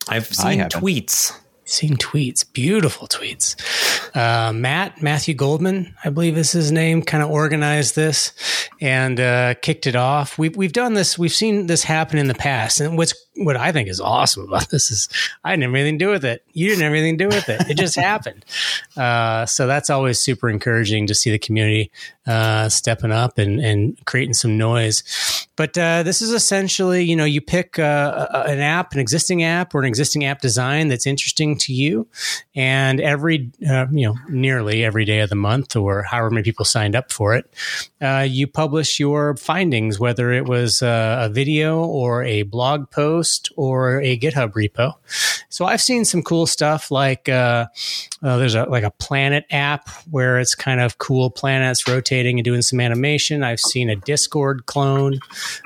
I've 0.08 0.28
seen 0.28 0.60
tweets. 0.62 1.36
Seen 1.66 1.98
tweets, 1.98 2.44
beautiful 2.52 3.08
tweets. 3.08 3.56
Uh, 4.16 4.52
Matt 4.54 5.02
Matthew 5.02 5.34
Goldman, 5.34 5.96
I 6.04 6.10
believe 6.10 6.38
is 6.38 6.52
his 6.52 6.72
name, 6.72 7.02
kind 7.02 7.24
of 7.24 7.30
organized 7.30 7.96
this 7.96 8.34
and 8.82 9.20
uh, 9.20 9.56
kicked 9.56 9.88
it 9.88 9.96
off. 9.96 10.38
We've 10.38 10.56
we've 10.56 10.74
done 10.74 10.94
this. 10.94 11.18
We've 11.18 11.34
seen 11.34 11.68
this 11.68 11.84
happen 11.84 12.18
in 12.18 12.28
the 12.28 12.34
past, 12.36 12.80
and 12.80 12.98
what's 12.98 13.14
what 13.40 13.56
I 13.56 13.72
think 13.72 13.88
is 13.88 14.02
awesome 14.02 14.44
about 14.48 14.70
this 14.70 14.92
is 14.92 15.10
I 15.44 15.52
didn't 15.52 15.64
have 15.64 15.76
anything 15.76 16.00
to 16.00 16.06
do 16.06 16.12
with 16.12 16.26
it. 16.26 16.44
You 16.54 16.68
didn't 16.68 16.84
have 16.84 16.92
anything 16.92 17.18
to 17.18 17.24
do 17.24 17.36
with 17.36 17.50
it. 17.50 17.70
It 17.70 17.78
just 17.78 17.96
happened. 18.10 18.46
Uh, 18.98 19.46
so 19.46 19.68
that's 19.68 19.90
always 19.90 20.20
super 20.20 20.50
encouraging 20.50 21.08
to 21.08 21.16
see 21.16 21.32
the 21.32 21.40
community 21.40 21.92
uh, 22.28 22.70
stepping 22.70 23.12
up 23.12 23.38
and, 23.38 23.60
and 23.60 23.98
creating 24.06 24.34
some 24.34 24.58
noise. 24.58 25.48
But 25.56 25.78
uh, 25.78 26.04
this 26.04 26.22
is 26.22 26.32
essentially, 26.32 27.04
you 27.04 27.16
know, 27.16 27.26
you 27.26 27.42
pick 27.42 27.80
uh, 27.80 28.28
an 28.46 28.60
app, 28.60 28.94
an 28.94 29.00
existing 29.00 29.44
app, 29.44 29.74
or 29.74 29.80
an 29.80 29.86
existing 29.86 30.26
app 30.26 30.42
design 30.42 30.88
that's 30.88 31.08
interesting 31.08 31.58
to 31.58 31.74
you, 31.74 32.08
and 32.56 33.02
every, 33.02 33.52
uh, 33.70 33.88
you 33.92 34.08
know, 34.08 34.16
nearly 34.30 34.86
every 34.86 35.06
day 35.06 35.20
of 35.20 35.30
the 35.30 35.36
month, 35.36 35.76
or 35.76 36.04
however 36.04 36.30
many 36.30 36.44
people 36.44 36.66
signed 36.66 36.96
up 36.96 37.12
for 37.12 37.36
it, 37.36 37.52
uh, 38.00 38.26
you 38.30 38.48
publish 38.48 39.00
your 39.00 39.36
findings, 39.36 40.00
whether 40.00 40.32
it 40.32 40.46
was 40.46 40.82
a 40.82 41.30
video 41.34 41.84
or 41.84 42.24
a 42.24 42.44
blog 42.44 42.90
post 42.90 43.29
or 43.56 44.02
a 44.02 44.18
GitHub 44.18 44.54
repo. 44.54 44.94
So 45.50 45.66
I've 45.66 45.82
seen 45.82 46.06
some 46.06 46.22
cool 46.22 46.46
stuff 46.46 46.92
like 46.92 47.28
uh, 47.28 47.68
uh, 48.22 48.38
there's 48.38 48.56
a 48.56 48.64
like 48.66 48.84
a 48.84 48.92
planet 48.92 49.46
app 49.52 49.90
where 50.10 50.40
it's 50.40 50.56
kind 50.56 50.80
of 50.80 50.98
cool 50.98 51.30
planets 51.30 51.88
rotating 51.88 52.40
and 52.40 52.46
doing 52.46 52.62
some 52.62 52.80
animation. 52.80 53.44
I've 53.44 53.60
seen 53.60 53.90
a 53.90 53.96
Discord 53.96 54.66
clone. 54.66 55.20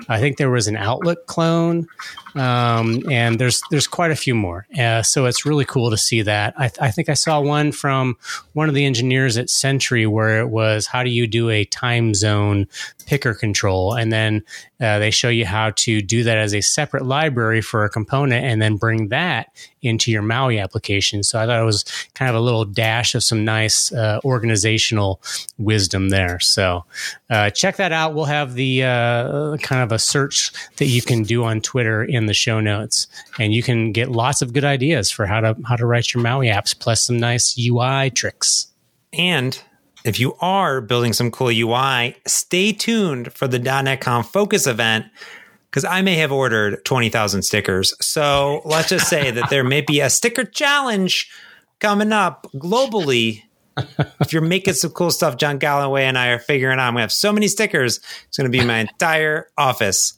I 0.10 0.19
think 0.19 0.38
there 0.38 0.49
was 0.49 0.67
an 0.67 0.78
Outlook 0.78 1.28
clone 1.28 1.88
um, 2.36 3.10
and 3.10 3.39
there's 3.39 3.62
there's 3.69 3.88
quite 3.88 4.12
a 4.12 4.15
few 4.15 4.36
more. 4.36 4.65
Uh, 4.78 5.04
so 5.04 5.26
it's 5.26 5.46
really 5.46 5.65
cool 5.65 5.89
to 5.91 5.98
see 5.98 6.22
that. 6.24 6.54
I, 6.58 6.67
th- 6.67 6.80
I, 6.82 6.91
think 6.91 7.10
I 7.10 7.13
saw 7.13 7.39
one 7.39 7.72
from 7.72 8.17
one 8.54 8.69
of 8.69 8.76
the 8.76 8.86
engineers 8.86 9.38
at 9.38 9.50
Sentry 9.50 10.08
where 10.08 10.39
it 10.39 10.50
was 10.50 10.88
how 10.88 11.04
do 11.04 11.10
you 11.10 11.28
do 11.28 11.50
a 11.50 11.65
time 11.65 12.13
zone 12.13 12.67
picker 13.06 13.34
control, 13.34 13.93
and 13.93 14.12
then 14.12 14.43
uh, 14.80 15.00
they 15.00 15.12
show 15.12 15.30
you 15.30 15.46
how 15.46 15.72
to 15.72 16.02
do 16.02 16.24
that 16.24 16.38
as 16.38 16.54
a 16.54 16.62
separate 16.62 17.06
library 17.06 17.62
for 17.62 17.86
a 17.86 17.89
component, 17.89 18.46
and 18.46 18.62
then 18.62 18.78
bring 18.78 19.10
that 19.10 19.48
into 19.84 20.12
your 20.12 20.22
Maui 20.22 20.60
application. 20.60 21.24
So 21.24 21.39
I 21.39 21.46
thought 21.46 21.60
it 21.60 21.65
was 21.65 21.84
kind 22.15 22.30
of 22.30 22.36
a 22.36 22.39
little 22.39 22.65
dash 22.65 23.15
of 23.15 23.24
some 23.24 23.46
nice 23.46 23.91
uh, 23.91 24.19
organizational 24.24 25.22
wisdom 25.58 26.10
there. 26.10 26.39
So 26.39 26.86
uh, 27.30 27.50
check 27.50 27.76
that 27.78 27.91
out. 27.91 28.13
We'll 28.13 28.26
have 28.26 28.54
the 28.54 28.84
uh, 28.84 29.58
kind 29.58 29.84
of 29.84 29.91
a 29.91 30.00
search 30.00 30.52
that 30.78 30.86
you 30.86 31.02
can 31.02 31.24
do 31.24 31.43
on 31.43 31.62
Twitter 31.62 32.04
in 32.04 32.22
the 32.25 32.33
show 32.33 32.59
notes, 32.59 33.07
and 33.39 33.53
you 33.53 33.63
can 33.63 33.91
get 33.91 34.12
lots 34.12 34.41
of 34.41 34.53
good 34.53 34.65
ideas 34.65 35.12
for 35.12 35.25
how 35.25 35.41
to 35.41 35.55
how 35.65 35.75
to 35.75 35.86
write 35.86 36.13
your 36.13 36.23
Maui 36.23 36.47
apps, 36.47 36.77
plus 36.77 37.05
some 37.05 37.19
nice 37.19 37.57
UI 37.57 38.09
tricks. 38.09 38.67
And 39.13 39.59
if 40.03 40.19
you 40.19 40.36
are 40.41 40.81
building 40.81 41.13
some 41.13 41.31
cool 41.31 41.49
UI, 41.49 42.15
stay 42.25 42.73
tuned 42.73 43.33
for 43.33 43.47
the 43.47 43.59
.NET 43.59 44.01
Conf 44.01 44.27
Focus 44.27 44.67
event 44.67 45.05
because 45.69 45.86
I 45.86 46.01
may 46.01 46.15
have 46.15 46.31
ordered 46.31 46.86
20,000 46.86 47.41
stickers. 47.41 47.95
So 47.99 48.62
let's 48.65 48.89
just 48.89 49.09
say 49.09 49.31
that 49.31 49.49
there 49.49 49.63
may 49.63 49.81
be 49.81 50.01
a 50.01 50.09
sticker 50.09 50.43
challenge 50.43 51.31
coming 51.79 52.12
up 52.12 52.47
globally. 52.53 53.43
if 54.19 54.31
you're 54.31 54.43
making 54.43 54.75
some 54.75 54.91
cool 54.91 55.09
stuff, 55.09 55.38
Jon 55.38 55.57
Galloway 55.57 56.03
and 56.03 56.17
I 56.17 56.27
are 56.27 56.39
figuring 56.39 56.77
out 56.79 56.88
I'm 56.88 56.93
going 56.93 56.99
to 56.99 57.03
have 57.03 57.12
so 57.12 57.33
many 57.33 57.47
stickers. 57.47 57.99
It's 58.27 58.38
going 58.38 58.51
to 58.51 58.55
be 58.55 58.63
my 58.63 58.79
entire 58.79 59.47
office. 59.57 60.13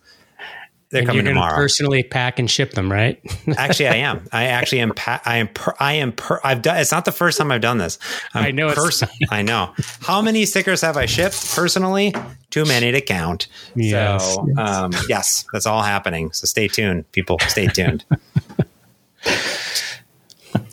They're 0.90 1.02
and 1.02 1.08
coming 1.08 1.26
you're 1.26 1.34
tomorrow. 1.34 1.56
Personally 1.56 2.04
pack 2.04 2.38
and 2.40 2.50
ship 2.50 2.72
them, 2.72 2.92
right? 2.92 3.20
actually, 3.58 3.88
I 3.88 3.96
am. 3.96 4.28
I 4.32 4.46
actually 4.46 4.82
am. 4.82 4.94
Pa- 4.94 5.22
I 5.26 5.38
am. 5.38 5.48
Per- 5.48 5.76
I 5.80 5.94
am. 5.94 6.12
Per- 6.12 6.40
I've 6.44 6.62
done. 6.62 6.78
It's 6.78 6.92
not 6.92 7.06
the 7.06 7.12
first 7.12 7.38
time 7.38 7.52
I've 7.52 7.62
done 7.62 7.80
this. 7.80 7.98
I'm 8.34 8.46
i 8.46 8.52
know. 8.52 8.72
Pers- 8.72 9.04
I 9.32 9.42
know. 9.42 9.74
How 10.02 10.22
many 10.22 10.46
stickers 10.46 10.82
have 10.82 10.96
I 10.96 11.06
shipped 11.06 11.56
personally? 11.56 12.14
Too 12.52 12.66
many 12.66 12.92
to 12.92 13.02
count. 13.02 13.48
Yes. 13.76 14.36
So, 14.36 14.48
yes. 14.48 14.58
Um, 14.58 14.92
yes, 15.10 15.46
that's 15.52 15.66
all 15.66 15.82
happening. 15.82 16.32
So 16.32 16.46
stay 16.46 16.68
tuned, 16.68 17.12
people. 17.12 17.40
Stay 17.48 17.68
tuned. 17.68 18.06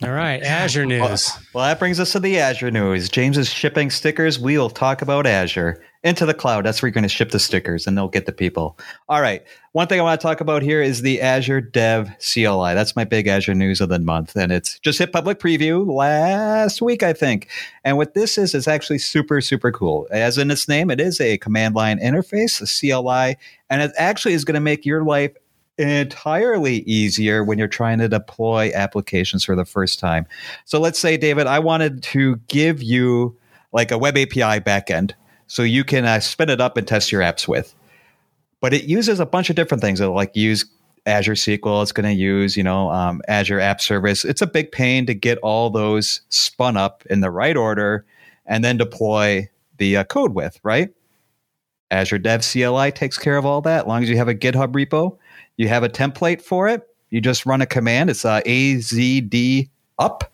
All 0.03 0.13
right, 0.13 0.43
Azure 0.43 0.87
news. 0.87 1.01
Well, 1.01 1.45
well, 1.55 1.65
that 1.65 1.79
brings 1.79 2.01
us 2.01 2.13
to 2.13 2.21
the 2.21 2.39
Azure 2.39 2.71
news. 2.71 3.09
James 3.09 3.39
is 3.39 3.49
shipping 3.49 3.91
stickers. 3.91 4.39
We 4.39 4.59
will 4.59 4.71
talk 4.71 5.03
about 5.03 5.27
Azure 5.27 5.83
into 6.03 6.27
the 6.27 6.35
cloud. 6.35 6.65
That's 6.65 6.83
where 6.83 6.89
you're 6.89 6.95
going 6.95 7.03
to 7.03 7.09
ship 7.09 7.31
the 7.31 7.39
stickers 7.39 7.87
and 7.87 7.97
they'll 7.97 8.09
get 8.09 8.27
the 8.27 8.33
people. 8.33 8.77
All 9.09 9.21
right. 9.21 9.43
One 9.73 9.87
thing 9.87 10.01
I 10.01 10.03
want 10.03 10.21
to 10.21 10.27
talk 10.27 10.41
about 10.41 10.63
here 10.63 10.83
is 10.83 11.03
the 11.03 11.21
Azure 11.21 11.61
Dev 11.61 12.11
CLI. 12.19 12.75
That's 12.75 12.97
my 12.97 13.05
big 13.05 13.29
Azure 13.29 13.55
news 13.55 13.81
of 13.81 13.89
the 13.89 14.01
month. 14.01 14.35
And 14.35 14.51
it's 14.51 14.79
just 14.81 14.99
hit 14.99 15.13
public 15.13 15.39
preview 15.39 15.87
last 15.87 16.83
week, 16.83 17.03
I 17.03 17.13
think. 17.13 17.49
And 17.85 17.97
what 17.97 18.15
this 18.15 18.37
is, 18.37 18.55
is 18.55 18.67
actually 18.67 18.99
super, 18.99 19.41
super 19.41 19.71
cool. 19.71 20.09
As 20.11 20.39
in 20.39 20.51
its 20.51 20.69
name, 20.69 20.91
it 20.91 21.01
is 21.01 21.21
a 21.21 21.39
command 21.39 21.75
line 21.77 22.01
interface, 22.01 22.61
a 22.61 22.67
CLI, 22.67 23.37
and 23.71 23.83
it 23.83 23.93
actually 23.97 24.35
is 24.35 24.45
going 24.45 24.55
to 24.55 24.61
make 24.61 24.85
your 24.85 25.05
life 25.05 25.33
entirely 25.79 26.79
easier 26.81 27.43
when 27.45 27.59
you're 27.59 27.69
trying 27.69 27.99
to 27.99 28.09
deploy 28.09 28.71
applications 28.75 29.45
for 29.45 29.57
the 29.57 29.65
first 29.65 29.99
time. 29.99 30.27
So 30.65 30.79
let's 30.79 30.99
say, 30.99 31.17
David, 31.17 31.47
I 31.47 31.59
wanted 31.59 32.03
to 32.05 32.37
give 32.49 32.83
you 32.83 33.37
like 33.73 33.91
a 33.91 33.99
web 33.99 34.17
API 34.17 34.61
backend 34.61 35.13
so 35.47 35.63
you 35.63 35.85
can 35.85 36.05
uh, 36.05 36.21
spin 36.21 36.51
it 36.51 36.61
up 36.61 36.77
and 36.77 36.87
test 36.87 37.11
your 37.11 37.23
apps 37.23 37.49
with. 37.49 37.75
But 38.61 38.73
it 38.75 38.85
uses 38.85 39.19
a 39.19 39.27
bunch 39.27 39.51
of 39.51 39.57
different 39.57 39.83
things. 39.83 40.01
It'll 40.01 40.15
like 40.15 40.37
use 40.37 40.65
Azure 41.07 41.35
SQL. 41.35 41.83
It's 41.83 41.93
going 41.93 42.07
to 42.07 42.13
use, 42.13 42.57
you 42.57 42.63
know, 42.63 42.91
um, 42.91 43.21
Azure 43.27 43.61
App 43.61 43.81
Service. 43.81 44.25
It's 44.25 44.43
a 44.43 44.47
big 44.47 44.71
pain 44.71 45.07
to 45.07 45.15
get 45.15 45.39
all 45.39 45.71
those 45.71 46.21
spun 46.29 46.77
up 46.77 47.03
in 47.11 47.21
the 47.21 47.31
right 47.31 47.57
order 47.57 48.05
and 48.47 48.65
then 48.65 48.77
deploy 48.77 49.49
the 49.79 49.97
uh, 49.97 50.05
code 50.05 50.35
with, 50.35 50.61
right? 50.63 50.91
Azure 51.91 52.19
Dev 52.19 52.43
CLI 52.43 52.91
takes 52.93 53.19
care 53.19 53.37
of 53.37 53.45
all 53.45 53.61
that. 53.63 53.83
As 53.83 53.87
long 53.87 54.03
as 54.03 54.09
you 54.09 54.17
have 54.17 54.29
a 54.29 54.35
GitHub 54.35 54.73
repo, 54.73 55.19
you 55.57 55.69
have 55.69 55.83
a 55.83 55.89
template 55.89 56.43
for 56.43 56.69
it. 56.69 56.87
You 57.11 57.21
just 57.21 57.47
run 57.47 57.61
a 57.61 57.67
command. 57.67 58.11
It's 58.11 58.25
uh, 58.25 58.41
AZD 58.43 59.69
up. 59.99 60.33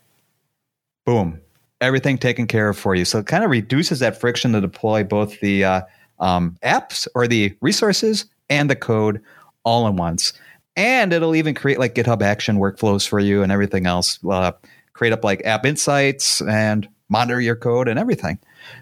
Boom 1.05 1.41
everything 1.81 2.19
taken 2.19 2.47
care 2.47 2.69
of 2.69 2.79
for 2.79 2.95
you. 2.95 3.05
So 3.05 3.19
it 3.19 3.27
kind 3.27 3.45
of 3.45 3.51
reduces 3.51 4.01
that 4.01 4.19
friction 4.19 4.53
to 4.53 4.61
deploy 4.61 5.05
both 5.05 5.41
the 5.41 5.65
uh, 5.65 5.81
um, 6.19 6.57
apps 6.63 7.07
or 7.15 7.27
the 7.27 7.55
resources 7.61 8.27
and 8.51 8.69
the 8.69 8.77
code 8.77 9.23
all 9.65 9.87
in 9.87 9.97
once. 9.97 10.33
And 10.77 11.13
it'll 11.13 11.35
even 11.35 11.55
create 11.55 11.79
like 11.79 11.95
GitHub 11.95 12.23
action 12.23 12.59
workflows 12.59 13.07
for 13.07 13.19
you 13.19 13.43
and 13.43 13.51
everything 13.51 13.87
else. 13.87 14.19
Uh, 14.29 14.53
create 14.93 15.13
up 15.13 15.25
like 15.25 15.45
app 15.45 15.67
insights 15.67 16.41
and 16.43 16.89
monitor 17.09 17.41
your 17.41 17.57
code 17.57 17.89
and 17.89 17.99
everything. 17.99 18.39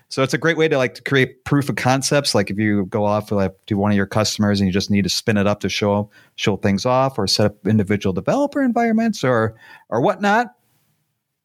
So 0.08 0.22
it's 0.22 0.34
a 0.34 0.38
great 0.38 0.56
way 0.56 0.68
to 0.68 0.76
like 0.76 0.94
to 0.94 1.02
create 1.02 1.44
proof 1.44 1.68
of 1.68 1.76
concepts. 1.76 2.34
Like 2.34 2.50
if 2.50 2.58
you 2.58 2.86
go 2.86 3.04
off 3.04 3.30
like 3.30 3.54
to 3.66 3.76
one 3.76 3.90
of 3.90 3.96
your 3.96 4.06
customers 4.06 4.60
and 4.60 4.66
you 4.66 4.72
just 4.72 4.90
need 4.90 5.04
to 5.04 5.10
spin 5.10 5.36
it 5.36 5.46
up 5.46 5.60
to 5.60 5.68
show 5.68 6.10
show 6.36 6.56
things 6.56 6.86
off 6.86 7.18
or 7.18 7.26
set 7.26 7.46
up 7.46 7.66
individual 7.66 8.12
developer 8.12 8.62
environments 8.62 9.24
or 9.24 9.54
or 9.88 10.00
whatnot. 10.00 10.54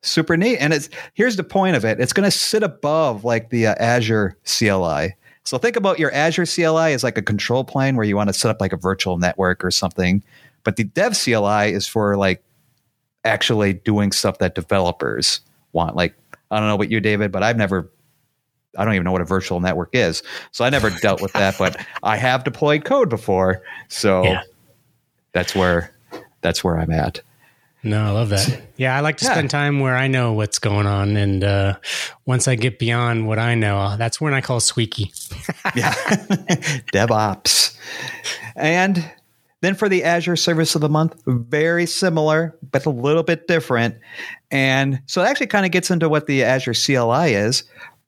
Super 0.03 0.35
neat. 0.35 0.57
And 0.57 0.73
it's 0.73 0.89
here's 1.13 1.35
the 1.35 1.43
point 1.43 1.75
of 1.75 1.85
it. 1.85 1.99
It's 1.99 2.13
going 2.13 2.25
to 2.25 2.35
sit 2.35 2.63
above 2.63 3.23
like 3.23 3.49
the 3.49 3.67
uh, 3.67 3.75
Azure 3.77 4.37
CLI. 4.45 5.15
So 5.43 5.57
think 5.57 5.75
about 5.75 5.99
your 5.99 6.11
Azure 6.11 6.45
CLI 6.45 6.93
as 6.93 7.03
like 7.03 7.17
a 7.17 7.21
control 7.21 7.63
plane 7.63 7.95
where 7.95 8.05
you 8.05 8.15
want 8.15 8.29
to 8.29 8.33
set 8.33 8.49
up 8.49 8.61
like 8.61 8.73
a 8.73 8.77
virtual 8.77 9.17
network 9.17 9.63
or 9.63 9.71
something. 9.71 10.23
But 10.63 10.75
the 10.75 10.83
Dev 10.83 11.17
CLI 11.17 11.71
is 11.71 11.87
for 11.87 12.17
like 12.17 12.43
actually 13.23 13.73
doing 13.73 14.11
stuff 14.11 14.39
that 14.39 14.55
developers 14.55 15.41
want. 15.73 15.95
Like 15.95 16.15
I 16.49 16.59
don't 16.59 16.67
know 16.67 16.75
about 16.75 16.91
you, 16.91 16.99
David, 16.99 17.31
but 17.31 17.43
I've 17.43 17.57
never 17.57 17.91
I 18.77 18.85
don't 18.85 18.93
even 18.93 19.03
know 19.03 19.11
what 19.11 19.21
a 19.21 19.25
virtual 19.25 19.59
network 19.59 19.89
is. 19.93 20.23
So 20.51 20.63
I 20.63 20.69
never 20.69 20.89
dealt 21.01 21.21
with 21.21 21.33
that, 21.33 21.57
but 21.57 21.77
I 22.03 22.17
have 22.17 22.43
deployed 22.43 22.85
code 22.85 23.09
before. 23.09 23.63
So 23.87 24.23
yeah. 24.23 24.43
that's 25.33 25.55
where 25.55 25.93
that's 26.41 26.63
where 26.63 26.79
I'm 26.79 26.91
at. 26.91 27.21
No, 27.83 28.05
I 28.05 28.09
love 28.11 28.29
that. 28.29 28.61
Yeah, 28.77 28.95
I 28.95 28.99
like 28.99 29.17
to 29.17 29.25
yeah. 29.25 29.31
spend 29.31 29.49
time 29.49 29.79
where 29.79 29.95
I 29.95 30.07
know 30.07 30.33
what's 30.33 30.59
going 30.59 30.85
on, 30.85 31.17
and 31.17 31.43
uh, 31.43 31.77
once 32.27 32.47
I 32.47 32.53
get 32.55 32.77
beyond 32.77 33.27
what 33.27 33.39
I 33.39 33.55
know, 33.55 33.97
that's 33.97 34.21
when 34.21 34.35
I 34.35 34.41
call 34.41 34.59
Squeaky. 34.59 35.11
yeah, 35.75 35.93
DevOps, 36.93 37.75
and 38.55 39.03
then 39.61 39.73
for 39.73 39.89
the 39.89 40.03
Azure 40.03 40.35
Service 40.35 40.75
of 40.75 40.81
the 40.81 40.89
Month, 40.89 41.19
very 41.25 41.87
similar 41.87 42.55
but 42.71 42.85
a 42.85 42.91
little 42.91 43.23
bit 43.23 43.47
different, 43.47 43.95
and 44.51 45.01
so 45.07 45.23
it 45.23 45.25
actually 45.25 45.47
kind 45.47 45.65
of 45.65 45.71
gets 45.71 45.89
into 45.89 46.07
what 46.07 46.27
the 46.27 46.43
Azure 46.43 46.75
CLI 46.75 47.33
is, 47.33 47.63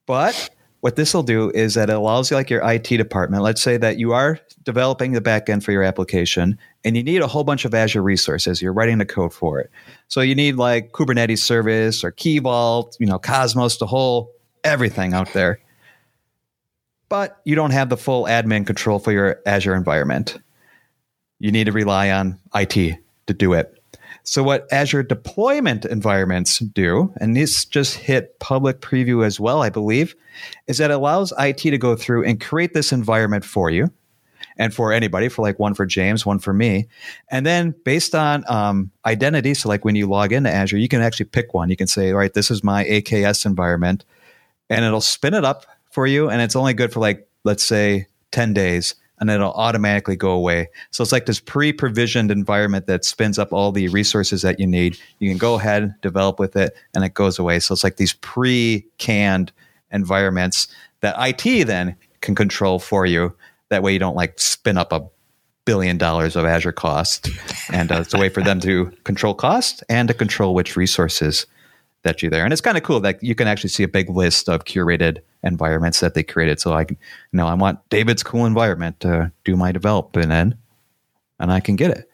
but 0.05 0.51
what 0.84 0.97
this 0.97 1.13
will 1.13 1.23
do 1.23 1.49
is 1.51 1.75
that 1.75 1.89
it 1.89 1.95
allows 1.95 2.29
you 2.29 2.36
like 2.36 2.49
your 2.49 2.61
IT 2.69 2.84
department. 2.84 3.41
Let's 3.41 3.61
say 3.61 3.77
that 3.77 3.97
you 3.97 4.11
are 4.11 4.38
developing 4.63 5.13
the 5.13 5.21
backend 5.21 5.63
for 5.63 5.71
your 5.71 5.81
application 5.81 6.59
and 6.84 6.97
you 6.97 7.03
need 7.03 7.21
a 7.21 7.27
whole 7.27 7.45
bunch 7.45 7.63
of 7.63 7.73
Azure 7.73 8.03
resources. 8.03 8.61
You're 8.61 8.73
writing 8.73 8.97
the 8.97 9.05
code 9.05 9.34
for 9.34 9.61
it. 9.61 9.71
So 10.09 10.19
you 10.19 10.36
need 10.36 10.57
like 10.57 10.91
Kubernetes 10.91 11.38
service 11.38 12.03
or 12.03 12.11
Key 12.11 12.39
Vault, 12.39 12.97
you 12.99 13.05
know, 13.05 13.17
Cosmos, 13.17 13.77
the 13.77 13.86
whole 13.86 14.34
everything 14.65 15.13
out 15.13 15.31
there. 15.31 15.61
But 17.07 17.39
you 17.45 17.55
don't 17.55 17.71
have 17.71 17.88
the 17.88 17.95
full 17.95 18.25
admin 18.25 18.67
control 18.67 18.99
for 18.99 19.13
your 19.13 19.39
Azure 19.45 19.75
environment. 19.75 20.38
You 21.39 21.53
need 21.53 21.67
to 21.67 21.71
rely 21.71 22.11
on 22.11 22.41
IT 22.53 22.73
to 23.27 23.34
do 23.34 23.53
it. 23.53 23.72
So, 24.24 24.41
what 24.41 24.71
Azure 24.71 25.03
deployment 25.03 25.84
environments 25.86 26.59
do, 26.59 27.13
and 27.17 27.36
this 27.36 27.65
just 27.65 27.95
hit 27.95 28.39
public 28.39 28.80
preview 28.80 29.26
as 29.26 29.39
well, 29.39 29.61
I 29.61 29.69
believe, 29.69 30.15
is 30.67 30.78
that 30.78 30.91
it 30.91 30.93
allows 30.93 31.34
IT 31.38 31.57
to 31.57 31.78
go 31.78 31.95
through 31.95 32.24
and 32.24 32.39
create 32.39 32.74
this 32.74 32.93
environment 32.93 33.43
for 33.43 33.69
you 33.69 33.91
and 34.57 34.74
for 34.74 34.93
anybody, 34.93 35.28
for 35.28 35.41
like 35.41 35.59
one 35.59 35.74
for 35.74 35.86
James, 35.86 36.26
one 36.26 36.39
for 36.39 36.53
me. 36.53 36.88
And 37.30 37.45
then 37.45 37.76
based 37.84 38.15
on 38.15 38.45
um, 38.47 38.91
identity, 39.05 39.53
so 39.53 39.67
like 39.67 39.84
when 39.84 39.95
you 39.95 40.07
log 40.07 40.32
into 40.32 40.49
Azure, 40.49 40.78
you 40.78 40.88
can 40.88 41.01
actually 41.01 41.26
pick 41.26 41.53
one. 41.53 41.69
You 41.69 41.76
can 41.76 41.88
say, 41.88 42.11
all 42.11 42.17
right, 42.17 42.34
this 42.34 42.49
is 42.49 42.63
my 42.63 42.86
AKS 42.86 43.45
environment, 43.45 44.05
and 44.69 44.86
it'll 44.86 45.01
spin 45.01 45.34
it 45.34 45.43
up 45.43 45.65
for 45.91 46.07
you. 46.07 46.30
And 46.30 46.41
it's 46.41 46.55
only 46.55 46.74
good 46.74 46.93
for 46.93 47.01
like, 47.01 47.28
let's 47.43 47.63
say, 47.63 48.07
10 48.32 48.53
days 48.53 48.95
and 49.24 49.32
it'll 49.32 49.53
automatically 49.53 50.17
go 50.17 50.32
away. 50.32 50.67
So 50.91 51.01
it's 51.01 51.13
like 51.13 51.28
this 51.28 51.39
pre-provisioned 51.39 52.30
environment 52.30 52.88
that 52.88 53.05
spins 53.05 53.39
up 53.39 53.53
all 53.53 53.71
the 53.71 53.88
resources 53.88 54.41
that 54.41 54.59
you 54.59 54.67
need. 54.67 54.99
You 55.19 55.30
can 55.30 55.38
go 55.38 55.55
ahead, 55.55 55.95
develop 56.01 56.39
with 56.39 56.57
it, 56.57 56.76
and 56.93 57.05
it 57.05 57.13
goes 57.13 57.39
away. 57.39 57.61
So 57.61 57.71
it's 57.71 57.86
like 57.86 57.95
these 57.95 58.11
pre-canned 58.11 59.53
environments 59.93 60.67
that 60.99 61.15
IT 61.17 61.67
then 61.67 61.95
can 62.19 62.36
control 62.36 62.80
for 62.80 63.05
you. 63.05 63.34
That 63.69 63.82
way 63.82 63.93
you 63.93 63.99
don't 63.99 64.17
like 64.17 64.41
spin 64.41 64.78
up 64.78 64.91
a 64.91 65.07
billion 65.63 65.97
dollars 65.97 66.36
of 66.36 66.43
Azure 66.43 66.74
cost. 66.74 67.30
And 67.71 67.93
uh, 67.93 68.01
it's 68.01 68.13
a 68.13 68.17
way 68.17 68.28
for 68.28 68.43
them 68.43 68.59
to 68.59 68.91
control 69.05 69.34
cost 69.34 69.86
and 69.88 70.09
to 70.09 70.13
control 70.13 70.53
which 70.53 70.76
resources 70.76 71.47
that 72.01 72.21
you're 72.21 72.30
there. 72.30 72.43
And 72.43 72.51
it's 72.51 72.61
kind 72.61 72.76
of 72.76 72.84
cool 72.84 72.99
that 72.99 73.24
you 73.24 73.36
can 73.36 73.47
actually 73.47 73.69
see 73.69 73.84
a 73.84 73.88
big 73.88 74.09
list 74.09 74.49
of 74.49 74.65
curated 74.65 75.19
environments 75.43 75.99
that 75.99 76.13
they 76.13 76.23
created. 76.23 76.59
So 76.59 76.73
I 76.73 76.85
can, 76.85 76.97
you 77.31 77.37
know, 77.37 77.47
I 77.47 77.53
want 77.53 77.79
David's 77.89 78.23
cool 78.23 78.45
environment 78.45 78.99
to 79.01 79.31
do 79.43 79.55
my 79.55 79.71
development 79.71 80.31
in, 80.31 80.55
and 81.39 81.51
I 81.51 81.59
can 81.59 81.75
get 81.75 81.91
it. 81.91 82.09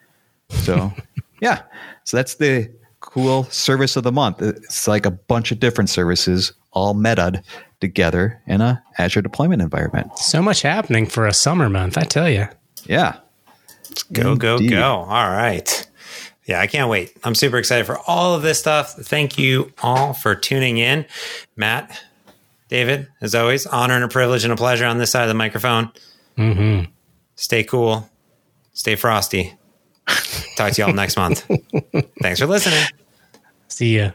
So 0.50 0.92
yeah, 1.42 1.62
so 2.04 2.18
that's 2.18 2.36
the 2.36 2.70
cool 3.00 3.44
service 3.46 3.96
of 3.96 4.04
the 4.04 4.12
month. 4.12 4.42
It's 4.42 4.88
like 4.88 5.06
a 5.06 5.12
bunch 5.12 5.52
of 5.52 5.60
different 5.60 5.90
services 5.90 6.54
all 6.72 6.94
metaed 6.94 7.44
together 7.80 8.42
in 8.46 8.62
a 8.62 8.84
Azure 8.98 9.22
deployment 9.22 9.62
environment. 9.62 10.18
So 10.18 10.42
much 10.42 10.62
happening 10.62 11.06
for 11.06 11.26
a 11.26 11.34
summer 11.34 11.70
month, 11.70 11.98
I 11.98 12.04
tell 12.04 12.30
you. 12.30 12.48
Yeah. 12.86 13.18
Let's 13.90 14.04
go, 14.04 14.34
Indeed. 14.34 14.42
go, 14.42 14.60
go. 14.60 14.96
All 15.10 15.30
right. 15.30 15.88
Yeah, 16.46 16.60
I 16.60 16.68
can't 16.68 16.90
wait. 16.90 17.16
I'm 17.24 17.36
super 17.36 17.58
excited 17.58 17.86
for 17.86 18.00
all 18.08 18.34
of 18.34 18.42
this 18.42 18.60
stuff. 18.60 18.94
Thank 18.94 19.38
you 19.38 19.72
all 19.84 20.14
for 20.14 20.34
tuning 20.36 20.78
in. 20.78 21.06
Matt, 21.56 22.02
David, 22.70 23.08
as 23.20 23.36
always, 23.36 23.66
honor 23.66 23.96
and 23.96 24.04
a 24.04 24.08
privilege 24.08 24.44
and 24.44 24.54
a 24.54 24.56
pleasure 24.56 24.86
on 24.86 24.98
this 24.98 25.12
side 25.12 25.24
of 25.24 25.28
the 25.28 25.34
microphone. 25.34 25.92
Mm-hmm. 26.38 26.92
Stay 27.36 27.64
cool. 27.64 28.10
Stay 28.74 28.96
frosty. 28.96 29.58
Talk 30.56 30.74
to 30.74 30.82
y'all 30.82 30.94
next 30.94 31.18
month. 31.18 31.50
Thanks 32.22 32.40
for 32.40 32.46
listening. 32.46 32.84
See 33.68 33.98
ya. 33.98 34.12